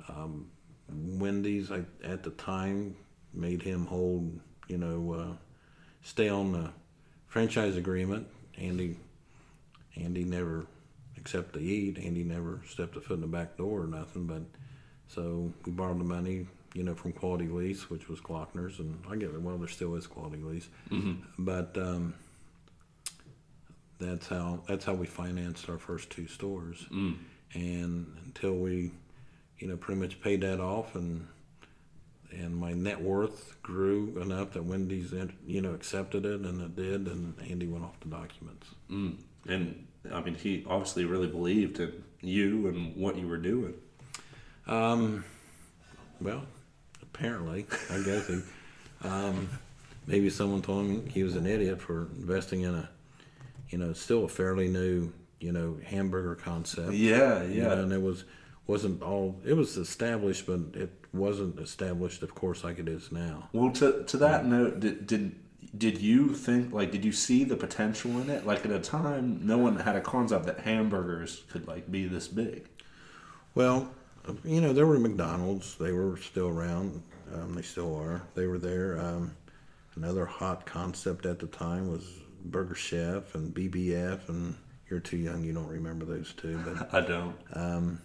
um, 0.08 0.48
Wendy's, 0.88 1.70
I, 1.70 1.82
at 2.04 2.22
the 2.22 2.30
time, 2.30 2.96
made 3.34 3.62
him 3.62 3.86
hold 3.86 4.40
you 4.68 4.78
know, 4.78 5.12
uh, 5.12 5.36
stay 6.02 6.28
on 6.28 6.52
the 6.52 6.70
franchise 7.26 7.76
agreement. 7.76 8.26
Andy, 8.58 8.96
Andy 9.96 10.24
never, 10.24 10.66
except 11.16 11.54
to 11.54 11.60
eat, 11.60 11.98
Andy 11.98 12.24
never 12.24 12.62
stepped 12.68 12.96
a 12.96 13.00
foot 13.00 13.14
in 13.14 13.20
the 13.20 13.26
back 13.26 13.56
door 13.56 13.82
or 13.82 13.86
nothing. 13.86 14.26
But 14.26 14.42
so 15.08 15.52
we 15.64 15.72
borrowed 15.72 16.00
the 16.00 16.04
money, 16.04 16.46
you 16.74 16.82
know, 16.82 16.94
from 16.94 17.12
Quality 17.12 17.48
Lease, 17.48 17.88
which 17.90 18.08
was 18.08 18.20
Glockner's, 18.20 18.78
and 18.78 18.98
I 19.10 19.16
get 19.16 19.30
it. 19.30 19.40
Well, 19.40 19.58
there 19.58 19.68
still 19.68 19.94
is 19.94 20.06
Quality 20.06 20.42
Lease, 20.42 20.68
mm-hmm. 20.90 21.14
but 21.38 21.76
um, 21.78 22.14
that's 23.98 24.28
how 24.28 24.62
that's 24.68 24.84
how 24.84 24.94
we 24.94 25.06
financed 25.06 25.68
our 25.68 25.78
first 25.78 26.10
two 26.10 26.26
stores. 26.26 26.86
Mm. 26.90 27.16
And 27.54 28.16
until 28.24 28.54
we, 28.54 28.90
you 29.58 29.68
know, 29.68 29.76
pretty 29.76 30.00
much 30.00 30.20
paid 30.20 30.42
that 30.42 30.60
off 30.60 30.94
and 30.94 31.26
and 32.32 32.56
my 32.56 32.72
net 32.72 33.00
worth 33.00 33.56
grew 33.62 34.18
enough 34.20 34.52
that 34.52 34.64
Wendy's, 34.64 35.14
you 35.46 35.60
know, 35.60 35.72
accepted 35.72 36.26
it, 36.26 36.40
and 36.40 36.60
it 36.60 36.76
did, 36.76 37.06
and 37.06 37.34
Andy 37.48 37.66
went 37.66 37.84
off 37.84 37.98
the 38.00 38.08
documents. 38.08 38.68
Mm. 38.90 39.16
And 39.48 39.86
I 40.12 40.20
mean, 40.20 40.34
he 40.34 40.64
obviously 40.68 41.04
really 41.04 41.28
believed 41.28 41.80
in 41.80 42.02
you 42.20 42.66
and 42.68 42.96
what 42.96 43.16
you 43.16 43.28
were 43.28 43.36
doing. 43.36 43.74
Um, 44.66 45.24
well, 46.20 46.42
apparently, 47.02 47.66
I 47.90 48.02
guess 48.02 48.26
he. 48.26 48.40
Um, 49.04 49.48
maybe 50.06 50.30
someone 50.30 50.62
told 50.62 50.86
him 50.86 51.06
he 51.08 51.22
was 51.22 51.36
an 51.36 51.46
idiot 51.46 51.80
for 51.80 52.08
investing 52.18 52.62
in 52.62 52.74
a, 52.74 52.88
you 53.70 53.78
know, 53.78 53.92
still 53.92 54.24
a 54.24 54.28
fairly 54.28 54.68
new, 54.68 55.12
you 55.40 55.52
know, 55.52 55.78
hamburger 55.84 56.34
concept. 56.34 56.92
Yeah, 56.92 57.42
yeah. 57.42 57.48
You 57.48 57.62
know, 57.62 57.82
and 57.82 57.92
it 57.92 58.02
was 58.02 58.24
wasn't 58.66 59.02
all 59.02 59.40
it 59.44 59.54
was 59.54 59.76
established, 59.76 60.46
but 60.46 60.60
it 60.74 60.90
wasn't 61.12 61.58
established, 61.60 62.22
of 62.22 62.34
course, 62.34 62.64
like 62.64 62.78
it 62.78 62.88
is 62.88 63.12
now. 63.12 63.48
Well, 63.52 63.70
to 63.72 64.04
to 64.04 64.16
that 64.18 64.44
yeah. 64.44 64.50
note, 64.50 64.80
did, 64.80 65.06
did 65.06 65.36
did 65.76 66.00
you 66.00 66.34
think 66.34 66.72
like 66.72 66.90
did 66.90 67.04
you 67.04 67.12
see 67.12 67.44
the 67.44 67.56
potential 67.56 68.10
in 68.20 68.30
it? 68.30 68.46
Like 68.46 68.64
at 68.64 68.72
a 68.72 68.80
time, 68.80 69.46
no 69.46 69.58
one 69.58 69.76
had 69.76 69.96
a 69.96 70.00
concept 70.00 70.46
that 70.46 70.60
hamburgers 70.60 71.42
could 71.50 71.66
like 71.66 71.90
be 71.90 72.06
this 72.06 72.28
big. 72.28 72.68
Well, 73.54 73.90
you 74.44 74.60
know, 74.60 74.72
there 74.72 74.86
were 74.86 74.98
McDonald's. 74.98 75.76
They 75.76 75.92
were 75.92 76.16
still 76.18 76.48
around. 76.48 77.02
Um, 77.32 77.54
they 77.54 77.62
still 77.62 77.96
are. 77.96 78.22
They 78.34 78.46
were 78.46 78.58
there. 78.58 79.00
Um, 79.00 79.36
another 79.96 80.26
hot 80.26 80.66
concept 80.66 81.26
at 81.26 81.38
the 81.38 81.46
time 81.46 81.90
was 81.90 82.04
Burger 82.50 82.74
Chef 82.74 83.34
and 83.34 83.54
BBF, 83.54 84.28
and 84.28 84.56
you're 84.88 85.00
too 85.00 85.16
young. 85.16 85.44
You 85.44 85.52
don't 85.52 85.68
remember 85.68 86.04
those 86.04 86.32
two, 86.34 86.58
but 86.58 86.94
I 86.94 87.00
don't. 87.00 87.36
Um, 87.52 88.00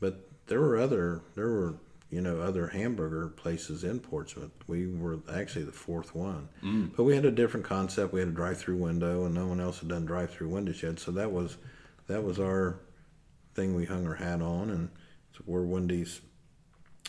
but 0.00 0.28
there 0.46 0.60
were 0.60 0.78
other 0.78 1.22
there 1.34 1.48
were 1.48 1.76
you 2.10 2.20
know 2.20 2.40
other 2.40 2.68
hamburger 2.68 3.28
places 3.28 3.84
in 3.84 4.00
Portsmouth. 4.00 4.50
We 4.66 4.86
were 4.88 5.20
actually 5.32 5.64
the 5.64 5.72
fourth 5.72 6.14
one, 6.14 6.48
mm. 6.62 6.94
but 6.96 7.04
we 7.04 7.14
had 7.14 7.24
a 7.24 7.30
different 7.30 7.66
concept. 7.66 8.12
We 8.12 8.20
had 8.20 8.28
a 8.28 8.32
drive-through 8.32 8.76
window, 8.76 9.24
and 9.24 9.34
no 9.34 9.46
one 9.46 9.60
else 9.60 9.80
had 9.80 9.88
done 9.88 10.06
drive-through 10.06 10.48
windows 10.48 10.82
yet. 10.82 10.98
So 10.98 11.12
that 11.12 11.32
was 11.32 11.56
that 12.08 12.22
was 12.22 12.38
our 12.38 12.80
thing 13.54 13.74
we 13.74 13.86
hung 13.86 14.06
our 14.06 14.14
hat 14.14 14.42
on, 14.42 14.70
and 14.70 14.90
so 15.32 15.42
where 15.46 15.62
Wendy's, 15.62 16.20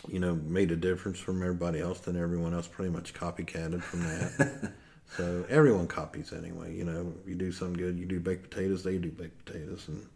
you 0.08 0.20
know, 0.20 0.34
made 0.34 0.70
a 0.70 0.76
difference 0.76 1.18
from 1.18 1.42
everybody 1.42 1.80
else. 1.80 2.00
Then 2.00 2.16
everyone 2.16 2.54
else 2.54 2.68
pretty 2.68 2.90
much 2.90 3.12
copycatted 3.12 3.82
from 3.82 4.00
that. 4.00 4.72
so 5.16 5.44
everyone 5.48 5.86
copies 5.86 6.32
anyway. 6.32 6.74
You 6.74 6.84
know, 6.84 7.12
you 7.26 7.34
do 7.34 7.52
something 7.52 7.76
good, 7.76 7.98
you 7.98 8.06
do 8.06 8.20
baked 8.20 8.50
potatoes, 8.50 8.82
they 8.82 8.98
do 8.98 9.10
baked 9.10 9.44
potatoes, 9.44 9.88
and 9.88 10.06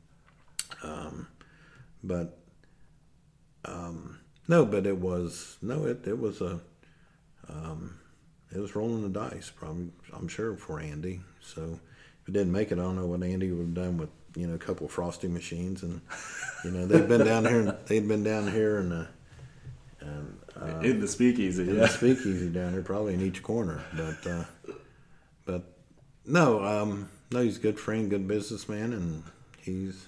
um, 0.82 1.28
but 2.03 2.38
um, 3.64 4.20
no, 4.49 4.64
but 4.64 4.86
it 4.86 4.97
was 4.97 5.57
no, 5.61 5.86
it 5.86 6.07
it 6.07 6.18
was 6.18 6.40
a 6.40 6.61
um, 7.49 7.99
it 8.55 8.59
was 8.59 8.74
rolling 8.74 9.03
the 9.03 9.09
dice, 9.09 9.51
probably 9.55 9.88
I'm 10.12 10.28
sure 10.28 10.57
for 10.57 10.80
Andy. 10.80 11.20
So 11.40 11.78
if 12.22 12.28
it 12.28 12.32
didn't 12.32 12.53
make 12.53 12.72
it, 12.72 12.78
I 12.78 12.82
don't 12.82 12.97
know 12.97 13.07
what 13.07 13.22
Andy 13.22 13.51
would 13.51 13.66
have 13.66 13.74
done 13.74 13.99
with 13.99 14.11
you 14.34 14.47
know 14.47 14.55
a 14.55 14.59
couple 14.59 14.86
of 14.86 14.92
frosty 14.92 15.28
machines, 15.28 15.82
and 15.82 16.01
you 16.64 16.70
know 16.70 16.86
they've 16.86 17.09
been 17.09 17.24
down 17.24 17.44
here, 17.44 17.61
and 17.61 17.76
they'd 17.86 18.09
been 18.09 18.24
down 18.24 18.51
here, 18.51 18.78
and. 18.78 18.92
Uh, 18.92 19.07
and 19.99 20.38
uh, 20.61 20.78
in 20.80 21.01
the 21.01 21.09
speakeasy, 21.09 21.62
in 21.62 21.74
yeah. 21.74 21.82
the 21.82 21.88
speakeasy 21.88 22.49
down 22.49 22.72
here, 22.72 22.82
probably 22.82 23.14
in 23.14 23.22
each 23.22 23.42
corner. 23.42 23.82
But 23.94 24.30
uh, 24.30 24.44
but 25.47 25.78
no, 26.26 26.62
um, 26.62 27.09
no, 27.32 27.40
he's 27.40 27.57
a 27.57 27.61
good 27.61 27.80
friend, 27.80 28.11
good 28.11 28.28
businessman, 28.28 28.92
and 28.92 29.22
he's 29.59 30.07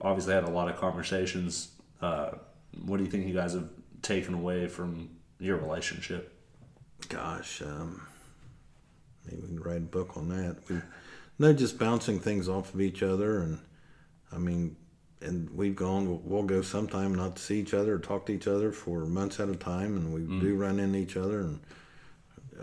Obviously, 0.00 0.34
had 0.34 0.44
a 0.44 0.50
lot 0.50 0.68
of 0.68 0.76
conversations. 0.76 1.70
Uh, 2.02 2.30
what 2.84 2.98
do 2.98 3.04
you 3.04 3.10
think 3.10 3.26
you 3.26 3.34
guys 3.34 3.54
have 3.54 3.68
taken 4.02 4.34
away 4.34 4.68
from 4.68 5.10
your 5.38 5.56
relationship? 5.56 6.30
gosh, 7.08 7.60
um, 7.62 8.00
maybe 9.26 9.42
we 9.42 9.48
can 9.48 9.60
write 9.60 9.78
a 9.78 9.80
book 9.80 10.16
on 10.16 10.28
that. 10.28 10.56
We 10.68 10.80
no 11.38 11.52
just 11.52 11.78
bouncing 11.78 12.18
things 12.20 12.48
off 12.48 12.72
of 12.72 12.80
each 12.80 13.02
other, 13.02 13.40
and 13.40 13.58
I 14.32 14.38
mean, 14.38 14.76
and 15.20 15.50
we've 15.50 15.76
gone. 15.76 16.08
We'll, 16.08 16.20
we'll 16.24 16.42
go 16.44 16.62
sometime 16.62 17.14
not 17.14 17.36
to 17.36 17.42
see 17.42 17.60
each 17.60 17.74
other 17.74 17.94
or 17.94 17.98
talk 17.98 18.26
to 18.26 18.32
each 18.32 18.46
other 18.46 18.72
for 18.72 19.04
months 19.04 19.40
at 19.40 19.48
a 19.48 19.56
time, 19.56 19.96
and 19.96 20.14
we 20.14 20.40
do 20.40 20.54
run 20.56 20.78
into 20.78 20.98
each 20.98 21.16
other, 21.16 21.40
and 21.40 21.60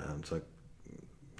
uh, 0.01 0.13
it's 0.19 0.31
like 0.31 0.45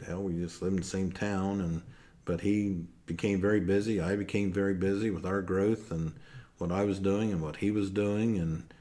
hell. 0.05 0.23
We 0.23 0.33
just 0.33 0.61
live 0.61 0.73
in 0.73 0.79
the 0.79 0.85
same 0.85 1.11
town, 1.11 1.61
and 1.61 1.81
but 2.25 2.41
he 2.41 2.85
became 3.05 3.41
very 3.41 3.59
busy. 3.59 3.99
I 3.99 4.15
became 4.15 4.51
very 4.51 4.73
busy 4.73 5.09
with 5.09 5.25
our 5.25 5.41
growth 5.41 5.91
and 5.91 6.13
what 6.57 6.71
I 6.71 6.83
was 6.83 6.99
doing 6.99 7.31
and 7.31 7.41
what 7.41 7.57
he 7.57 7.71
was 7.71 7.89
doing, 7.89 8.37
and 8.37 8.73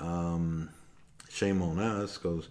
um, 0.00 0.70
shame 1.28 1.62
on 1.62 1.78
us 1.78 2.18
because 2.18 2.48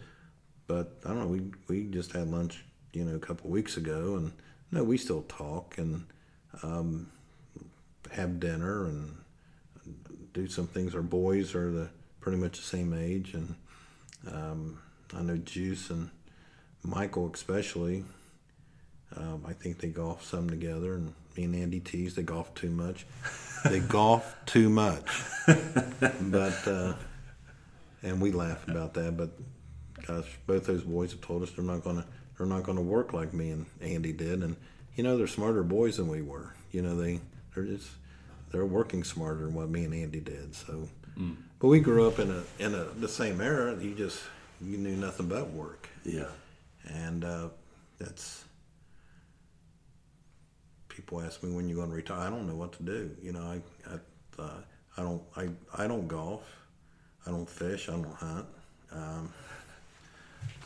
but 0.69 0.99
I 1.03 1.09
don't 1.09 1.19
know. 1.19 1.27
We 1.27 1.41
we 1.67 1.83
just 1.85 2.11
had 2.11 2.29
lunch, 2.29 2.63
you 2.93 3.03
know, 3.03 3.15
a 3.15 3.19
couple 3.19 3.49
weeks 3.49 3.75
ago, 3.75 4.15
and 4.15 4.31
no, 4.71 4.83
we 4.83 4.97
still 4.97 5.23
talk 5.23 5.79
and 5.79 6.05
um, 6.61 7.11
have 8.11 8.39
dinner 8.39 8.85
and 8.85 9.17
do 10.31 10.47
some 10.47 10.67
things. 10.67 10.93
Our 10.93 11.01
boys 11.01 11.55
are 11.55 11.71
the 11.71 11.89
pretty 12.21 12.37
much 12.37 12.57
the 12.57 12.63
same 12.63 12.93
age, 12.93 13.33
and 13.33 13.55
um, 14.31 14.79
I 15.17 15.23
know 15.23 15.37
Juice 15.37 15.89
and 15.89 16.11
Michael 16.83 17.31
especially. 17.33 18.03
Um, 19.15 19.43
I 19.47 19.53
think 19.53 19.79
they 19.79 19.87
golf 19.87 20.23
some 20.23 20.49
together, 20.49 20.93
and 20.93 21.13
me 21.35 21.43
and 21.45 21.55
Andy 21.55 21.79
tease 21.79 22.15
they 22.15 22.21
golf 22.23 22.53
too 22.53 22.69
much. 22.69 23.05
They 23.65 23.79
golf 23.97 24.35
too 24.45 24.69
much, 24.69 25.05
but 26.21 26.67
uh, 26.67 26.93
and 28.03 28.21
we 28.21 28.31
laugh 28.31 28.67
about 28.67 28.93
that. 28.93 29.17
But 29.17 29.31
gosh, 30.05 30.27
both 30.45 30.65
those 30.67 30.83
boys 30.83 31.11
have 31.11 31.21
told 31.21 31.41
us 31.43 31.51
they're 31.51 31.65
not 31.65 31.83
gonna 31.83 32.05
they're 32.37 32.47
not 32.47 32.63
gonna 32.63 32.81
work 32.81 33.13
like 33.13 33.33
me 33.33 33.49
and 33.49 33.65
Andy 33.81 34.13
did, 34.13 34.43
and 34.43 34.55
you 34.95 35.03
know 35.03 35.17
they're 35.17 35.27
smarter 35.27 35.63
boys 35.63 35.97
than 35.97 36.07
we 36.07 36.21
were. 36.21 36.53
You 36.71 36.83
know 36.83 36.95
they 36.95 37.19
they're 37.55 37.65
just 37.65 37.89
they're 38.51 38.65
working 38.65 39.03
smarter 39.03 39.45
than 39.45 39.55
what 39.55 39.69
me 39.69 39.85
and 39.85 39.93
Andy 39.93 40.19
did. 40.19 40.53
So, 40.53 40.87
but 41.59 41.67
we 41.67 41.79
grew 41.79 42.07
up 42.07 42.19
in 42.19 42.29
a 42.29 42.43
in 42.63 42.75
a 42.75 42.83
the 42.83 43.09
same 43.09 43.41
era. 43.41 43.75
You 43.81 43.95
just 43.95 44.21
you 44.61 44.77
knew 44.77 44.95
nothing 44.95 45.27
but 45.27 45.49
work, 45.49 45.89
Yeah. 46.05 46.25
And 46.89 47.23
uh, 47.25 47.49
that's 47.99 48.43
people 50.87 51.21
ask 51.21 51.41
me 51.43 51.51
when 51.51 51.67
you're 51.69 51.77
going 51.77 51.89
to 51.89 51.95
retire. 51.95 52.27
I 52.27 52.29
don't 52.29 52.47
know 52.47 52.55
what 52.55 52.73
to 52.73 52.83
do. 52.83 53.11
You 53.21 53.31
know, 53.33 53.41
I 53.41 53.61
I, 53.89 54.41
uh, 54.41 54.49
I 54.97 55.01
don't 55.01 55.21
I, 55.35 55.49
I 55.83 55.87
don't 55.87 56.07
golf, 56.07 56.43
I 57.25 57.31
don't 57.31 57.49
fish, 57.49 57.89
I 57.89 57.93
don't 57.93 58.13
hunt. 58.13 58.45
Um, 58.91 59.33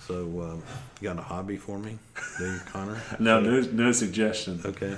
so 0.07 0.15
um, 0.41 0.63
you 0.99 1.07
got 1.09 1.17
a 1.19 1.21
hobby 1.21 1.57
for 1.57 1.77
me, 1.79 1.97
do 2.37 2.45
you, 2.51 2.59
Connor? 2.67 3.01
No, 3.19 3.39
no, 3.39 3.61
no 3.61 3.91
suggestion. 3.91 4.61
Okay. 4.65 4.95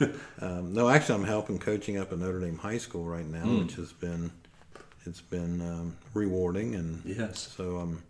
um, 0.40 0.72
no, 0.72 0.88
actually, 0.88 1.16
I'm 1.16 1.24
helping 1.24 1.58
coaching 1.58 1.98
up 1.98 2.12
at 2.12 2.18
Notre 2.18 2.40
Dame 2.40 2.58
High 2.58 2.78
School 2.78 3.04
right 3.04 3.26
now, 3.26 3.44
which 3.44 3.74
has 3.76 3.92
been 3.92 4.30
it's 5.06 5.20
been 5.20 5.60
um, 5.60 5.96
rewarding, 6.14 6.74
and 6.74 7.02
Yes. 7.04 7.52
so 7.56 7.78
I'm 7.78 8.02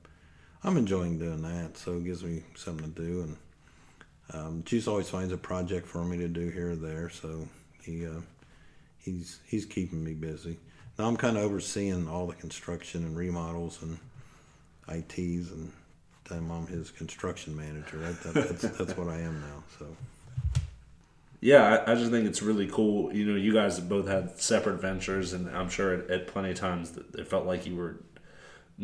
I'm 0.65 0.79
enjoying 0.79 1.19
doing 1.19 1.43
that. 1.43 1.77
So 1.77 1.95
it 1.95 2.05
gives 2.05 2.25
me 2.25 2.43
something 2.57 2.93
to 2.93 3.01
do, 3.01 3.21
and 3.23 3.37
um, 4.33 4.63
Juice 4.65 4.89
always 4.89 5.11
finds 5.11 5.33
a 5.33 5.37
project 5.37 5.87
for 5.87 6.05
me 6.05 6.17
to 6.19 6.29
do 6.29 6.49
here 6.49 6.73
or 6.73 6.77
there. 6.77 7.11
So 7.11 7.47
he 7.83 8.07
uh, 8.07 8.21
he's 8.99 9.41
he's 9.47 9.67
keeping 9.67 10.03
me 10.03 10.15
busy. 10.15 10.59
Now 10.99 11.07
I'm 11.07 11.17
kind 11.17 11.37
of 11.37 11.45
overseeing 11.45 12.09
all 12.09 12.27
the 12.27 12.35
construction 12.35 13.05
and 13.05 13.17
remodels 13.17 13.83
and 13.83 13.99
ITs, 14.89 15.51
and 15.51 15.71
I'm 16.31 16.51
I'm 16.51 16.67
his 16.67 16.91
construction 16.91 17.55
manager. 17.55 17.99
That, 17.99 18.23
that, 18.23 18.35
that's 18.35 18.63
that's 18.79 18.97
what 18.97 19.09
I 19.09 19.19
am 19.19 19.41
now. 19.41 19.63
So. 19.79 19.87
Yeah, 21.41 21.85
I, 21.87 21.93
I 21.93 21.95
just 21.95 22.11
think 22.11 22.27
it's 22.27 22.41
really 22.41 22.67
cool. 22.67 23.13
You 23.13 23.27
know, 23.27 23.35
you 23.37 23.53
guys 23.53 23.77
have 23.77 23.87
both 23.87 24.09
had 24.09 24.41
separate 24.41 24.81
ventures, 24.81 25.35
and 25.35 25.55
I'm 25.55 25.69
sure 25.69 25.93
at, 25.93 26.11
at 26.11 26.27
plenty 26.27 26.53
of 26.53 26.57
times 26.57 26.93
that 26.93 27.15
it 27.17 27.29
felt 27.29 27.45
like 27.45 27.67
you 27.67 27.77
were 27.77 27.97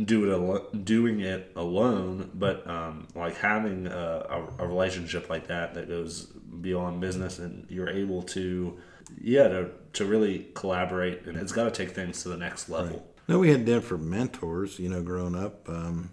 do 0.05 0.24
it 0.24 0.32
alo- 0.34 0.68
doing 0.72 1.20
it 1.20 1.53
alone. 1.57 2.30
But 2.34 2.66
um, 2.68 3.09
like 3.14 3.36
having 3.38 3.86
a, 3.86 4.47
a, 4.59 4.64
a 4.64 4.66
relationship 4.66 5.28
like 5.30 5.47
that 5.49 5.74
that 5.74 5.88
goes 5.88 6.26
beyond 6.26 7.01
business, 7.01 7.38
and 7.38 7.66
you're 7.68 7.88
able 7.91 8.22
to, 8.22 8.78
yeah, 9.20 9.49
to 9.49 9.70
to 9.95 10.05
really 10.05 10.49
collaborate, 10.55 11.26
and 11.26 11.36
it's 11.36 11.53
got 11.53 11.64
to 11.64 11.70
take 11.70 11.95
things 11.95 12.22
to 12.22 12.28
the 12.28 12.36
next 12.36 12.68
level. 12.68 13.07
No, 13.28 13.38
we 13.38 13.51
had 13.51 13.64
different 13.64 14.05
mentors, 14.05 14.78
you 14.78 14.88
know, 14.88 15.03
growing 15.03 15.34
up. 15.36 15.68
Um, 15.68 16.11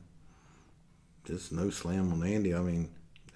just 1.26 1.52
no 1.52 1.70
slam 1.70 2.14
on 2.14 2.24
Andy. 2.24 2.54
I 2.56 2.60
mean, 2.60 2.90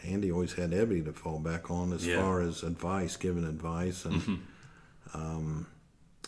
Andy 0.03 0.31
always 0.31 0.53
had 0.53 0.71
Ebby 0.71 1.03
to 1.05 1.13
fall 1.13 1.39
back 1.39 1.69
on 1.69 1.91
as 1.93 2.05
Yeah. 2.07 2.21
far 2.21 2.41
as 2.41 2.63
advice, 2.63 3.17
giving 3.17 3.43
advice, 3.43 4.05
and 4.05 4.39
um, 5.13 5.67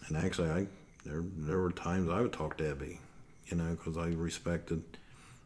and 0.07 0.17
actually, 0.17 0.49
I 0.49 0.67
there 1.05 1.23
there 1.37 1.59
were 1.59 1.71
times 1.71 2.09
I 2.09 2.21
would 2.21 2.33
talk 2.33 2.57
to 2.57 2.63
Ebby, 2.63 2.97
you 3.47 3.57
know, 3.57 3.71
because 3.71 3.97
I 3.97 4.07
respected 4.07 4.83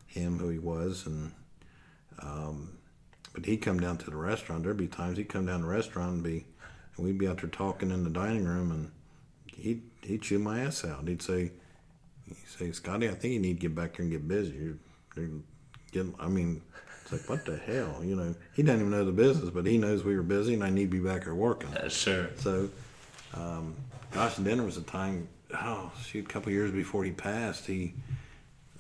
him, 0.06 0.40
who 0.40 0.50
he 0.50 0.60
was, 0.60 1.06
and 1.06 1.32
um, 2.20 2.78
but 3.34 3.46
he'd 3.46 3.58
come 3.58 3.80
down 3.80 3.98
to 3.98 4.10
the 4.10 4.18
restaurant. 4.18 4.64
There'd 4.64 4.78
be 4.78 4.88
times 4.88 5.18
he'd 5.18 5.30
come 5.30 5.46
down 5.46 5.60
to 5.60 5.66
the 5.66 5.72
restaurant 5.72 6.14
and 6.14 6.24
be, 6.24 6.46
and 6.96 7.06
we'd 7.06 7.18
be 7.18 7.28
out 7.28 7.42
there 7.42 7.50
talking 7.50 7.92
in 7.92 8.04
the 8.04 8.10
dining 8.10 8.46
room, 8.46 8.72
and 8.72 8.92
he'd 9.46 9.84
he'd 10.02 10.22
chew 10.22 10.40
my 10.40 10.62
ass 10.62 10.86
out. 10.86 11.08
He'd 11.08 11.22
say, 11.22 11.52
he'd 12.28 12.48
say, 12.48 12.72
Scotty, 12.72 13.10
I 13.10 13.14
think 13.14 13.34
you 13.34 13.40
need 13.40 13.60
to 13.60 13.68
get 13.68 13.76
back 13.76 13.98
there 13.98 14.04
and 14.04 14.12
get 14.12 14.28
busy. 14.28 14.56
You're, 14.56 14.78
you're 15.16 15.42
getting, 15.92 16.16
I 16.20 16.28
mean, 16.28 16.62
it's 17.04 17.12
like 17.12 17.30
what 17.30 17.46
the 17.46 17.58
hell, 17.58 18.02
you 18.04 18.16
know? 18.16 18.36
He 18.54 18.64
doesn't 18.64 18.80
even 18.80 18.92
know 18.92 19.06
the 19.06 19.12
business, 19.12 19.50
but 19.50 19.66
he 19.66 19.78
knows 19.78 20.04
we 20.04 20.16
were 20.16 20.24
busy, 20.24 20.54
and 20.54 20.64
I 20.64 20.70
need 20.70 20.92
to 20.92 20.98
be 20.98 21.04
back 21.04 21.26
there 21.26 21.36
working. 21.36 21.70
Uh, 21.76 21.90
sure. 21.90 22.30
So, 22.38 22.70
um, 23.34 23.76
gosh, 24.12 24.36
then 24.36 24.58
there 24.58 24.66
was 24.66 24.78
a 24.78 24.82
time, 24.82 25.28
oh, 25.54 25.92
shoot, 26.04 26.26
a 26.26 26.28
couple 26.28 26.52
years 26.52 26.72
before 26.72 27.04
he 27.04 27.12
passed, 27.12 27.66
he, 27.66 27.94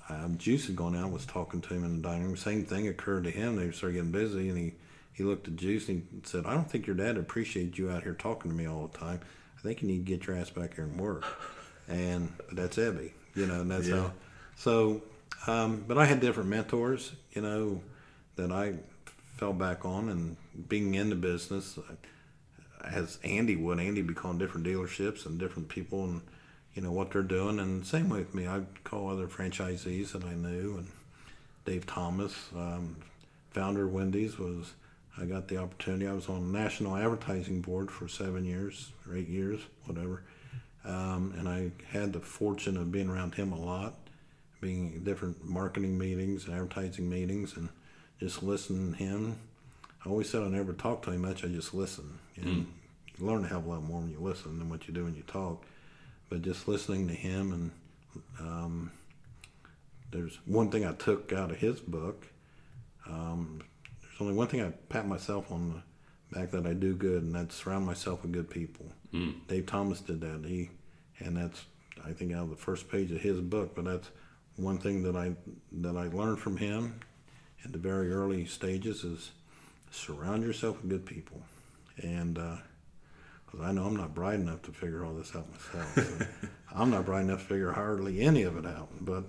um, 0.09 0.37
Juice 0.37 0.67
had 0.67 0.75
gone 0.75 0.95
out 0.95 1.05
and 1.05 1.13
was 1.13 1.25
talking 1.25 1.61
to 1.61 1.73
him 1.73 1.83
in 1.83 2.01
the 2.01 2.07
dining 2.07 2.25
room. 2.25 2.37
Same 2.37 2.63
thing 2.65 2.87
occurred 2.87 3.23
to 3.25 3.31
him. 3.31 3.55
They 3.55 3.71
started 3.71 3.95
getting 3.95 4.11
busy, 4.11 4.49
and 4.49 4.57
he, 4.57 4.73
he 5.13 5.23
looked 5.23 5.47
at 5.47 5.55
Juice 5.55 5.89
and 5.89 6.07
he 6.11 6.19
said, 6.27 6.45
I 6.45 6.53
don't 6.53 6.69
think 6.69 6.87
your 6.87 6.95
dad 6.95 7.17
appreciates 7.17 7.77
you 7.77 7.89
out 7.89 8.03
here 8.03 8.13
talking 8.13 8.51
to 8.51 8.57
me 8.57 8.67
all 8.67 8.87
the 8.87 8.97
time. 8.97 9.19
I 9.57 9.61
think 9.61 9.81
you 9.81 9.87
need 9.87 10.05
to 10.05 10.17
get 10.17 10.27
your 10.27 10.37
ass 10.37 10.49
back 10.49 10.75
here 10.75 10.83
and 10.85 10.99
work. 10.99 11.25
And 11.89 12.33
that's 12.51 12.77
Ebby, 12.77 13.11
you 13.35 13.47
know, 13.47 13.61
and 13.61 13.71
that's 13.71 13.87
Yeah. 13.87 13.95
how. 13.95 14.11
So, 14.57 15.01
um, 15.47 15.83
but 15.87 15.97
I 15.97 16.05
had 16.05 16.19
different 16.19 16.49
mentors, 16.49 17.13
you 17.31 17.41
know, 17.41 17.81
that 18.35 18.51
I 18.51 18.75
fell 19.37 19.53
back 19.53 19.85
on, 19.85 20.09
and 20.09 20.35
being 20.67 20.95
in 20.95 21.09
the 21.09 21.15
business, 21.15 21.79
as 22.83 23.17
Andy 23.23 23.55
would. 23.55 23.79
Andy 23.79 24.01
be 24.01 24.13
calling 24.13 24.37
different 24.37 24.65
dealerships 24.65 25.25
and 25.25 25.39
different 25.39 25.69
people 25.69 26.03
and 26.05 26.21
you 26.77 26.83
know 26.83 26.91
what 26.91 27.09
they're 27.09 27.23
doing. 27.23 27.59
And 27.59 27.85
same 27.85 28.07
with 28.07 28.35
me, 28.35 28.45
I'd 28.45 28.83
call 28.83 29.09
other 29.09 29.27
franchisees 29.27 30.11
that 30.11 30.23
I 30.23 30.35
knew. 30.35 30.77
And 30.77 30.87
Dave 31.65 31.87
Thomas, 31.87 32.35
um, 32.55 32.97
founder 33.49 33.85
of 33.85 33.93
Wendy's, 33.93 34.37
was 34.37 34.75
I 35.17 35.25
got 35.25 35.47
the 35.47 35.57
opportunity. 35.57 36.07
I 36.07 36.13
was 36.13 36.29
on 36.29 36.51
the 36.51 36.59
national 36.59 36.95
advertising 36.95 37.61
board 37.61 37.89
for 37.89 38.07
seven 38.07 38.45
years 38.45 38.91
or 39.09 39.17
eight 39.17 39.27
years, 39.27 39.59
whatever. 39.85 40.21
Um, 40.85 41.33
and 41.39 41.49
I 41.49 41.71
had 41.91 42.13
the 42.13 42.19
fortune 42.19 42.77
of 42.77 42.91
being 42.91 43.09
around 43.09 43.33
him 43.33 43.53
a 43.53 43.59
lot, 43.59 43.95
being 44.61 44.93
at 44.97 45.03
different 45.03 45.43
marketing 45.43 45.97
meetings 45.97 46.45
and 46.45 46.53
advertising 46.53 47.09
meetings, 47.09 47.57
and 47.57 47.69
just 48.19 48.43
listening 48.43 48.93
to 48.93 48.97
him. 48.99 49.39
I 50.05 50.09
always 50.09 50.29
said 50.29 50.43
I 50.43 50.47
never 50.47 50.73
talked 50.73 51.05
to 51.05 51.11
him 51.11 51.23
much. 51.23 51.43
I 51.43 51.47
just 51.47 51.73
listen. 51.73 52.19
And 52.35 52.67
you 53.17 53.25
learn 53.25 53.43
a 53.43 53.47
hell 53.47 53.57
of 53.57 53.65
a 53.65 53.69
lot 53.69 53.83
more 53.83 54.01
when 54.01 54.11
you 54.11 54.19
listen 54.19 54.59
than 54.59 54.69
what 54.69 54.87
you 54.87 54.93
do 54.93 55.05
when 55.05 55.15
you 55.15 55.23
talk. 55.23 55.65
But 56.29 56.41
just 56.41 56.67
listening 56.67 57.07
to 57.07 57.13
him 57.13 57.53
and 57.53 57.71
um, 58.39 58.91
there's 60.11 60.39
one 60.45 60.69
thing 60.71 60.85
I 60.85 60.93
took 60.93 61.33
out 61.33 61.51
of 61.51 61.57
his 61.57 61.79
book. 61.79 62.27
Um, 63.07 63.61
there's 64.01 64.21
only 64.21 64.33
one 64.33 64.47
thing 64.47 64.61
I 64.61 64.69
pat 64.89 65.07
myself 65.07 65.51
on 65.51 65.69
the 66.31 66.39
back 66.39 66.51
that 66.51 66.65
I 66.65 66.73
do 66.73 66.93
good, 66.93 67.23
and 67.23 67.33
that's 67.33 67.55
surround 67.55 67.85
myself 67.85 68.21
with 68.21 68.31
good 68.31 68.49
people. 68.49 68.85
Mm. 69.13 69.35
Dave 69.47 69.65
Thomas 69.65 70.01
did 70.01 70.21
that. 70.21 70.45
He, 70.45 70.69
and 71.19 71.35
that's 71.35 71.65
I 72.05 72.13
think 72.13 72.33
out 72.33 72.43
of 72.43 72.49
the 72.49 72.55
first 72.55 72.89
page 72.89 73.11
of 73.11 73.21
his 73.21 73.39
book. 73.41 73.75
But 73.75 73.85
that's 73.85 74.09
one 74.55 74.77
thing 74.77 75.03
that 75.03 75.15
I 75.15 75.35
that 75.71 75.97
I 75.97 76.07
learned 76.07 76.39
from 76.39 76.57
him 76.57 76.99
at 77.63 77.71
the 77.71 77.79
very 77.79 78.11
early 78.11 78.45
stages 78.45 79.03
is 79.03 79.31
surround 79.91 80.43
yourself 80.43 80.81
with 80.81 80.89
good 80.89 81.05
people, 81.05 81.41
and. 81.97 82.37
Uh, 82.37 82.57
because 83.47 83.65
I 83.65 83.71
know 83.71 83.85
I'm 83.85 83.95
not 83.95 84.13
bright 84.13 84.35
enough 84.35 84.61
to 84.63 84.71
figure 84.71 85.05
all 85.05 85.13
this 85.13 85.35
out 85.35 85.47
myself. 85.49 85.95
So 85.95 86.47
I'm 86.75 86.91
not 86.91 87.05
bright 87.05 87.21
enough 87.21 87.41
to 87.41 87.45
figure 87.45 87.71
hardly 87.71 88.21
any 88.21 88.43
of 88.43 88.57
it 88.57 88.65
out. 88.65 88.89
But 89.01 89.23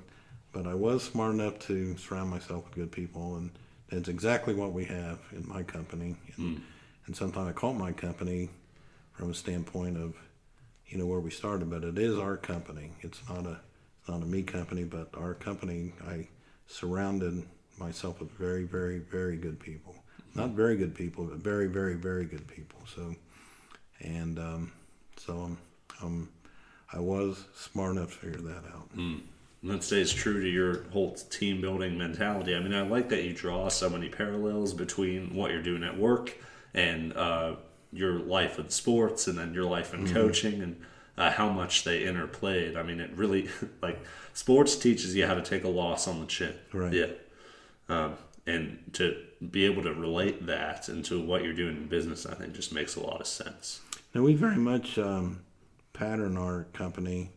but 0.52 0.66
I 0.66 0.74
was 0.74 1.02
smart 1.02 1.34
enough 1.34 1.58
to 1.60 1.96
surround 1.96 2.30
myself 2.30 2.64
with 2.64 2.74
good 2.74 2.92
people, 2.92 3.36
and 3.36 3.50
that's 3.90 4.08
exactly 4.08 4.54
what 4.54 4.72
we 4.72 4.84
have 4.86 5.18
in 5.32 5.46
my 5.46 5.62
company. 5.62 6.16
And, 6.36 6.56
mm. 6.56 6.60
and 7.06 7.16
sometimes 7.16 7.48
I 7.48 7.52
call 7.52 7.74
my 7.74 7.92
company 7.92 8.50
from 9.12 9.30
a 9.30 9.34
standpoint 9.34 9.96
of, 9.96 10.14
you 10.86 10.98
know, 10.98 11.06
where 11.06 11.20
we 11.20 11.30
started, 11.30 11.70
but 11.70 11.84
it 11.84 11.98
is 11.98 12.18
our 12.18 12.36
company. 12.36 12.92
It's 13.00 13.20
not 13.28 13.46
a 13.46 13.60
it's 14.00 14.08
not 14.08 14.22
a 14.22 14.26
me 14.26 14.42
company, 14.42 14.84
but 14.84 15.10
our 15.14 15.34
company. 15.34 15.92
I 16.06 16.28
surrounded 16.66 17.44
myself 17.78 18.20
with 18.20 18.30
very, 18.32 18.64
very, 18.64 18.98
very 18.98 19.36
good 19.36 19.58
people. 19.60 19.94
Not 20.34 20.50
very 20.50 20.76
good 20.76 20.94
people, 20.94 21.24
but 21.24 21.38
very, 21.38 21.66
very, 21.66 21.94
very 21.94 22.24
good 22.24 22.46
people. 22.46 22.80
So, 22.94 23.14
and 24.00 24.38
um, 24.38 24.72
so 25.16 25.34
I'm, 25.38 25.58
I'm, 26.02 26.28
I 26.92 27.00
was 27.00 27.44
smart 27.54 27.96
enough 27.96 28.12
to 28.12 28.18
figure 28.18 28.40
that 28.40 28.64
out. 28.72 28.96
Mm 28.96 29.20
and 29.62 29.70
that 29.72 29.82
stays 29.82 30.12
true 30.12 30.40
to 30.40 30.48
your 30.48 30.84
whole 30.90 31.14
team 31.14 31.60
building 31.60 31.98
mentality. 31.98 32.54
I 32.54 32.60
mean, 32.60 32.74
I 32.74 32.82
like 32.82 33.08
that 33.08 33.24
you 33.24 33.32
draw 33.32 33.68
so 33.68 33.90
many 33.90 34.08
parallels 34.08 34.72
between 34.72 35.34
what 35.34 35.50
you're 35.50 35.62
doing 35.62 35.82
at 35.82 35.98
work 35.98 36.36
and 36.74 37.12
uh, 37.16 37.56
your 37.92 38.20
life 38.20 38.58
in 38.58 38.68
sports, 38.68 39.26
and 39.26 39.38
then 39.38 39.54
your 39.54 39.64
life 39.64 39.94
in 39.94 40.04
mm-hmm. 40.04 40.14
coaching, 40.14 40.62
and 40.62 40.80
uh, 41.16 41.30
how 41.32 41.48
much 41.48 41.82
they 41.82 42.04
interplayed. 42.04 42.76
I 42.76 42.82
mean, 42.82 43.00
it 43.00 43.10
really 43.16 43.48
like 43.82 43.98
sports 44.32 44.76
teaches 44.76 45.16
you 45.16 45.26
how 45.26 45.34
to 45.34 45.42
take 45.42 45.64
a 45.64 45.68
loss 45.68 46.06
on 46.06 46.20
the 46.20 46.26
chin. 46.26 46.54
Right. 46.72 46.92
Yeah. 46.92 47.06
Um, 47.88 48.14
and 48.46 48.78
to 48.94 49.16
be 49.50 49.64
able 49.64 49.82
to 49.82 49.92
relate 49.92 50.46
that 50.46 50.88
into 50.88 51.20
what 51.20 51.42
you're 51.42 51.52
doing 51.52 51.76
in 51.76 51.86
business, 51.88 52.26
I 52.26 52.34
think 52.34 52.54
just 52.54 52.72
makes 52.72 52.96
a 52.96 53.00
lot 53.00 53.20
of 53.20 53.26
sense. 53.26 53.80
Now 54.14 54.22
we 54.22 54.34
very 54.34 54.56
much 54.56 54.98
um, 54.98 55.40
pattern 55.92 56.36
our 56.36 56.64
company 56.72 57.30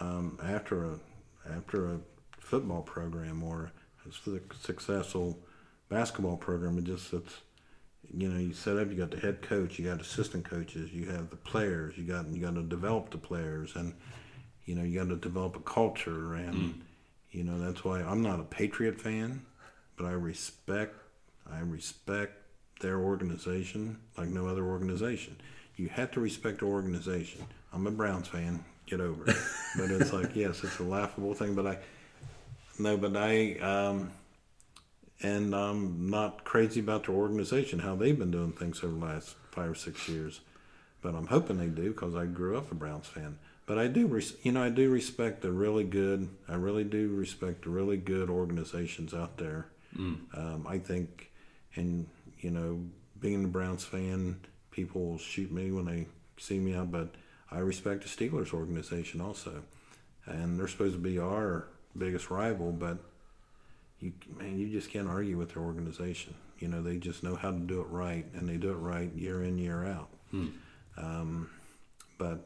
um, 0.00 0.38
after 0.42 0.84
a 0.84 0.98
after 1.56 1.86
a 1.86 2.00
football 2.38 2.82
program 2.82 3.42
or 3.42 3.72
a 4.08 4.40
successful 4.60 5.38
basketball 5.88 6.36
program. 6.36 6.78
It 6.78 6.84
just 6.84 7.12
it's 7.12 7.40
you 8.14 8.28
know 8.28 8.38
you 8.38 8.52
set 8.52 8.76
up. 8.76 8.90
You 8.90 8.96
got 8.96 9.10
the 9.10 9.20
head 9.20 9.42
coach, 9.42 9.78
you 9.78 9.86
got 9.88 10.00
assistant 10.00 10.44
coaches, 10.44 10.92
you 10.92 11.10
have 11.10 11.30
the 11.30 11.36
players. 11.36 11.96
You 11.96 12.04
got 12.04 12.28
you 12.28 12.40
got 12.40 12.54
to 12.54 12.62
develop 12.62 13.10
the 13.10 13.18
players, 13.18 13.74
and 13.74 13.94
you 14.64 14.76
know 14.76 14.82
you 14.82 14.98
got 14.98 15.08
to 15.08 15.16
develop 15.16 15.56
a 15.56 15.60
culture. 15.60 16.34
And 16.34 16.54
mm. 16.54 16.74
you 17.32 17.42
know 17.42 17.58
that's 17.58 17.84
why 17.84 18.02
I'm 18.02 18.22
not 18.22 18.38
a 18.38 18.44
Patriot 18.44 19.00
fan, 19.00 19.42
but 19.96 20.06
I 20.06 20.12
respect 20.12 20.94
I 21.50 21.58
respect 21.60 22.34
their 22.80 23.00
organization 23.00 23.98
like 24.16 24.28
no 24.28 24.46
other 24.46 24.64
organization. 24.64 25.36
You 25.82 25.88
have 25.88 26.12
to 26.12 26.20
respect 26.20 26.60
the 26.60 26.66
organization. 26.66 27.44
I'm 27.72 27.88
a 27.88 27.90
Browns 27.90 28.28
fan 28.28 28.64
get 28.86 29.00
over 29.00 29.28
it. 29.28 29.36
but 29.76 29.90
it's 29.90 30.12
like, 30.12 30.36
yes, 30.36 30.62
it's 30.62 30.78
a 30.78 30.84
laughable 30.84 31.34
thing. 31.34 31.56
But 31.56 31.66
I, 31.66 31.78
no, 32.78 32.96
but 32.96 33.16
I, 33.16 33.54
um, 33.54 34.12
and 35.22 35.52
I'm 35.52 36.08
not 36.08 36.44
crazy 36.44 36.78
about 36.78 37.06
their 37.06 37.16
organization, 37.16 37.80
how 37.80 37.96
they've 37.96 38.16
been 38.16 38.30
doing 38.30 38.52
things 38.52 38.84
over 38.84 38.92
the 38.92 39.04
last 39.04 39.34
five 39.50 39.70
or 39.70 39.74
six 39.74 40.08
years. 40.08 40.40
But 41.00 41.16
I'm 41.16 41.26
hoping 41.26 41.58
they 41.58 41.66
do 41.66 41.90
because 41.90 42.14
I 42.14 42.26
grew 42.26 42.56
up 42.56 42.70
a 42.70 42.76
Browns 42.76 43.08
fan. 43.08 43.40
But 43.66 43.78
I 43.78 43.88
do, 43.88 44.06
res- 44.06 44.36
you 44.44 44.52
know, 44.52 44.62
I 44.62 44.68
do 44.68 44.88
respect 44.88 45.42
the 45.42 45.50
really 45.50 45.82
good. 45.82 46.28
I 46.48 46.54
really 46.54 46.84
do 46.84 47.08
respect 47.08 47.64
the 47.64 47.70
really 47.70 47.96
good 47.96 48.30
organizations 48.30 49.14
out 49.14 49.36
there. 49.38 49.66
Mm. 49.98 50.38
Um, 50.38 50.64
I 50.68 50.78
think, 50.78 51.32
and 51.74 52.06
you 52.38 52.52
know, 52.52 52.84
being 53.18 53.44
a 53.46 53.48
Browns 53.48 53.84
fan, 53.84 54.38
people 54.72 55.06
will 55.06 55.18
shoot 55.18 55.52
me 55.52 55.70
when 55.70 55.84
they 55.84 56.06
see 56.38 56.58
me 56.58 56.74
out, 56.74 56.90
but 56.90 57.14
I 57.50 57.58
respect 57.58 58.02
the 58.02 58.08
Steelers 58.08 58.52
organization 58.52 59.20
also, 59.20 59.62
and 60.26 60.58
they're 60.58 60.66
supposed 60.66 60.94
to 60.94 61.00
be 61.00 61.18
our 61.18 61.68
biggest 61.96 62.30
rival, 62.30 62.72
but 62.72 62.98
you 64.00 64.12
man, 64.36 64.58
you 64.58 64.68
just 64.68 64.90
can't 64.90 65.08
argue 65.08 65.36
with 65.38 65.54
their 65.54 65.62
organization. 65.62 66.34
You 66.58 66.68
know, 66.68 66.82
they 66.82 66.96
just 66.96 67.22
know 67.22 67.36
how 67.36 67.50
to 67.50 67.58
do 67.58 67.80
it 67.80 67.88
right, 67.88 68.26
and 68.34 68.48
they 68.48 68.56
do 68.56 68.70
it 68.70 68.76
right 68.76 69.12
year 69.14 69.42
in 69.42 69.58
year 69.58 69.84
out. 69.84 70.08
Hmm. 70.30 70.48
Um, 70.96 71.50
but 72.18 72.40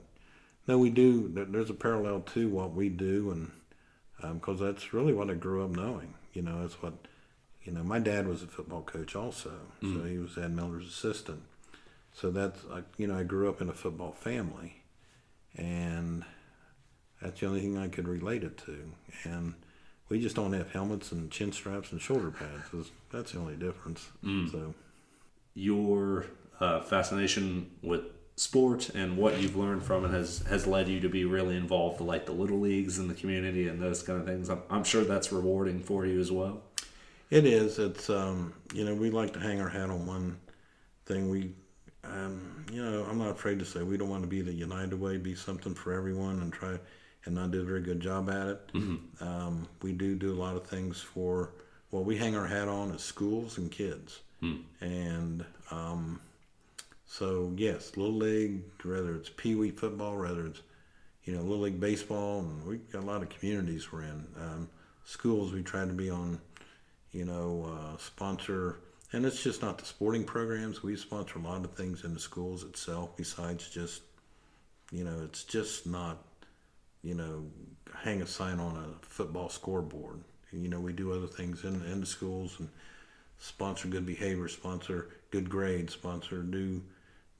no, 0.66 0.78
we 0.78 0.90
do. 0.90 1.28
There's 1.28 1.70
a 1.70 1.74
parallel 1.74 2.20
to 2.34 2.48
what 2.48 2.74
we 2.74 2.88
do, 2.88 3.30
and 3.30 4.34
because 4.40 4.60
um, 4.60 4.66
that's 4.66 4.92
really 4.92 5.12
what 5.12 5.30
I 5.30 5.34
grew 5.34 5.64
up 5.64 5.70
knowing. 5.70 6.14
You 6.32 6.42
know, 6.42 6.62
it's 6.64 6.82
what 6.82 6.94
you 7.62 7.72
know. 7.72 7.82
My 7.82 7.98
dad 7.98 8.26
was 8.26 8.42
a 8.42 8.46
football 8.46 8.82
coach 8.82 9.14
also, 9.14 9.52
so 9.80 9.86
hmm. 9.86 10.08
he 10.08 10.18
was 10.18 10.36
Ed 10.36 10.54
Miller's 10.54 10.88
assistant. 10.88 11.42
So 12.16 12.30
that's 12.30 12.60
you 12.96 13.06
know 13.06 13.18
I 13.18 13.24
grew 13.24 13.48
up 13.48 13.60
in 13.60 13.68
a 13.68 13.74
football 13.74 14.12
family, 14.12 14.82
and 15.54 16.24
that's 17.20 17.40
the 17.40 17.46
only 17.46 17.60
thing 17.60 17.76
I 17.76 17.88
could 17.88 18.08
relate 18.08 18.42
it 18.42 18.56
to. 18.64 18.90
And 19.24 19.52
we 20.08 20.18
just 20.18 20.34
don't 20.34 20.54
have 20.54 20.72
helmets 20.72 21.12
and 21.12 21.30
chin 21.30 21.52
straps 21.52 21.92
and 21.92 22.00
shoulder 22.00 22.30
pads. 22.30 22.90
That's 23.12 23.32
the 23.32 23.38
only 23.38 23.56
difference. 23.56 24.08
Mm. 24.24 24.50
So, 24.50 24.74
your 25.52 26.24
uh, 26.58 26.80
fascination 26.80 27.70
with 27.82 28.04
sport 28.36 28.90
and 28.94 29.18
what 29.18 29.38
you've 29.38 29.56
learned 29.56 29.82
from 29.82 30.06
it 30.06 30.10
has 30.10 30.38
has 30.48 30.66
led 30.66 30.88
you 30.88 31.00
to 31.00 31.10
be 31.10 31.26
really 31.26 31.54
involved 31.54 32.00
with 32.00 32.08
like 32.08 32.24
the 32.24 32.32
little 32.32 32.60
leagues 32.60 32.98
and 32.98 33.10
the 33.10 33.14
community 33.14 33.68
and 33.68 33.78
those 33.78 34.02
kind 34.02 34.18
of 34.18 34.26
things. 34.26 34.48
I'm, 34.48 34.62
I'm 34.70 34.84
sure 34.84 35.04
that's 35.04 35.32
rewarding 35.32 35.82
for 35.82 36.06
you 36.06 36.18
as 36.18 36.32
well. 36.32 36.62
It 37.28 37.44
is. 37.44 37.78
It's 37.78 38.08
um, 38.08 38.54
you 38.72 38.86
know 38.86 38.94
we 38.94 39.10
like 39.10 39.34
to 39.34 39.38
hang 39.38 39.60
our 39.60 39.68
hat 39.68 39.90
on 39.90 40.06
one 40.06 40.38
thing. 41.04 41.28
We 41.28 41.52
um, 42.12 42.64
you 42.72 42.84
know, 42.84 43.06
I'm 43.08 43.18
not 43.18 43.30
afraid 43.30 43.58
to 43.58 43.64
say 43.64 43.82
we 43.82 43.96
don't 43.96 44.08
want 44.08 44.22
to 44.22 44.28
be 44.28 44.42
the 44.42 44.52
United 44.52 44.98
Way, 44.98 45.18
be 45.18 45.34
something 45.34 45.74
for 45.74 45.92
everyone, 45.92 46.40
and 46.40 46.52
try 46.52 46.78
and 47.24 47.34
not 47.34 47.50
do 47.50 47.60
a 47.60 47.64
very 47.64 47.82
good 47.82 48.00
job 48.00 48.30
at 48.30 48.46
it. 48.46 48.72
Mm-hmm. 48.72 49.24
Um, 49.24 49.68
we 49.82 49.92
do 49.92 50.14
do 50.14 50.32
a 50.32 50.38
lot 50.38 50.56
of 50.56 50.66
things 50.66 51.00
for 51.00 51.50
what 51.90 52.04
we 52.04 52.16
hang 52.16 52.36
our 52.36 52.46
hat 52.46 52.68
on 52.68 52.90
is 52.92 53.02
schools 53.02 53.58
and 53.58 53.70
kids, 53.70 54.20
mm. 54.42 54.62
and 54.80 55.44
um, 55.70 56.20
so 57.06 57.52
yes, 57.56 57.96
little 57.96 58.14
league, 58.14 58.62
whether 58.84 59.14
it's 59.14 59.30
pee 59.30 59.54
wee 59.54 59.70
football, 59.70 60.18
whether 60.18 60.46
it's 60.46 60.62
you 61.24 61.34
know 61.34 61.42
little 61.42 61.60
league 61.60 61.80
baseball, 61.80 62.40
and 62.40 62.66
we've 62.66 62.92
got 62.92 63.02
a 63.02 63.06
lot 63.06 63.22
of 63.22 63.28
communities 63.28 63.92
we're 63.92 64.02
in. 64.02 64.26
Um, 64.40 64.68
schools, 65.04 65.52
we 65.52 65.62
try 65.62 65.84
to 65.86 65.92
be 65.92 66.10
on, 66.10 66.40
you 67.12 67.24
know, 67.24 67.78
uh, 67.78 67.96
sponsor 67.98 68.80
and 69.12 69.24
it's 69.24 69.42
just 69.42 69.62
not 69.62 69.78
the 69.78 69.84
sporting 69.84 70.24
programs. 70.24 70.82
We 70.82 70.96
sponsor 70.96 71.38
a 71.38 71.42
lot 71.42 71.64
of 71.64 71.72
things 71.74 72.04
in 72.04 72.14
the 72.14 72.20
schools 72.20 72.64
itself 72.64 73.16
besides 73.16 73.68
just, 73.68 74.02
you 74.90 75.04
know, 75.04 75.20
it's 75.24 75.44
just 75.44 75.86
not, 75.86 76.24
you 77.02 77.14
know, 77.14 77.44
hang 77.94 78.22
a 78.22 78.26
sign 78.26 78.58
on 78.58 78.76
a 78.76 79.06
football 79.06 79.48
scoreboard. 79.48 80.20
You 80.52 80.68
know, 80.68 80.80
we 80.80 80.92
do 80.92 81.12
other 81.12 81.26
things 81.26 81.64
in, 81.64 81.74
in 81.84 82.00
the 82.00 82.06
schools 82.06 82.56
and 82.58 82.68
sponsor 83.38 83.88
good 83.88 84.06
behavior, 84.06 84.48
sponsor 84.48 85.08
good 85.30 85.48
grades, 85.48 85.92
sponsor 85.92 86.42
do 86.42 86.82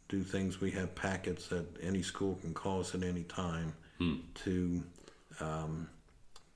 do 0.09 0.23
things. 0.23 0.61
We 0.61 0.71
have 0.73 0.95
packets 0.95 1.49
that 1.49 1.67
any 1.83 2.03
school 2.03 2.37
can 2.41 2.55
call 2.55 2.81
us 2.81 2.95
at 2.95 3.03
any 3.03 3.25
time 3.25 3.75
hmm. 3.99 4.17
to 4.45 4.83
um, 5.41 5.89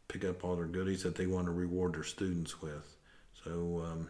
pick 0.06 0.24
up 0.24 0.44
all 0.44 0.56
their 0.56 0.66
goodies 0.66 1.02
that 1.02 1.16
they 1.16 1.26
want 1.26 1.46
to 1.46 1.52
reward 1.52 1.94
their 1.94 2.04
students 2.04 2.62
with. 2.62 2.96
So 3.44 3.82
um, 3.84 4.08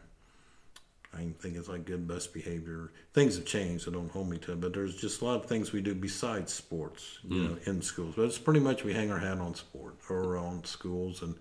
I 1.12 1.32
think 1.40 1.56
it's 1.56 1.68
like 1.68 1.84
good 1.84 2.06
bus 2.06 2.26
behavior. 2.26 2.92
Things 3.12 3.36
have 3.36 3.44
changed, 3.44 3.84
so 3.84 3.90
don't 3.90 4.10
hold 4.10 4.28
me 4.28 4.38
to 4.38 4.52
it. 4.52 4.60
But 4.60 4.72
there's 4.72 4.96
just 4.96 5.20
a 5.20 5.24
lot 5.24 5.42
of 5.42 5.46
things 5.46 5.72
we 5.72 5.80
do 5.80 5.94
besides 5.94 6.52
sports, 6.52 7.18
you 7.24 7.36
mm. 7.36 7.50
know, 7.50 7.58
in 7.66 7.82
schools. 7.82 8.14
But 8.16 8.26
it's 8.26 8.38
pretty 8.38 8.60
much 8.60 8.84
we 8.84 8.94
hang 8.94 9.10
our 9.10 9.18
hat 9.18 9.38
on 9.38 9.54
sport 9.54 9.96
or 10.08 10.36
on 10.36 10.64
schools 10.64 11.22
and 11.22 11.36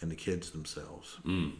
and 0.00 0.10
the 0.10 0.16
kids 0.16 0.50
themselves. 0.50 1.18
Mm. 1.24 1.52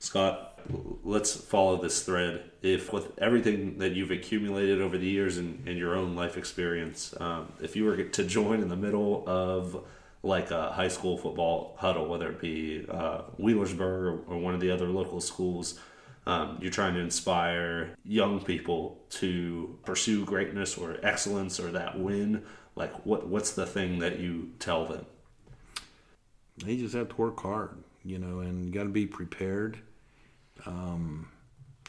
Scott, 0.00 0.60
let's 1.02 1.34
follow 1.34 1.80
this 1.80 2.02
thread. 2.02 2.42
If 2.62 2.92
with 2.92 3.16
everything 3.18 3.78
that 3.78 3.92
you've 3.92 4.10
accumulated 4.10 4.80
over 4.80 4.98
the 4.98 5.06
years 5.06 5.38
in, 5.38 5.62
in 5.66 5.76
your 5.76 5.94
own 5.94 6.14
life 6.14 6.36
experience, 6.36 7.14
um, 7.20 7.52
if 7.62 7.76
you 7.76 7.84
were 7.84 7.96
to 8.02 8.24
join 8.24 8.60
in 8.60 8.68
the 8.68 8.76
middle 8.76 9.24
of 9.26 9.82
like 10.22 10.50
a 10.50 10.72
high 10.72 10.88
school 10.88 11.16
football 11.16 11.76
huddle, 11.78 12.06
whether 12.06 12.28
it 12.30 12.40
be 12.40 12.84
uh, 12.90 13.22
Wheelersburg 13.38 13.78
or, 13.80 14.20
or 14.26 14.38
one 14.38 14.54
of 14.54 14.60
the 14.60 14.70
other 14.70 14.88
local 14.88 15.20
schools 15.20 15.78
um, 16.26 16.58
you're 16.60 16.70
trying 16.70 16.94
to 16.94 17.00
inspire 17.00 17.90
young 18.04 18.42
people 18.42 18.98
to 19.10 19.78
pursue 19.84 20.24
greatness 20.24 20.78
or 20.78 20.98
excellence 21.02 21.60
or 21.60 21.70
that 21.72 21.98
win. 21.98 22.44
like 22.76 22.92
what 23.06 23.26
what's 23.28 23.52
the 23.52 23.66
thing 23.66 23.98
that 24.00 24.18
you 24.18 24.50
tell 24.58 24.86
them? 24.86 25.06
They 26.58 26.76
just 26.76 26.94
have 26.94 27.08
to 27.10 27.16
work 27.16 27.40
hard, 27.40 27.82
you 28.04 28.18
know, 28.18 28.40
and 28.40 28.64
you 28.64 28.72
got 28.72 28.84
to 28.84 28.88
be 28.88 29.06
prepared. 29.06 29.78
Um, 30.66 31.28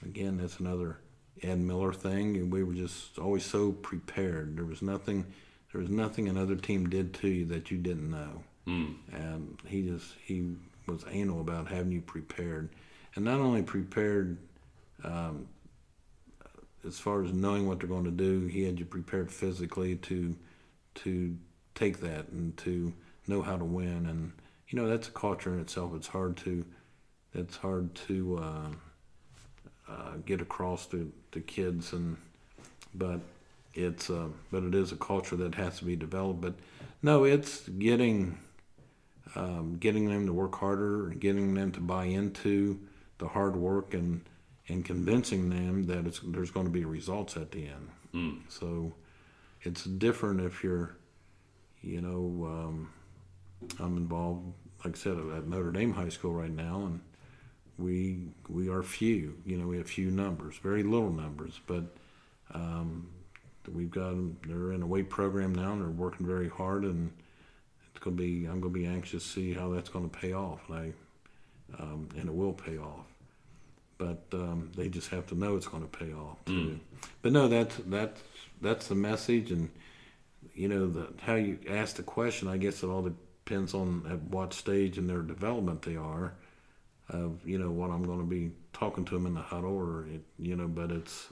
again, 0.03 0.37
that's 0.37 0.59
another 0.59 0.97
Ed 1.41 1.59
Miller 1.59 1.93
thing. 1.93 2.35
and 2.37 2.51
We 2.51 2.63
were 2.63 2.73
just 2.73 3.19
always 3.19 3.45
so 3.45 3.71
prepared. 3.71 4.57
There 4.57 4.65
was 4.65 4.81
nothing, 4.81 5.25
there 5.71 5.81
was 5.81 5.89
nothing 5.89 6.27
another 6.27 6.55
team 6.55 6.89
did 6.89 7.13
to 7.15 7.27
you 7.27 7.45
that 7.45 7.69
you 7.71 7.77
didn't 7.77 8.09
know. 8.09 8.43
Mm. 8.67 8.95
And 9.13 9.59
he 9.67 9.83
just 9.83 10.15
he 10.23 10.55
was 10.87 11.05
anal 11.11 11.41
about 11.41 11.67
having 11.67 11.91
you 11.91 12.01
prepared, 12.01 12.69
and 13.15 13.25
not 13.25 13.39
only 13.39 13.61
prepared. 13.61 14.37
Um, 15.03 15.47
as 16.85 16.99
far 16.99 17.23
as 17.23 17.33
knowing 17.33 17.67
what 17.67 17.79
they're 17.79 17.89
going 17.89 18.05
to 18.05 18.11
do, 18.11 18.45
he 18.45 18.63
had 18.63 18.79
you 18.79 18.85
prepared 18.85 19.31
physically 19.31 19.95
to 19.95 20.35
to 20.95 21.35
take 21.73 21.99
that 21.99 22.29
and 22.29 22.55
to 22.57 22.93
know 23.27 23.41
how 23.41 23.57
to 23.57 23.65
win. 23.65 24.05
And 24.05 24.31
you 24.69 24.79
know 24.79 24.87
that's 24.87 25.07
a 25.07 25.11
culture 25.11 25.53
in 25.53 25.59
itself. 25.59 25.93
It's 25.95 26.07
hard 26.07 26.37
to 26.37 26.63
it's 27.33 27.57
hard 27.57 27.93
to 28.07 28.39
uh, 28.41 29.91
uh, 29.91 30.11
get 30.25 30.41
across 30.41 30.85
to, 30.87 31.11
to 31.31 31.41
kids, 31.41 31.91
and 31.93 32.17
but 32.93 33.19
it's 33.73 34.09
uh, 34.09 34.27
but 34.51 34.63
it 34.63 34.73
is 34.73 34.91
a 34.91 34.95
culture 34.95 35.35
that 35.35 35.55
has 35.55 35.79
to 35.79 35.85
be 35.85 35.95
developed. 35.95 36.41
But 36.41 36.53
no, 37.01 37.23
it's 37.23 37.67
getting 37.67 38.37
um, 39.35 39.77
getting 39.79 40.05
them 40.07 40.25
to 40.27 40.33
work 40.33 40.55
harder, 40.55 41.09
getting 41.09 41.53
them 41.53 41.71
to 41.73 41.79
buy 41.79 42.05
into 42.05 42.79
the 43.17 43.27
hard 43.27 43.55
work, 43.55 43.93
and 43.93 44.21
and 44.67 44.83
convincing 44.83 45.49
them 45.49 45.83
that 45.83 46.07
it's, 46.07 46.19
there's 46.23 46.51
going 46.51 46.65
to 46.65 46.71
be 46.71 46.85
results 46.85 47.37
at 47.37 47.51
the 47.51 47.67
end. 47.67 47.89
Mm. 48.13 48.39
So 48.49 48.93
it's 49.61 49.83
different 49.83 50.41
if 50.41 50.63
you're, 50.63 50.95
you 51.81 52.01
know, 52.01 52.47
um, 52.47 52.89
I'm 53.79 53.97
involved, 53.97 54.53
like 54.83 54.95
I 54.95 54.99
said, 54.99 55.17
at 55.35 55.47
Notre 55.47 55.71
Dame 55.71 55.93
High 55.93 56.09
School 56.09 56.33
right 56.33 56.51
now, 56.51 56.85
and 56.85 56.99
we 57.77 58.19
we 58.49 58.69
are 58.69 58.83
few. 58.83 59.37
You 59.45 59.57
know, 59.57 59.67
we 59.67 59.77
have 59.77 59.87
few 59.87 60.11
numbers, 60.11 60.57
very 60.57 60.83
little 60.83 61.11
numbers, 61.11 61.59
but 61.67 61.83
um, 62.53 63.09
we've 63.71 63.91
got 63.91 64.09
them. 64.09 64.37
They're 64.47 64.71
in 64.71 64.81
a 64.81 64.87
weight 64.87 65.09
program 65.09 65.53
now, 65.53 65.73
and 65.73 65.81
they're 65.81 65.89
working 65.89 66.25
very 66.25 66.49
hard, 66.49 66.83
and 66.83 67.11
it's 67.91 68.03
going 68.03 68.17
to 68.17 68.23
be. 68.23 68.45
I'm 68.45 68.61
going 68.61 68.73
to 68.73 68.79
be 68.79 68.85
anxious 68.85 69.23
to 69.23 69.29
see 69.29 69.53
how 69.53 69.69
that's 69.69 69.89
going 69.89 70.09
to 70.09 70.17
pay 70.17 70.33
off, 70.33 70.61
and 70.69 70.77
I 70.77 70.93
um, 71.81 72.09
and 72.17 72.29
it 72.29 72.33
will 72.33 72.53
pay 72.53 72.77
off. 72.77 73.04
But 73.97 74.23
um, 74.33 74.71
they 74.75 74.89
just 74.89 75.09
have 75.09 75.25
to 75.27 75.35
know 75.35 75.55
it's 75.55 75.67
going 75.67 75.83
to 75.87 75.97
pay 75.97 76.11
off 76.13 76.43
too. 76.45 76.79
But 77.21 77.31
no, 77.31 77.47
that's 77.47 77.77
that's 77.85 78.21
that's 78.61 78.87
the 78.87 78.95
message, 78.95 79.51
and 79.51 79.69
you 80.53 80.67
know 80.67 80.87
the 80.89 81.07
how 81.21 81.35
you 81.35 81.59
ask 81.69 81.95
the 81.95 82.03
question. 82.03 82.47
I 82.47 82.57
guess 82.57 82.83
it 82.83 82.87
all 82.87 83.03
depends 83.03 83.73
on 83.73 84.05
at 84.09 84.21
what 84.23 84.53
stage 84.53 84.97
in 84.97 85.07
their 85.07 85.21
development 85.21 85.81
they 85.83 85.95
are 85.95 86.33
of 87.09 87.39
you 87.47 87.57
know 87.57 87.69
what 87.71 87.89
I'm 87.91 88.03
going 88.03 88.19
to 88.19 88.25
be 88.25 88.51
talking 88.73 89.05
to 89.05 89.13
them 89.13 89.25
in 89.27 89.35
the 89.35 89.41
huddle 89.41 89.75
or 89.77 90.07
it, 90.07 90.23
you 90.39 90.55
know 90.55 90.67
but 90.67 90.91
it's 90.91 91.27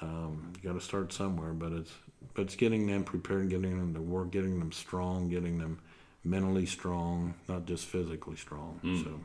um, 0.00 0.52
you 0.56 0.68
got 0.68 0.78
to 0.78 0.84
start 0.84 1.12
somewhere 1.12 1.52
but 1.52 1.72
it's 1.72 1.92
but 2.34 2.42
it's 2.42 2.56
getting 2.56 2.86
them 2.86 3.04
prepared 3.04 3.50
getting 3.50 3.78
them 3.78 3.92
to 3.94 4.00
work 4.00 4.30
getting 4.30 4.58
them 4.58 4.72
strong 4.72 5.28
getting 5.28 5.58
them 5.58 5.78
mentally 6.24 6.64
strong 6.66 7.34
not 7.48 7.66
just 7.66 7.84
physically 7.86 8.36
strong 8.36 8.80
so 8.82 8.88
Yeah, 8.88 9.16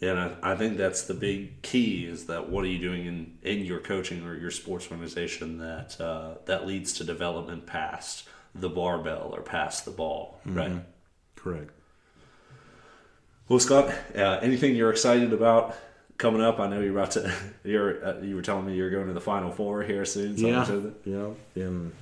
and 0.00 0.18
I, 0.18 0.36
I 0.42 0.54
think 0.56 0.76
that's 0.76 1.02
the 1.02 1.14
big 1.14 1.60
key 1.62 2.04
is 2.06 2.26
that 2.26 2.48
what 2.48 2.64
are 2.64 2.68
you 2.68 2.78
doing 2.78 3.06
in, 3.06 3.38
in 3.42 3.64
your 3.64 3.80
coaching 3.80 4.24
or 4.24 4.36
your 4.36 4.50
sports 4.50 4.88
organization 4.90 5.58
that 5.58 6.00
uh, 6.00 6.34
that 6.46 6.66
leads 6.66 6.92
to 6.94 7.04
development 7.04 7.66
past 7.66 8.28
the 8.54 8.68
barbell 8.68 9.32
or 9.34 9.42
past 9.42 9.84
the 9.84 9.90
ball, 9.90 10.40
right? 10.44 10.72
correct 11.36 11.70
Well, 13.48 13.58
Scott, 13.58 13.92
uh, 14.16 14.38
anything 14.42 14.74
you're 14.76 14.90
excited 14.90 15.32
about 15.32 15.76
coming 16.16 16.42
up? 16.42 16.58
I 16.60 16.68
know 16.68 16.80
you're 16.80 16.92
about 16.98 17.12
to. 17.12 17.32
You're 17.64 18.04
uh, 18.04 18.20
you 18.20 18.34
were 18.36 18.42
telling 18.42 18.66
me 18.66 18.74
you're 18.74 18.90
going 18.90 19.06
to 19.08 19.12
the 19.12 19.20
Final 19.20 19.50
Four 19.50 19.82
here 19.82 20.04
soon. 20.04 20.36
yeah 20.36 20.64
yeah 21.04 21.30
in 21.64 21.92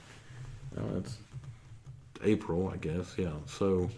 oh, 0.78 0.98
it's 0.98 1.16
April 2.24 2.68
I 2.72 2.76
guess 2.76 3.14
yeah 3.18 3.32
so 3.46 3.90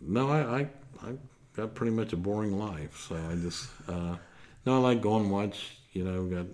no 0.00 0.28
I, 0.30 0.60
I 0.60 0.60
I 1.02 1.12
got 1.56 1.74
pretty 1.74 1.92
much 1.92 2.12
a 2.12 2.16
boring 2.16 2.58
life 2.58 3.06
so 3.08 3.16
I 3.16 3.34
just 3.36 3.68
uh, 3.88 4.16
no 4.66 4.76
I 4.76 4.78
like 4.78 5.00
going 5.00 5.24
and 5.24 5.32
watch 5.32 5.78
you 5.92 6.04
know 6.04 6.24
got 6.24 6.46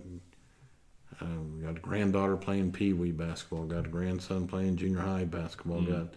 um, 1.21 1.63
got 1.63 1.77
a 1.77 1.81
granddaughter 1.81 2.37
playing 2.37 2.73
pee 2.73 2.93
wee 2.93 3.13
basketball 3.13 3.65
got 3.65 3.87
a 3.87 3.89
grandson 3.89 4.47
playing 4.47 4.77
junior 4.77 5.01
high 5.01 5.25
basketball 5.25 5.83
got 5.83 6.15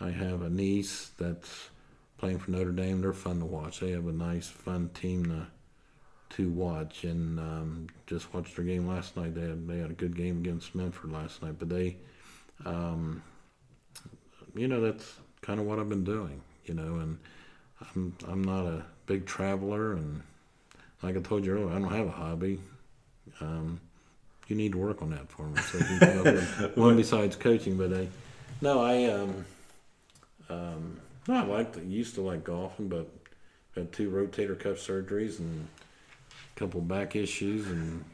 I 0.00 0.10
have 0.10 0.42
a 0.42 0.50
niece 0.50 1.10
that's 1.18 1.70
playing 2.18 2.38
for 2.38 2.50
Notre 2.50 2.72
Dame 2.72 3.00
they're 3.00 3.12
fun 3.12 3.38
to 3.40 3.46
watch 3.46 3.80
they 3.80 3.90
have 3.90 4.06
a 4.06 4.12
nice 4.12 4.48
fun 4.48 4.90
team 4.94 5.26
to 5.26 5.46
to 6.30 6.48
watch 6.48 7.04
and 7.04 7.38
um, 7.38 7.86
just 8.06 8.32
watched 8.32 8.56
their 8.56 8.64
game 8.64 8.86
last 8.86 9.16
night. 9.16 9.34
They 9.34 9.42
had 9.42 9.68
they 9.68 9.78
had 9.78 9.90
a 9.90 9.94
good 9.94 10.16
game 10.16 10.38
against 10.38 10.74
Memphis 10.74 11.10
last 11.10 11.42
night, 11.42 11.56
but 11.58 11.68
they, 11.68 11.96
um, 12.64 13.22
you 14.54 14.68
know, 14.68 14.80
that's 14.80 15.16
kind 15.42 15.60
of 15.60 15.66
what 15.66 15.78
I've 15.78 15.88
been 15.88 16.04
doing, 16.04 16.40
you 16.64 16.74
know, 16.74 16.96
and 16.96 17.18
I'm 17.80 18.14
I'm 18.28 18.42
not 18.42 18.66
a 18.66 18.84
big 19.06 19.26
traveler, 19.26 19.92
and 19.92 20.22
like 21.02 21.16
I 21.16 21.20
told 21.20 21.44
you 21.44 21.52
earlier, 21.52 21.70
I 21.70 21.78
don't 21.78 21.92
have 21.92 22.06
a 22.06 22.10
hobby. 22.10 22.60
Um, 23.40 23.80
you 24.48 24.56
need 24.56 24.72
to 24.72 24.78
work 24.78 25.02
on 25.02 25.10
that 25.10 25.30
for 25.30 25.46
me. 25.46 25.60
So 25.60 25.78
you 25.78 26.70
one 26.74 26.96
besides 26.96 27.36
coaching, 27.36 27.76
but 27.76 27.92
I, 27.92 28.08
no, 28.60 28.80
I 28.80 29.04
um, 29.04 29.44
um, 30.48 31.00
no, 31.28 31.34
I 31.34 31.44
liked 31.44 31.78
used 31.78 32.16
to 32.16 32.22
like 32.22 32.44
golfing, 32.44 32.88
but 32.88 33.08
had 33.74 33.92
two 33.92 34.10
rotator 34.10 34.58
cuff 34.58 34.76
surgeries 34.76 35.38
and 35.38 35.68
a 36.56 36.58
couple 36.58 36.80
back 36.80 37.14
issues 37.14 37.66
and 37.68 38.04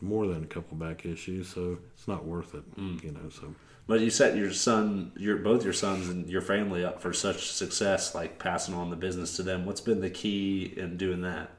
more 0.00 0.26
than 0.26 0.44
a 0.44 0.46
couple 0.46 0.76
back 0.76 1.04
issues, 1.06 1.48
so 1.48 1.78
it's 1.94 2.06
not 2.06 2.24
worth 2.24 2.54
it, 2.54 2.62
you 3.02 3.10
know. 3.10 3.28
So 3.30 3.54
But 3.88 4.00
you 4.00 4.10
set 4.10 4.36
your 4.36 4.52
son, 4.52 5.12
your 5.16 5.38
both 5.38 5.64
your 5.64 5.72
sons 5.72 6.10
and 6.10 6.28
your 6.28 6.42
family 6.42 6.84
up 6.84 7.00
for 7.00 7.14
such 7.14 7.50
success, 7.50 8.14
like 8.14 8.38
passing 8.38 8.74
on 8.74 8.90
the 8.90 8.96
business 8.96 9.34
to 9.36 9.42
them. 9.42 9.64
What's 9.64 9.80
been 9.80 10.02
the 10.02 10.10
key 10.10 10.74
in 10.76 10.98
doing 10.98 11.22
that? 11.22 11.50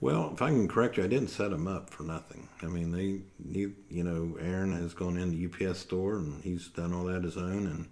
Well, 0.00 0.30
if 0.32 0.40
I 0.40 0.50
can 0.50 0.68
correct 0.68 0.96
you, 0.96 1.04
I 1.04 1.08
didn't 1.08 1.30
set 1.30 1.50
them 1.50 1.66
up 1.66 1.90
for 1.90 2.04
nothing. 2.04 2.48
I 2.62 2.66
mean, 2.66 2.92
they, 2.92 3.22
you, 3.58 3.74
you 3.90 4.04
know, 4.04 4.38
Aaron 4.40 4.72
has 4.72 4.94
gone 4.94 5.16
in 5.18 5.30
the 5.30 5.68
UPS 5.68 5.80
store 5.80 6.16
and 6.16 6.42
he's 6.44 6.68
done 6.68 6.92
all 6.92 7.04
that 7.04 7.24
his 7.24 7.36
own, 7.36 7.66
and 7.66 7.88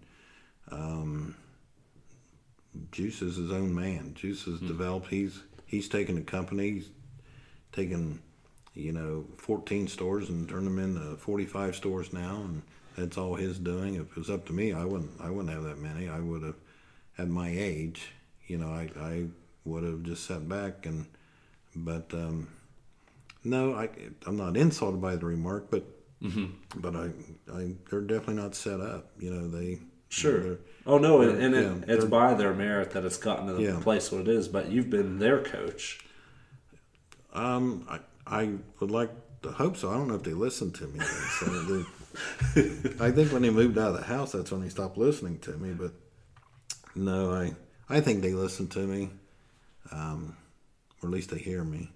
um, 0.70 1.36
Juice 2.92 3.20
is 3.20 3.34
his 3.34 3.50
own 3.50 3.74
man. 3.74 4.14
Juice 4.14 4.44
has 4.44 4.60
developed. 4.60 5.08
He's 5.08 5.40
he's 5.66 5.88
taken 5.88 6.14
the 6.14 6.22
company, 6.22 6.70
he's 6.70 6.88
taken, 7.72 8.20
you 8.74 8.92
know, 8.92 9.24
14 9.38 9.88
stores 9.88 10.28
and 10.28 10.48
turned 10.48 10.66
them 10.66 10.78
into 10.78 11.16
45 11.16 11.74
stores 11.74 12.12
now, 12.12 12.42
and 12.44 12.62
that's 13.00 13.16
all 13.18 13.34
his 13.34 13.58
doing. 13.58 13.94
If 13.94 14.02
it 14.12 14.16
was 14.16 14.30
up 14.30 14.46
to 14.46 14.52
me, 14.52 14.72
I 14.72 14.84
wouldn't 14.84 15.20
I 15.20 15.30
wouldn't 15.30 15.52
have 15.54 15.64
that 15.64 15.78
many. 15.78 16.08
I 16.08 16.20
would 16.20 16.42
have, 16.42 16.56
at 17.18 17.28
my 17.28 17.48
age, 17.50 18.12
you 18.46 18.58
know, 18.58 18.68
I 18.68 18.88
I 19.00 19.26
would 19.64 19.82
have 19.84 20.02
just 20.02 20.24
sat 20.26 20.48
back 20.48 20.86
and, 20.86 21.06
but 21.76 22.12
um, 22.14 22.48
no, 23.44 23.74
I 23.74 23.88
I'm 24.26 24.36
not 24.36 24.56
insulted 24.56 25.00
by 25.00 25.16
the 25.16 25.26
remark, 25.26 25.70
but 25.70 25.84
but 26.76 26.94
I 26.94 27.10
I 27.52 27.72
they're 27.90 28.00
definitely 28.02 28.34
not 28.42 28.54
set 28.54 28.80
up. 28.80 29.10
You 29.18 29.30
know, 29.34 29.48
they 29.48 29.78
they're- 30.22 30.58
Oh 30.86 30.98
no, 30.98 31.20
and, 31.22 31.40
and 31.42 31.54
Yeah, 31.54 31.60
it, 31.94 31.96
it's 31.96 32.04
by 32.04 32.34
their 32.34 32.52
merit 32.54 32.90
that 32.92 33.04
it's 33.04 33.16
gotten 33.18 33.46
to 33.46 33.52
the 33.54 33.62
Yeah. 33.62 33.80
place 33.80 34.10
what 34.10 34.22
it 34.22 34.28
is. 34.28 34.48
But 34.48 34.70
you've 34.70 34.90
been 34.90 35.18
their 35.18 35.42
coach. 35.42 36.00
Um, 37.32 37.86
I, 37.88 38.00
I 38.26 38.52
would 38.80 38.90
like 38.90 39.10
to 39.42 39.50
hope 39.52 39.76
so. 39.76 39.88
I 39.90 39.94
don't 39.94 40.08
know 40.08 40.16
if 40.16 40.22
they 40.24 40.32
listen 40.34 40.72
to 40.72 40.86
me. 40.88 40.98
So 41.38 41.84
I 43.00 43.10
think 43.10 43.32
when 43.32 43.42
they 43.42 43.50
moved 43.50 43.78
out 43.78 43.94
of 43.94 43.98
the 43.98 44.04
house, 44.04 44.32
that's 44.32 44.50
when 44.50 44.62
they 44.62 44.68
stopped 44.68 44.98
listening 44.98 45.38
to 45.40 45.52
me. 45.52 45.72
But 45.72 45.92
no, 46.94 47.32
I 47.32 47.54
I 47.88 48.00
think 48.00 48.22
they 48.22 48.32
listen 48.32 48.68
to 48.68 48.80
me, 48.80 49.10
um, 49.92 50.36
or 51.02 51.08
at 51.08 51.12
least 51.12 51.30
they 51.30 51.38
hear 51.38 51.62
me. 51.62 51.90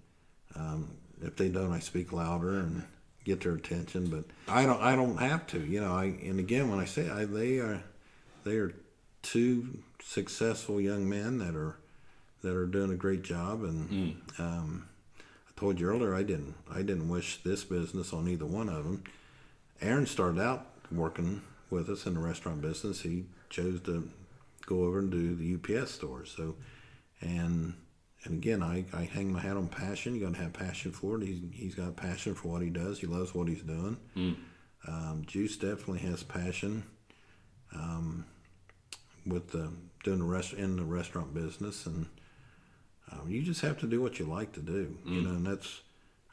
Um, 0.55 0.97
if 1.23 1.37
they 1.37 1.49
don't, 1.49 1.73
I 1.73 1.81
speak 1.81 2.12
louder 2.12 2.59
and 2.59 2.85
get 3.25 3.41
their 3.43 3.55
attention. 3.55 4.09
But 4.09 4.25
I 4.53 4.67
don't 4.67 4.81
I 4.81 4.95
don't 4.95 5.19
have 5.19 5.47
to. 5.49 5.61
You 5.61 5.81
know, 5.81 5.93
I 5.93 6.05
and 6.05 6.39
again 6.39 6.71
when 6.71 6.79
I 6.79 6.85
say 6.85 7.11
I, 7.11 7.25
they 7.25 7.59
are 7.59 7.83
they 8.45 8.57
are 8.57 8.75
two 9.23 9.79
successful 10.03 10.81
young 10.81 11.09
men 11.09 11.39
that 11.39 11.57
are 11.57 11.77
that 12.43 12.55
are 12.55 12.67
doing 12.67 12.93
a 12.93 12.97
great 12.97 13.23
job 13.23 13.62
and. 13.65 13.91
Um, 14.39 14.89
I 15.57 15.61
told 15.61 15.79
you 15.79 15.89
earlier 15.89 16.15
I 16.15 16.25
didn't 16.25 16.55
I 16.71 16.83
didn't 16.83 17.09
wish 17.09 17.43
this 17.43 17.65
business 17.65 18.12
on 18.12 18.29
either 18.29 18.45
one 18.47 18.69
of 18.69 18.85
them. 18.85 19.05
Aaron 19.81 20.07
started 20.07 20.41
out 20.41 20.66
working 20.91 21.43
with 21.70 21.89
us 21.91 22.07
in 22.07 22.14
the 22.14 22.20
restaurant 22.20 22.61
business. 22.62 23.01
He 23.03 23.25
chose 23.51 23.81
to 23.83 24.09
go 24.66 24.85
over 24.85 24.99
and 24.99 25.11
do 25.11 25.35
the 25.35 25.55
UPS 25.81 25.91
stores. 25.93 26.33
So, 26.37 26.55
and 27.20 27.75
and 28.25 28.35
again, 28.35 28.62
I, 28.62 28.87
I 28.95 29.05
hang 29.05 29.33
my 29.33 29.41
hat 29.41 29.57
on 29.57 29.68
passion. 29.68 30.14
You 30.14 30.25
got 30.25 30.35
to 30.35 30.41
have 30.43 30.53
passion 30.55 30.93
for 30.93 31.20
it. 31.20 31.27
He's 31.27 31.41
he's 31.53 31.75
got 31.75 31.97
passion 31.97 32.35
for 32.35 32.49
what 32.49 32.62
he 32.62 32.70
does. 32.70 32.99
He 33.01 33.07
loves 33.07 33.35
what 33.35 33.49
he's 33.49 33.62
doing. 33.62 33.99
Um, 34.87 35.25
Juice 35.27 35.57
definitely 35.57 36.01
has 36.01 36.22
passion. 36.22 36.85
um, 37.75 38.25
with 39.27 39.51
the 39.53 39.70
doing 40.05 40.18
the 40.18 40.25
rest 40.25 40.53
in 40.53 40.77
the 40.77 40.85
restaurant 40.85 41.33
business, 41.35 41.87
and 41.87 42.07
um, 43.11 43.29
you 43.29 43.43
just 43.43 43.62
have 43.62 43.79
to 43.79 43.87
do 43.87 44.01
what 44.03 44.18
you 44.18 44.27
like 44.27 44.53
to 44.53 44.61
do, 44.61 44.97
you 45.07 45.22
know. 45.22 45.31
And 45.31 45.47
that's 45.47 45.81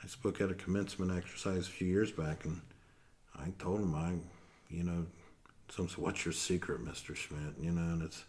I 0.03 0.07
spoke 0.07 0.41
at 0.41 0.51
a 0.51 0.53
commencement 0.53 1.11
exercise 1.15 1.67
a 1.67 1.71
few 1.71 1.87
years 1.87 2.11
back, 2.11 2.43
and 2.45 2.61
I 3.45 3.51
told 3.59 3.79
him 3.79 3.95
I, 3.95 4.13
you 4.73 4.83
know, 4.83 5.05
some 5.69 5.87
"What's 5.87 6.25
your 6.25 6.33
secret, 6.33 6.81
Mister 6.81 7.15
Schmidt?" 7.15 7.55
You 7.59 7.71
know, 7.71 7.93
and 7.93 8.03
it's 8.03 8.23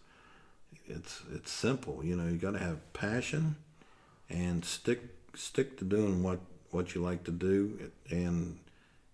it's 0.87 1.23
it's 1.33 1.51
simple. 1.51 2.05
You 2.05 2.17
know, 2.17 2.29
you 2.29 2.37
got 2.37 2.53
to 2.53 2.59
have 2.59 2.93
passion 2.93 3.57
and 4.29 4.65
stick 4.65 5.01
stick 5.35 5.79
to 5.79 5.85
doing 5.85 6.23
what 6.23 6.41
what 6.71 6.95
you 6.95 7.03
like 7.03 7.25
to 7.25 7.31
do 7.31 7.91
and 8.11 8.59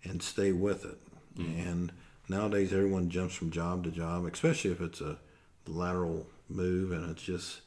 and 0.05 0.23
stay 0.23 0.53
with 0.53 0.85
it. 0.85 0.99
Mm-hmm. 1.37 1.69
And 1.69 1.93
nowadays, 2.29 2.73
everyone 2.73 3.11
jumps 3.11 3.35
from 3.35 3.51
job 3.51 3.85
to 3.85 3.91
job, 3.91 4.27
especially 4.27 4.71
if 4.71 4.81
it's 4.81 5.01
a 5.01 5.19
lateral 5.67 6.27
move 6.49 6.93
and 6.93 7.11
it's 7.11 7.23
just 7.23 7.61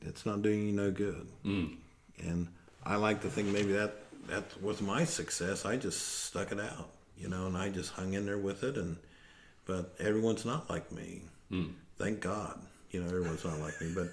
it's 0.00 0.26
not 0.26 0.42
doing 0.42 0.66
you 0.66 0.72
no 0.72 0.90
good. 0.90 1.26
Mm. 1.44 1.76
And 2.18 2.48
I 2.84 2.96
like 2.96 3.22
to 3.22 3.28
think 3.28 3.48
maybe 3.48 3.72
that 3.72 3.94
that 4.28 4.62
was 4.62 4.80
my 4.80 5.04
success. 5.04 5.64
I 5.64 5.76
just 5.76 6.24
stuck 6.24 6.52
it 6.52 6.60
out, 6.60 6.88
you 7.24 7.30
know, 7.30 7.46
and 7.46 7.56
I 7.56 7.70
just 7.70 7.92
hung 7.92 8.12
in 8.12 8.26
there 8.26 8.38
with 8.38 8.62
it. 8.62 8.76
And 8.76 8.98
but 9.64 9.94
everyone's 9.98 10.44
not 10.44 10.68
like 10.68 10.92
me. 10.92 11.22
Hmm. 11.48 11.68
Thank 11.96 12.20
God, 12.20 12.60
you 12.90 13.02
know, 13.02 13.06
everyone's 13.06 13.44
not 13.44 13.58
like 13.60 13.80
me. 13.80 13.92
But 13.94 14.08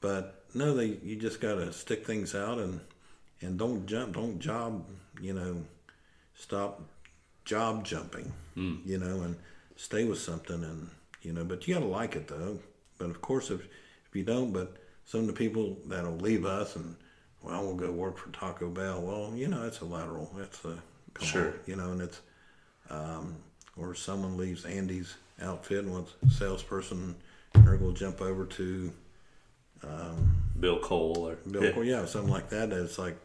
but 0.00 0.44
no, 0.52 0.74
they 0.74 0.98
you 1.04 1.14
just 1.14 1.40
got 1.40 1.54
to 1.54 1.72
stick 1.72 2.04
things 2.04 2.34
out 2.34 2.58
and 2.58 2.80
and 3.40 3.56
don't 3.56 3.86
jump, 3.86 4.14
don't 4.14 4.40
job, 4.40 4.84
you 5.20 5.32
know, 5.32 5.62
stop 6.34 6.82
job 7.44 7.84
jumping, 7.84 8.32
hmm. 8.54 8.76
you 8.84 8.98
know, 8.98 9.20
and 9.22 9.36
stay 9.76 10.04
with 10.04 10.18
something 10.18 10.64
and 10.64 10.90
you 11.22 11.32
know. 11.32 11.44
But 11.44 11.68
you 11.68 11.74
got 11.74 11.80
to 11.80 11.86
like 11.86 12.16
it 12.16 12.26
though. 12.26 12.58
But 12.98 13.10
of 13.10 13.20
course, 13.20 13.50
if 13.52 13.60
if 13.60 14.16
you 14.16 14.24
don't, 14.24 14.52
but 14.52 14.76
some 15.04 15.20
of 15.20 15.26
the 15.28 15.32
people 15.34 15.78
that'll 15.86 16.16
leave 16.16 16.44
us 16.44 16.74
and 16.74 16.96
well, 17.42 17.62
we'll 17.62 17.76
go 17.76 17.92
work 17.92 18.18
for 18.18 18.30
Taco 18.32 18.68
Bell. 18.68 19.00
Well, 19.00 19.32
you 19.36 19.46
know, 19.46 19.62
it's 19.62 19.80
a 19.80 19.84
lateral. 19.84 20.30
It's 20.40 20.64
a 20.64 20.76
come 21.14 21.28
Sure. 21.28 21.48
on, 21.48 21.54
you 21.66 21.76
know, 21.76 21.92
and 21.92 22.02
it's 22.02 22.20
um, 22.90 23.36
or 23.76 23.94
someone 23.94 24.36
leaves 24.36 24.64
Andy's 24.64 25.14
outfit 25.40 25.84
and 25.84 25.92
wants 25.92 26.12
a 26.26 26.30
salesperson, 26.30 27.14
they're 27.54 27.76
going 27.76 27.94
to 27.94 27.98
jump 27.98 28.20
over 28.20 28.44
to 28.44 28.92
Bill 30.58 30.78
Cole 30.80 31.28
or 31.28 31.36
Bill, 31.50 31.62
Cor- 31.72 31.84
yeah, 31.84 32.04
something 32.04 32.30
like 32.30 32.50
that. 32.50 32.70
It's 32.72 32.98
like 32.98 33.16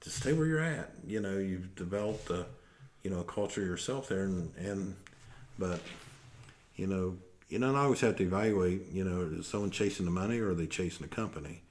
just 0.00 0.16
stay 0.16 0.32
where 0.32 0.46
you're 0.46 0.60
at. 0.60 0.90
You 1.06 1.20
know, 1.20 1.38
you've 1.38 1.74
developed 1.76 2.30
a, 2.30 2.46
you 3.02 3.10
know, 3.10 3.20
a 3.20 3.24
culture 3.24 3.60
yourself 3.62 4.08
there, 4.08 4.24
and 4.24 4.52
and 4.56 4.96
but, 5.58 5.80
you 6.76 6.86
know, 6.86 7.16
you 7.48 7.58
know, 7.60 7.68
and 7.68 7.76
I 7.76 7.82
always 7.82 8.00
have 8.00 8.16
to 8.16 8.24
evaluate. 8.24 8.90
You 8.92 9.04
know, 9.04 9.38
is 9.38 9.46
someone 9.46 9.70
chasing 9.70 10.04
the 10.06 10.10
money 10.10 10.40
or 10.40 10.50
are 10.50 10.54
they 10.54 10.66
chasing 10.66 11.06
the 11.06 11.14
company? 11.14 11.62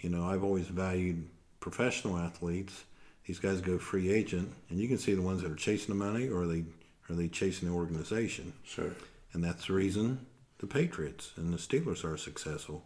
You 0.00 0.08
know, 0.10 0.24
I've 0.24 0.44
always 0.44 0.66
valued 0.66 1.28
professional 1.60 2.16
athletes. 2.16 2.84
These 3.26 3.40
guys 3.40 3.60
go 3.60 3.78
free 3.78 4.12
agent, 4.12 4.52
and 4.70 4.78
you 4.78 4.86
can 4.86 4.98
see 4.98 5.14
the 5.14 5.22
ones 5.22 5.42
that 5.42 5.50
are 5.50 5.56
chasing 5.56 5.98
the 5.98 6.04
money 6.04 6.28
or 6.28 6.42
are 6.42 6.46
they 6.46 6.64
are 7.10 7.14
they 7.14 7.28
chasing 7.28 7.68
the 7.68 7.74
organization. 7.74 8.52
sure. 8.64 8.92
And 9.32 9.44
that's 9.44 9.66
the 9.66 9.74
reason 9.74 10.26
the 10.58 10.66
Patriots 10.66 11.32
and 11.36 11.52
the 11.52 11.58
Steelers 11.58 12.04
are 12.04 12.16
successful. 12.16 12.82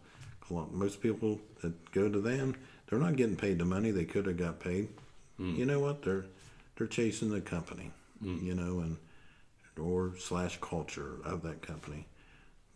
Most 0.49 1.01
people 1.01 1.39
that 1.61 1.91
go 1.91 2.09
to 2.09 2.19
them, 2.19 2.55
they're 2.87 2.99
not 2.99 3.15
getting 3.15 3.37
paid 3.37 3.57
the 3.57 3.65
money 3.65 3.91
they 3.91 4.03
could 4.03 4.25
have 4.25 4.35
got 4.35 4.59
paid. 4.59 4.89
Hmm. 5.37 5.55
You 5.55 5.65
know 5.65 5.79
what? 5.79 6.03
They're 6.03 6.25
they're 6.75 6.87
chasing 6.87 7.29
the 7.29 7.41
company, 7.41 7.91
hmm. 8.21 8.45
you 8.45 8.53
know, 8.53 8.79
and 8.79 8.97
or 9.79 10.13
slash 10.19 10.59
culture 10.59 11.19
of 11.23 11.43
that 11.43 11.61
company. 11.61 12.05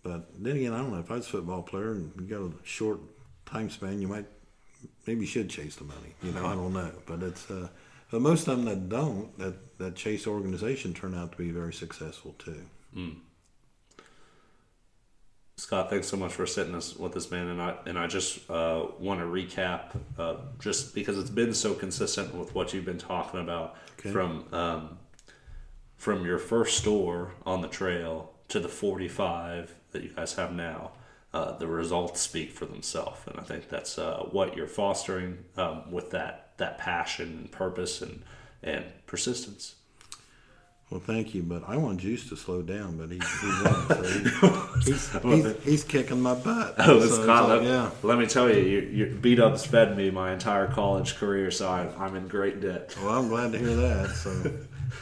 But 0.03 0.41
then 0.41 0.55
again, 0.55 0.71
I 0.71 0.77
don't 0.77 0.93
know. 0.93 0.99
If 0.99 1.11
I 1.11 1.15
was 1.15 1.25
a 1.25 1.29
football 1.29 1.63
player 1.63 1.91
and 1.91 2.13
you 2.15 2.27
got 2.27 2.41
a 2.41 2.53
short 2.63 2.99
time 3.45 3.69
span, 3.69 4.01
you 4.01 4.07
might 4.07 4.27
maybe 5.07 5.21
you 5.21 5.27
should 5.27 5.49
chase 5.49 5.75
the 5.75 5.83
money. 5.83 6.15
You 6.23 6.31
know, 6.31 6.45
I 6.45 6.53
don't 6.53 6.73
know. 6.73 6.91
But 7.05 7.23
it's 7.23 7.49
uh, 7.49 7.67
but 8.11 8.21
most 8.21 8.47
of 8.47 8.57
them 8.57 8.65
that 8.65 8.89
don't 8.89 9.37
that 9.39 9.77
that 9.77 9.95
chase 9.95 10.27
organization 10.27 10.93
turn 10.93 11.15
out 11.15 11.31
to 11.33 11.37
be 11.37 11.51
very 11.51 11.73
successful 11.73 12.35
too. 12.39 12.65
Scott, 15.57 15.89
thanks 15.89 16.07
so 16.07 16.17
much 16.17 16.33
for 16.33 16.45
sitting 16.45 16.75
us 16.75 16.95
with 16.97 17.13
this 17.13 17.31
man, 17.31 17.47
and 17.47 17.61
I 17.61 17.75
and 17.85 17.97
I 17.97 18.07
just 18.07 18.49
uh, 18.49 18.87
want 18.99 19.21
to 19.21 19.25
recap, 19.25 19.97
uh, 20.17 20.35
just 20.59 20.93
because 20.93 21.17
it's 21.17 21.29
been 21.29 21.53
so 21.53 21.73
consistent 21.73 22.35
with 22.35 22.53
what 22.53 22.73
you've 22.73 22.85
been 22.85 22.97
talking 22.97 23.39
about 23.39 23.75
Okay. 23.99 24.11
from 24.11 24.45
um, 24.51 24.97
from 25.95 26.25
your 26.25 26.37
first 26.39 26.77
store 26.77 27.31
on 27.45 27.61
the 27.61 27.69
trail 27.69 28.33
to 28.49 28.59
the 28.59 28.67
forty 28.67 29.07
five 29.07 29.73
that 29.91 30.03
you 30.03 30.09
guys 30.09 30.33
have 30.33 30.51
now. 30.53 30.91
Uh, 31.35 31.57
the 31.57 31.67
results 31.67 32.21
speak 32.21 32.49
for 32.49 32.65
themselves, 32.65 33.19
and 33.27 33.37
I 33.37 33.43
think 33.43 33.67
that's 33.67 33.99
uh, 33.99 34.25
what 34.31 34.55
you're 34.55 34.67
fostering 34.67 35.39
um, 35.57 35.91
with 35.91 36.11
that 36.11 36.51
that 36.55 36.77
passion 36.77 37.27
and 37.27 37.51
purpose 37.51 38.01
and 38.01 38.23
and 38.63 38.85
persistence. 39.05 39.75
Well, 40.89 41.01
thank 41.01 41.35
you, 41.35 41.43
but 41.43 41.63
I 41.67 41.75
want 41.75 41.99
Juice 41.99 42.29
to 42.29 42.37
slow 42.37 42.61
down, 42.61 42.95
but 42.95 43.09
he, 43.09 43.17
he 43.17 43.47
won't. 43.65 43.87
So 43.89 44.03
he, 44.85 44.91
he's, 44.93 45.21
he's, 45.23 45.63
he's 45.65 45.83
kicking 45.83 46.21
my 46.21 46.35
butt. 46.35 46.75
Oh, 46.79 47.03
it's 47.03 47.17
like, 47.17 47.49
let, 47.49 47.63
yeah. 47.63 47.91
let 48.01 48.17
me 48.17 48.27
tell 48.27 48.49
you, 48.49 48.61
you, 48.61 48.79
you 48.79 49.05
beat 49.07 49.41
ups 49.41 49.65
fed 49.65 49.97
me 49.97 50.11
my 50.11 50.31
entire 50.31 50.67
college 50.67 51.17
career, 51.17 51.51
so 51.51 51.67
I, 51.67 51.89
I'm 51.97 52.15
in 52.15 52.29
great 52.29 52.61
debt. 52.61 52.95
Well, 53.03 53.19
I'm 53.19 53.27
glad 53.27 53.51
to 53.51 53.59
hear 53.59 53.75
that. 53.75 54.11
So, 54.11 54.53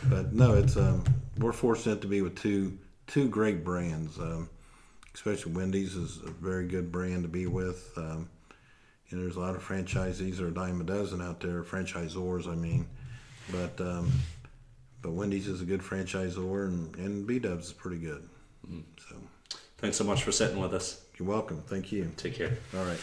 but 0.05 0.33
no, 0.33 0.55
it's 0.55 0.77
um, 0.77 1.03
we're 1.37 1.51
fortunate 1.51 2.01
to 2.01 2.07
be 2.07 2.23
with 2.23 2.41
two 2.41 2.75
two 3.05 3.29
great 3.29 3.63
brands. 3.63 4.17
Um, 4.17 4.49
especially 5.15 5.53
Wendy's 5.53 5.95
is 5.95 6.19
a 6.25 6.31
very 6.31 6.67
good 6.67 6.91
brand 6.91 7.23
to 7.23 7.29
be 7.29 7.45
with. 7.47 7.91
Um, 7.97 8.29
you 9.07 9.17
know, 9.17 9.23
there's 9.23 9.35
a 9.35 9.39
lot 9.39 9.55
of 9.55 9.63
franchisees, 9.63 10.39
or 10.41 10.47
a 10.47 10.51
dime 10.51 10.81
a 10.81 10.83
dozen 10.83 11.21
out 11.21 11.39
there, 11.39 11.63
franchisors. 11.63 12.47
I 12.47 12.55
mean, 12.55 12.87
but 13.51 13.79
um, 13.79 14.11
but 15.01 15.11
Wendy's 15.11 15.47
is 15.47 15.61
a 15.61 15.65
good 15.65 15.81
franchisor, 15.81 16.67
and 16.67 16.95
and 16.95 17.27
B 17.27 17.39
Dubs 17.39 17.67
is 17.67 17.73
pretty 17.73 17.97
good. 17.97 18.27
So, 19.09 19.15
Thanks 19.77 19.97
so 19.97 20.05
much 20.05 20.23
for 20.23 20.31
sitting 20.31 20.59
with 20.61 20.73
us. 20.73 21.01
you're 21.19 21.27
welcome. 21.27 21.61
Thank 21.67 21.91
you. 21.91 22.09
Take 22.15 22.35
care. 22.35 22.57
All 22.75 22.85
right. 22.85 22.99